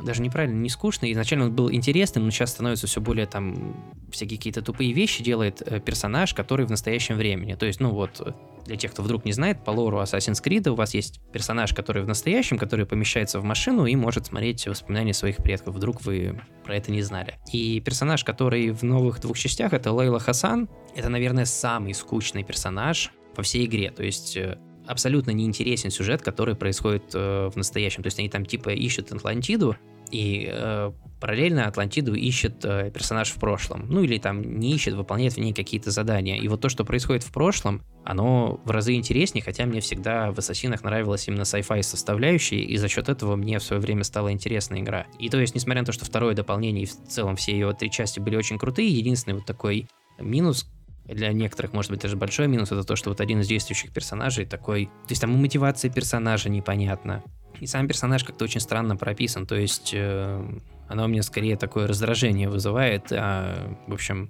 даже 0.03 0.21
неправильно, 0.21 0.59
не 0.59 0.69
скучный. 0.69 1.11
Изначально 1.11 1.45
он 1.45 1.55
был 1.55 1.71
интересным, 1.71 2.25
но 2.25 2.31
сейчас 2.31 2.51
становится 2.51 2.87
все 2.87 3.01
более 3.01 3.25
там 3.25 3.75
всякие 4.11 4.37
какие-то 4.37 4.61
тупые 4.61 4.93
вещи 4.93 5.23
делает 5.23 5.61
э, 5.65 5.79
персонаж, 5.79 6.33
который 6.33 6.65
в 6.65 6.69
настоящем 6.69 7.15
времени. 7.15 7.55
То 7.55 7.65
есть, 7.65 7.79
ну 7.79 7.89
вот, 7.91 8.21
для 8.65 8.75
тех, 8.75 8.91
кто 8.91 9.03
вдруг 9.03 9.25
не 9.25 9.33
знает, 9.33 9.63
по 9.63 9.71
лору 9.71 9.99
Assassin's 9.99 10.41
Creed 10.43 10.69
у 10.69 10.75
вас 10.75 10.93
есть 10.93 11.19
персонаж, 11.31 11.73
который 11.73 12.03
в 12.03 12.07
настоящем, 12.07 12.57
который 12.57 12.85
помещается 12.85 13.39
в 13.39 13.43
машину 13.43 13.85
и 13.85 13.95
может 13.95 14.27
смотреть 14.27 14.67
воспоминания 14.67 15.13
своих 15.13 15.37
предков. 15.37 15.75
Вдруг 15.75 16.03
вы 16.03 16.39
про 16.63 16.75
это 16.75 16.91
не 16.91 17.01
знали. 17.01 17.39
И 17.51 17.79
персонаж, 17.81 18.23
который 18.23 18.71
в 18.71 18.83
новых 18.83 19.19
двух 19.19 19.37
частях, 19.37 19.73
это 19.73 19.91
Лейла 19.91 20.19
Хасан. 20.19 20.69
Это, 20.95 21.09
наверное, 21.09 21.45
самый 21.45 21.93
скучный 21.93 22.43
персонаж 22.43 23.11
во 23.35 23.43
всей 23.43 23.65
игре. 23.65 23.91
То 23.91 24.03
есть 24.03 24.37
э, 24.37 24.57
абсолютно 24.87 25.31
неинтересен 25.31 25.91
сюжет, 25.91 26.21
который 26.21 26.55
происходит 26.55 27.03
э, 27.13 27.49
в 27.53 27.55
настоящем. 27.55 28.03
То 28.03 28.07
есть 28.07 28.19
они 28.19 28.29
там 28.29 28.45
типа 28.45 28.69
ищут 28.69 29.11
Атлантиду, 29.11 29.75
и 30.11 30.47
э, 30.51 30.91
параллельно 31.19 31.67
Атлантиду 31.67 32.13
ищет 32.13 32.63
э, 32.63 32.91
персонаж 32.91 33.31
в 33.31 33.39
прошлом. 33.39 33.87
Ну 33.89 34.03
или 34.03 34.19
там 34.19 34.59
не 34.59 34.73
ищет, 34.73 34.93
выполняет 34.93 35.33
в 35.33 35.37
ней 35.37 35.53
какие-то 35.53 35.89
задания. 35.89 36.37
И 36.37 36.47
вот 36.47 36.61
то, 36.61 36.69
что 36.69 36.85
происходит 36.85 37.23
в 37.23 37.31
прошлом, 37.31 37.81
оно 38.03 38.61
в 38.63 38.69
разы 38.69 38.93
интереснее, 38.93 39.43
хотя 39.43 39.65
мне 39.65 39.79
всегда 39.81 40.31
в 40.31 40.37
Ассасинах 40.37 40.83
нравилась 40.83 41.27
именно 41.27 41.43
sci-fi 41.43 41.81
составляющая, 41.81 42.59
и 42.59 42.77
за 42.77 42.89
счет 42.89 43.09
этого 43.09 43.35
мне 43.35 43.57
в 43.57 43.63
свое 43.63 43.81
время 43.81 44.03
стала 44.03 44.31
интересная 44.31 44.81
игра. 44.81 45.07
И 45.17 45.29
то 45.29 45.39
есть, 45.39 45.55
несмотря 45.55 45.81
на 45.81 45.85
то, 45.87 45.93
что 45.93 46.05
второе 46.05 46.35
дополнение 46.35 46.83
и 46.83 46.87
в 46.87 47.07
целом 47.07 47.35
все 47.35 47.53
ее 47.53 47.73
три 47.73 47.89
части 47.89 48.19
были 48.19 48.35
очень 48.35 48.59
крутые, 48.59 48.89
единственный 48.89 49.33
вот 49.33 49.45
такой 49.45 49.87
минус, 50.19 50.67
для 51.05 51.31
некоторых, 51.33 51.73
может 51.73 51.91
быть, 51.91 52.01
даже 52.01 52.15
большой 52.15 52.47
минус, 52.47 52.71
это 52.71 52.83
то, 52.83 52.95
что 52.95 53.09
вот 53.09 53.21
один 53.21 53.41
из 53.41 53.47
действующих 53.47 53.91
персонажей 53.91 54.45
такой... 54.45 54.85
То 54.85 55.09
есть 55.09 55.21
там 55.21 55.33
и 55.33 55.37
мотивация 55.37 55.91
персонажа 55.91 56.49
непонятна. 56.49 57.23
И 57.59 57.67
сам 57.67 57.87
персонаж 57.87 58.23
как-то 58.23 58.45
очень 58.45 58.61
странно 58.61 58.95
прописан, 58.95 59.45
то 59.45 59.55
есть 59.55 59.91
э, 59.93 60.59
она 60.87 61.05
у 61.05 61.07
меня 61.07 61.23
скорее 61.23 61.55
такое 61.55 61.87
раздражение 61.87 62.49
вызывает. 62.49 63.11
А, 63.11 63.75
в 63.87 63.93
общем, 63.93 64.29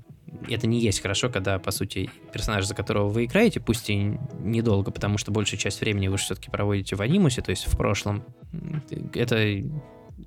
это 0.50 0.68
не 0.68 0.80
есть 0.80 1.02
хорошо, 1.02 1.30
когда, 1.30 1.58
по 1.60 1.72
сути, 1.72 2.10
персонаж, 2.32 2.66
за 2.66 2.76
которого 2.76 3.10
вы 3.10 3.26
играете, 3.26 3.60
пусть 3.60 3.90
и 3.90 4.18
недолго, 4.40 4.92
потому 4.92 5.18
что 5.18 5.32
большую 5.32 5.60
часть 5.60 5.82
времени 5.82 6.08
вы 6.08 6.18
все-таки 6.18 6.50
проводите 6.50 6.96
в 6.96 7.02
анимусе, 7.02 7.42
то 7.42 7.52
есть 7.52 7.66
в 7.66 7.78
прошлом, 7.78 8.24
это 9.14 9.62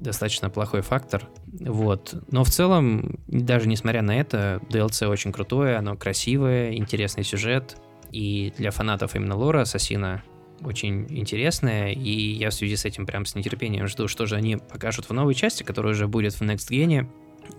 достаточно 0.01 0.51
плохой 0.51 0.83
фактор. 0.83 1.29
Вот. 1.47 2.15
Но 2.31 2.45
в 2.45 2.51
целом, 2.51 3.19
даже 3.27 3.69
несмотря 3.69 4.03
на 4.03 4.19
это, 4.19 4.61
DLC 4.69 5.07
очень 5.07 5.33
крутое, 5.33 5.77
оно 5.77 5.97
красивое, 5.97 6.75
интересный 6.75 7.25
сюжет. 7.25 7.77
И 8.13 8.53
для 8.57 8.71
фанатов 8.71 9.15
именно 9.17 9.37
лора 9.37 9.63
Ассасина 9.63 10.23
очень 10.63 11.07
интересное, 11.11 11.93
и 11.93 12.11
я 12.11 12.51
в 12.51 12.55
связи 12.55 12.77
с 12.77 12.85
этим 12.85 13.07
прям 13.07 13.27
с 13.27 13.35
нетерпением 13.35 13.89
жду, 13.89 14.09
что 14.09 14.27
же 14.27 14.37
они 14.37 14.57
покажут 14.57 15.09
в 15.09 15.13
новой 15.13 15.35
части, 15.35 15.63
которая 15.63 15.93
уже 15.93 16.09
будет 16.09 16.35
в 16.35 16.43
Next 16.43 16.71
Gen. 16.71 17.09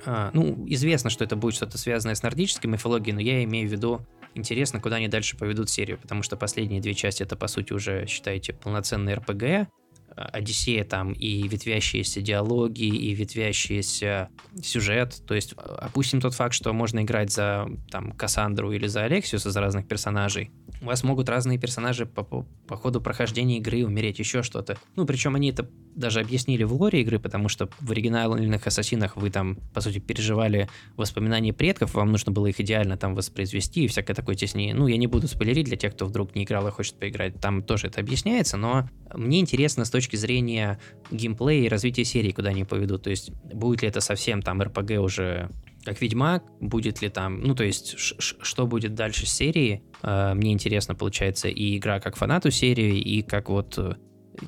А, 0.06 0.32
ну, 0.34 0.66
известно, 0.68 1.10
что 1.10 1.24
это 1.24 1.36
будет 1.36 1.56
что-то 1.56 1.78
связанное 1.78 2.16
с 2.16 2.24
нордической 2.24 2.70
мифологией, 2.70 3.14
но 3.14 3.22
я 3.22 3.44
имею 3.44 3.70
в 3.70 3.72
виду 3.72 4.02
интересно, 4.34 4.80
куда 4.80 4.98
они 4.98 5.08
дальше 5.08 5.38
поведут 5.38 5.70
серию, 5.70 5.98
потому 5.98 6.24
что 6.24 6.38
последние 6.38 6.82
две 6.82 6.94
части 6.94 7.24
это, 7.24 7.36
по 7.36 7.48
сути, 7.48 7.74
уже, 7.74 8.06
считайте, 8.08 8.54
полноценный 8.54 9.16
РПГ, 9.16 9.70
Одиссея 10.18 10.84
там 10.84 11.14
и 11.14 11.48
ветвящиеся 11.48 12.22
диалоги, 12.22 12.84
и 12.84 13.14
ветвящийся 13.14 14.30
сюжет. 14.64 15.22
То 15.28 15.36
есть 15.36 15.54
опустим 15.54 16.22
тот 16.22 16.34
факт, 16.34 16.54
что 16.54 16.74
можно 16.74 17.02
играть 17.02 17.32
за 17.32 17.68
там 17.92 18.12
Кассандру 18.14 18.72
или 18.72 18.88
за 18.88 19.04
Алексиуса, 19.04 19.52
за 19.52 19.62
разных 19.62 19.88
персонажей. 19.88 20.52
У 20.82 20.86
вас 20.86 21.04
могут 21.04 21.30
разные 21.30 21.60
персонажи 21.60 22.06
по, 22.06 22.24
по, 22.24 22.46
по 22.68 22.78
ходу 22.78 23.02
прохождения 23.02 23.58
игры 23.58 23.86
умереть, 23.86 24.20
еще 24.20 24.44
что-то. 24.44 24.78
Ну, 24.96 25.06
причем 25.06 25.36
они 25.36 25.50
это 25.50 25.70
даже 25.96 26.20
объяснили 26.20 26.64
в 26.64 26.74
лоре 26.74 27.02
игры, 27.02 27.20
потому 27.20 27.50
что 27.50 27.70
в 27.80 27.92
оригинальных 27.92 28.68
Ассасинах 28.68 29.18
вы 29.18 29.32
там, 29.32 29.58
по 29.74 29.82
сути, 29.82 30.00
переживали 30.00 30.70
воспоминания 30.96 31.54
предков, 31.54 31.96
вам 31.96 32.12
нужно 32.12 32.32
было 32.32 32.48
их 32.48 32.60
идеально 32.60 32.98
там 32.98 33.16
воспроизвести 33.16 33.86
и 33.86 33.88
всякое 33.88 34.14
такое 34.14 34.36
теснее. 34.36 34.76
Ну, 34.76 34.88
я 34.88 34.98
не 34.98 35.08
буду 35.08 35.28
спойлерить 35.28 35.66
для 35.66 35.78
тех, 35.78 35.94
кто 35.94 36.06
вдруг 36.06 36.36
не 36.36 36.44
играл 36.44 36.68
и 36.68 36.72
хочет 36.72 37.00
поиграть, 37.00 37.40
там 37.42 37.64
тоже 37.64 37.88
это 37.88 38.00
объясняется, 38.00 38.58
но 38.58 38.88
мне 39.14 39.40
интересно 39.40 39.86
с 39.86 39.90
точки 39.90 40.07
зрения 40.16 40.80
геймплея 41.12 41.66
и 41.66 41.70
развития 41.70 42.06
серии, 42.06 42.32
куда 42.32 42.50
они 42.50 42.64
поведут. 42.64 43.04
То 43.04 43.10
есть, 43.10 43.32
будет 43.32 43.82
ли 43.82 43.90
это 43.90 44.02
совсем 44.02 44.42
там 44.42 44.62
RPG 44.62 44.98
уже 44.98 45.50
как 45.88 46.02
Ведьмак, 46.02 46.44
будет 46.60 47.02
ли 47.02 47.08
там, 47.08 47.42
ну 47.42 47.56
то 47.56 47.64
есть, 47.64 47.96
что 47.98 48.68
будет 48.68 48.94
дальше 48.94 49.26
с 49.26 49.32
серии, 49.32 49.84
э, 50.04 50.34
мне 50.34 50.52
интересно, 50.52 50.96
получается, 50.96 51.48
и 51.48 51.78
игра 51.78 52.02
как 52.02 52.18
фанату 52.18 52.52
серии, 52.52 53.00
и 53.00 53.22
как 53.22 53.48
вот 53.50 53.78
э, 53.78 53.94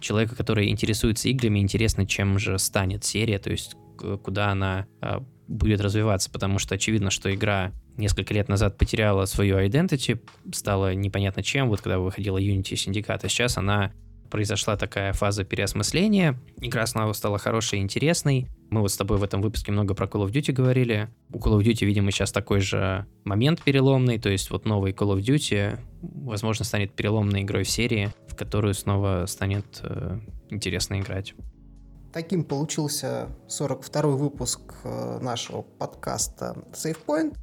человека, 0.02 0.36
который 0.36 0.68
интересуется 0.68 1.30
играми, 1.30 1.60
интересно, 1.60 2.06
чем 2.06 2.40
же 2.40 2.60
станет 2.60 3.06
серия, 3.06 3.40
то 3.40 3.52
есть 3.52 3.78
куда 4.22 4.50
она 4.52 4.86
э, 5.02 5.20
будет 5.48 5.80
развиваться, 5.80 6.30
потому 6.30 6.60
что 6.60 6.76
очевидно, 6.76 7.10
что 7.10 7.34
игра 7.34 7.72
несколько 7.96 8.34
лет 8.34 8.50
назад 8.50 8.78
потеряла 8.78 9.26
свою 9.26 9.60
identity, 9.60 10.20
стала 10.54 10.94
непонятно 10.94 11.42
чем, 11.42 11.70
вот 11.70 11.82
когда 11.82 12.00
выходила 12.00 12.38
Unity 12.38 12.74
Syndicate, 12.74 13.22
а 13.24 13.30
сейчас 13.30 13.58
она 13.58 13.94
произошла 14.30 14.78
такая 14.78 15.14
фаза 15.14 15.44
переосмысления. 15.44 16.40
Игра 16.62 16.86
снова 16.86 17.14
стала 17.14 17.38
хорошей 17.38 17.80
и 17.80 17.82
интересной. 17.82 18.48
Мы 18.70 18.82
вот 18.82 18.92
с 18.92 18.98
тобой 18.98 19.18
в 19.18 19.24
этом 19.24 19.42
выпуске 19.42 19.72
много 19.72 19.94
про 19.94 20.06
Call 20.06 20.26
of 20.26 20.32
Duty 20.32 20.52
говорили. 20.52 21.10
У 21.34 21.40
Call 21.40 21.60
of 21.60 21.64
Duty, 21.64 21.86
видимо, 21.86 22.12
сейчас 22.12 22.32
такой 22.32 22.60
же 22.60 23.06
момент 23.24 23.62
переломный, 23.64 24.20
то 24.20 24.30
есть 24.30 24.52
вот 24.52 24.66
новый 24.66 24.92
Call 24.94 25.18
of 25.18 25.22
Duty, 25.22 25.80
возможно, 26.02 26.66
станет 26.66 26.94
переломной 26.94 27.42
игрой 27.42 27.64
в 27.64 27.70
серии, 27.70 28.14
в 28.28 28.36
которую 28.36 28.74
снова 28.74 29.26
станет 29.28 29.82
э, 29.84 30.20
интересно 30.50 31.00
играть. 31.00 31.34
Таким 32.14 32.44
получился 32.44 33.30
42-й 33.48 34.18
выпуск 34.18 34.62
э, 34.84 35.20
нашего 35.22 35.62
подкаста 35.62 36.56
SafePoint. 36.74 37.36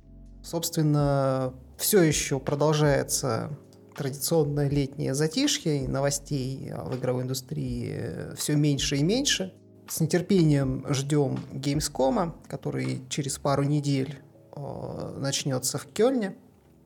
Собственно, 0.42 1.54
все 1.78 2.02
еще 2.02 2.40
продолжается 2.40 3.50
традиционное 3.96 4.68
летнее 4.68 5.14
затишье, 5.14 5.88
новостей 5.88 6.72
в 6.72 6.96
игровой 6.96 7.22
индустрии 7.24 8.34
все 8.36 8.54
меньше 8.54 8.96
и 8.96 9.02
меньше. 9.02 9.54
С 9.88 10.00
нетерпением 10.00 10.84
ждем 10.88 11.38
Gamescom, 11.52 12.32
который 12.48 13.02
через 13.08 13.38
пару 13.38 13.62
недель 13.62 14.16
э, 14.56 15.16
начнется 15.18 15.78
в 15.78 15.86
Кёльне. 15.86 16.36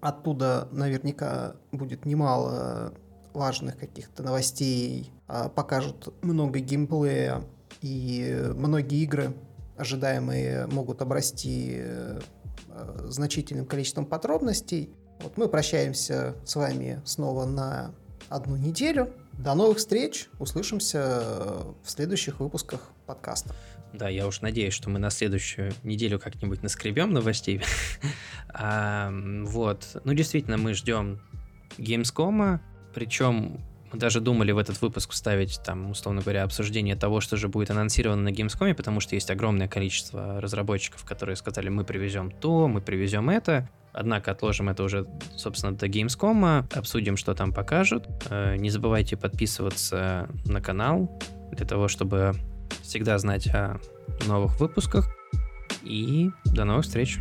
Оттуда 0.00 0.68
наверняка 0.70 1.56
будет 1.72 2.04
немало 2.04 2.92
важных 3.32 3.78
каких-то 3.78 4.22
новостей, 4.22 5.12
э, 5.28 5.48
покажут 5.54 6.12
много 6.22 6.58
геймплея, 6.58 7.42
и 7.80 8.50
многие 8.54 9.02
игры 9.02 9.34
ожидаемые 9.78 10.66
могут 10.66 11.00
обрасти 11.00 11.78
э, 11.78 12.20
значительным 13.04 13.64
количеством 13.64 14.04
подробностей. 14.04 14.90
Вот 15.22 15.36
мы 15.36 15.48
прощаемся 15.48 16.34
с 16.44 16.56
вами 16.56 17.00
снова 17.04 17.44
на 17.44 17.94
одну 18.28 18.56
неделю. 18.56 19.12
До 19.32 19.54
новых 19.54 19.78
встреч. 19.78 20.28
Услышимся 20.38 21.22
в 21.82 21.90
следующих 21.90 22.40
выпусках 22.40 22.90
подкаста. 23.06 23.54
Да, 23.92 24.08
я 24.08 24.26
уж 24.26 24.40
надеюсь, 24.40 24.72
что 24.72 24.88
мы 24.88 24.98
на 24.98 25.10
следующую 25.10 25.72
неделю 25.82 26.18
как-нибудь 26.18 26.62
наскребем 26.62 27.12
новостей. 27.12 27.60
вот. 28.54 30.00
Ну, 30.04 30.14
действительно, 30.14 30.56
мы 30.56 30.74
ждем 30.74 31.20
Gamescom, 31.76 32.60
причем 32.94 33.60
мы 33.92 33.98
даже 33.98 34.20
думали 34.20 34.52
в 34.52 34.58
этот 34.58 34.80
выпуск 34.80 35.10
вставить, 35.10 35.60
там, 35.64 35.90
условно 35.90 36.22
говоря, 36.22 36.44
обсуждение 36.44 36.94
того, 36.94 37.20
что 37.20 37.36
же 37.36 37.48
будет 37.48 37.70
анонсировано 37.70 38.22
на 38.22 38.28
Gamescom, 38.28 38.74
потому 38.74 39.00
что 39.00 39.16
есть 39.16 39.30
огромное 39.30 39.68
количество 39.68 40.40
разработчиков, 40.40 41.04
которые 41.04 41.36
сказали, 41.36 41.68
мы 41.68 41.84
привезем 41.84 42.30
то, 42.30 42.68
мы 42.68 42.80
привезем 42.80 43.28
это. 43.28 43.68
Однако 44.00 44.30
отложим 44.30 44.70
это 44.70 44.82
уже, 44.82 45.06
собственно, 45.36 45.76
до 45.76 45.86
Gamescom, 45.86 46.64
обсудим, 46.74 47.18
что 47.18 47.34
там 47.34 47.52
покажут. 47.52 48.06
Э, 48.30 48.56
не 48.56 48.70
забывайте 48.70 49.18
подписываться 49.18 50.26
на 50.46 50.62
канал 50.62 51.20
для 51.52 51.66
того, 51.66 51.86
чтобы 51.86 52.32
всегда 52.80 53.18
знать 53.18 53.46
о 53.48 53.78
новых 54.26 54.58
выпусках. 54.58 55.14
И 55.82 56.30
до 56.46 56.64
новых 56.64 56.86
встреч! 56.86 57.18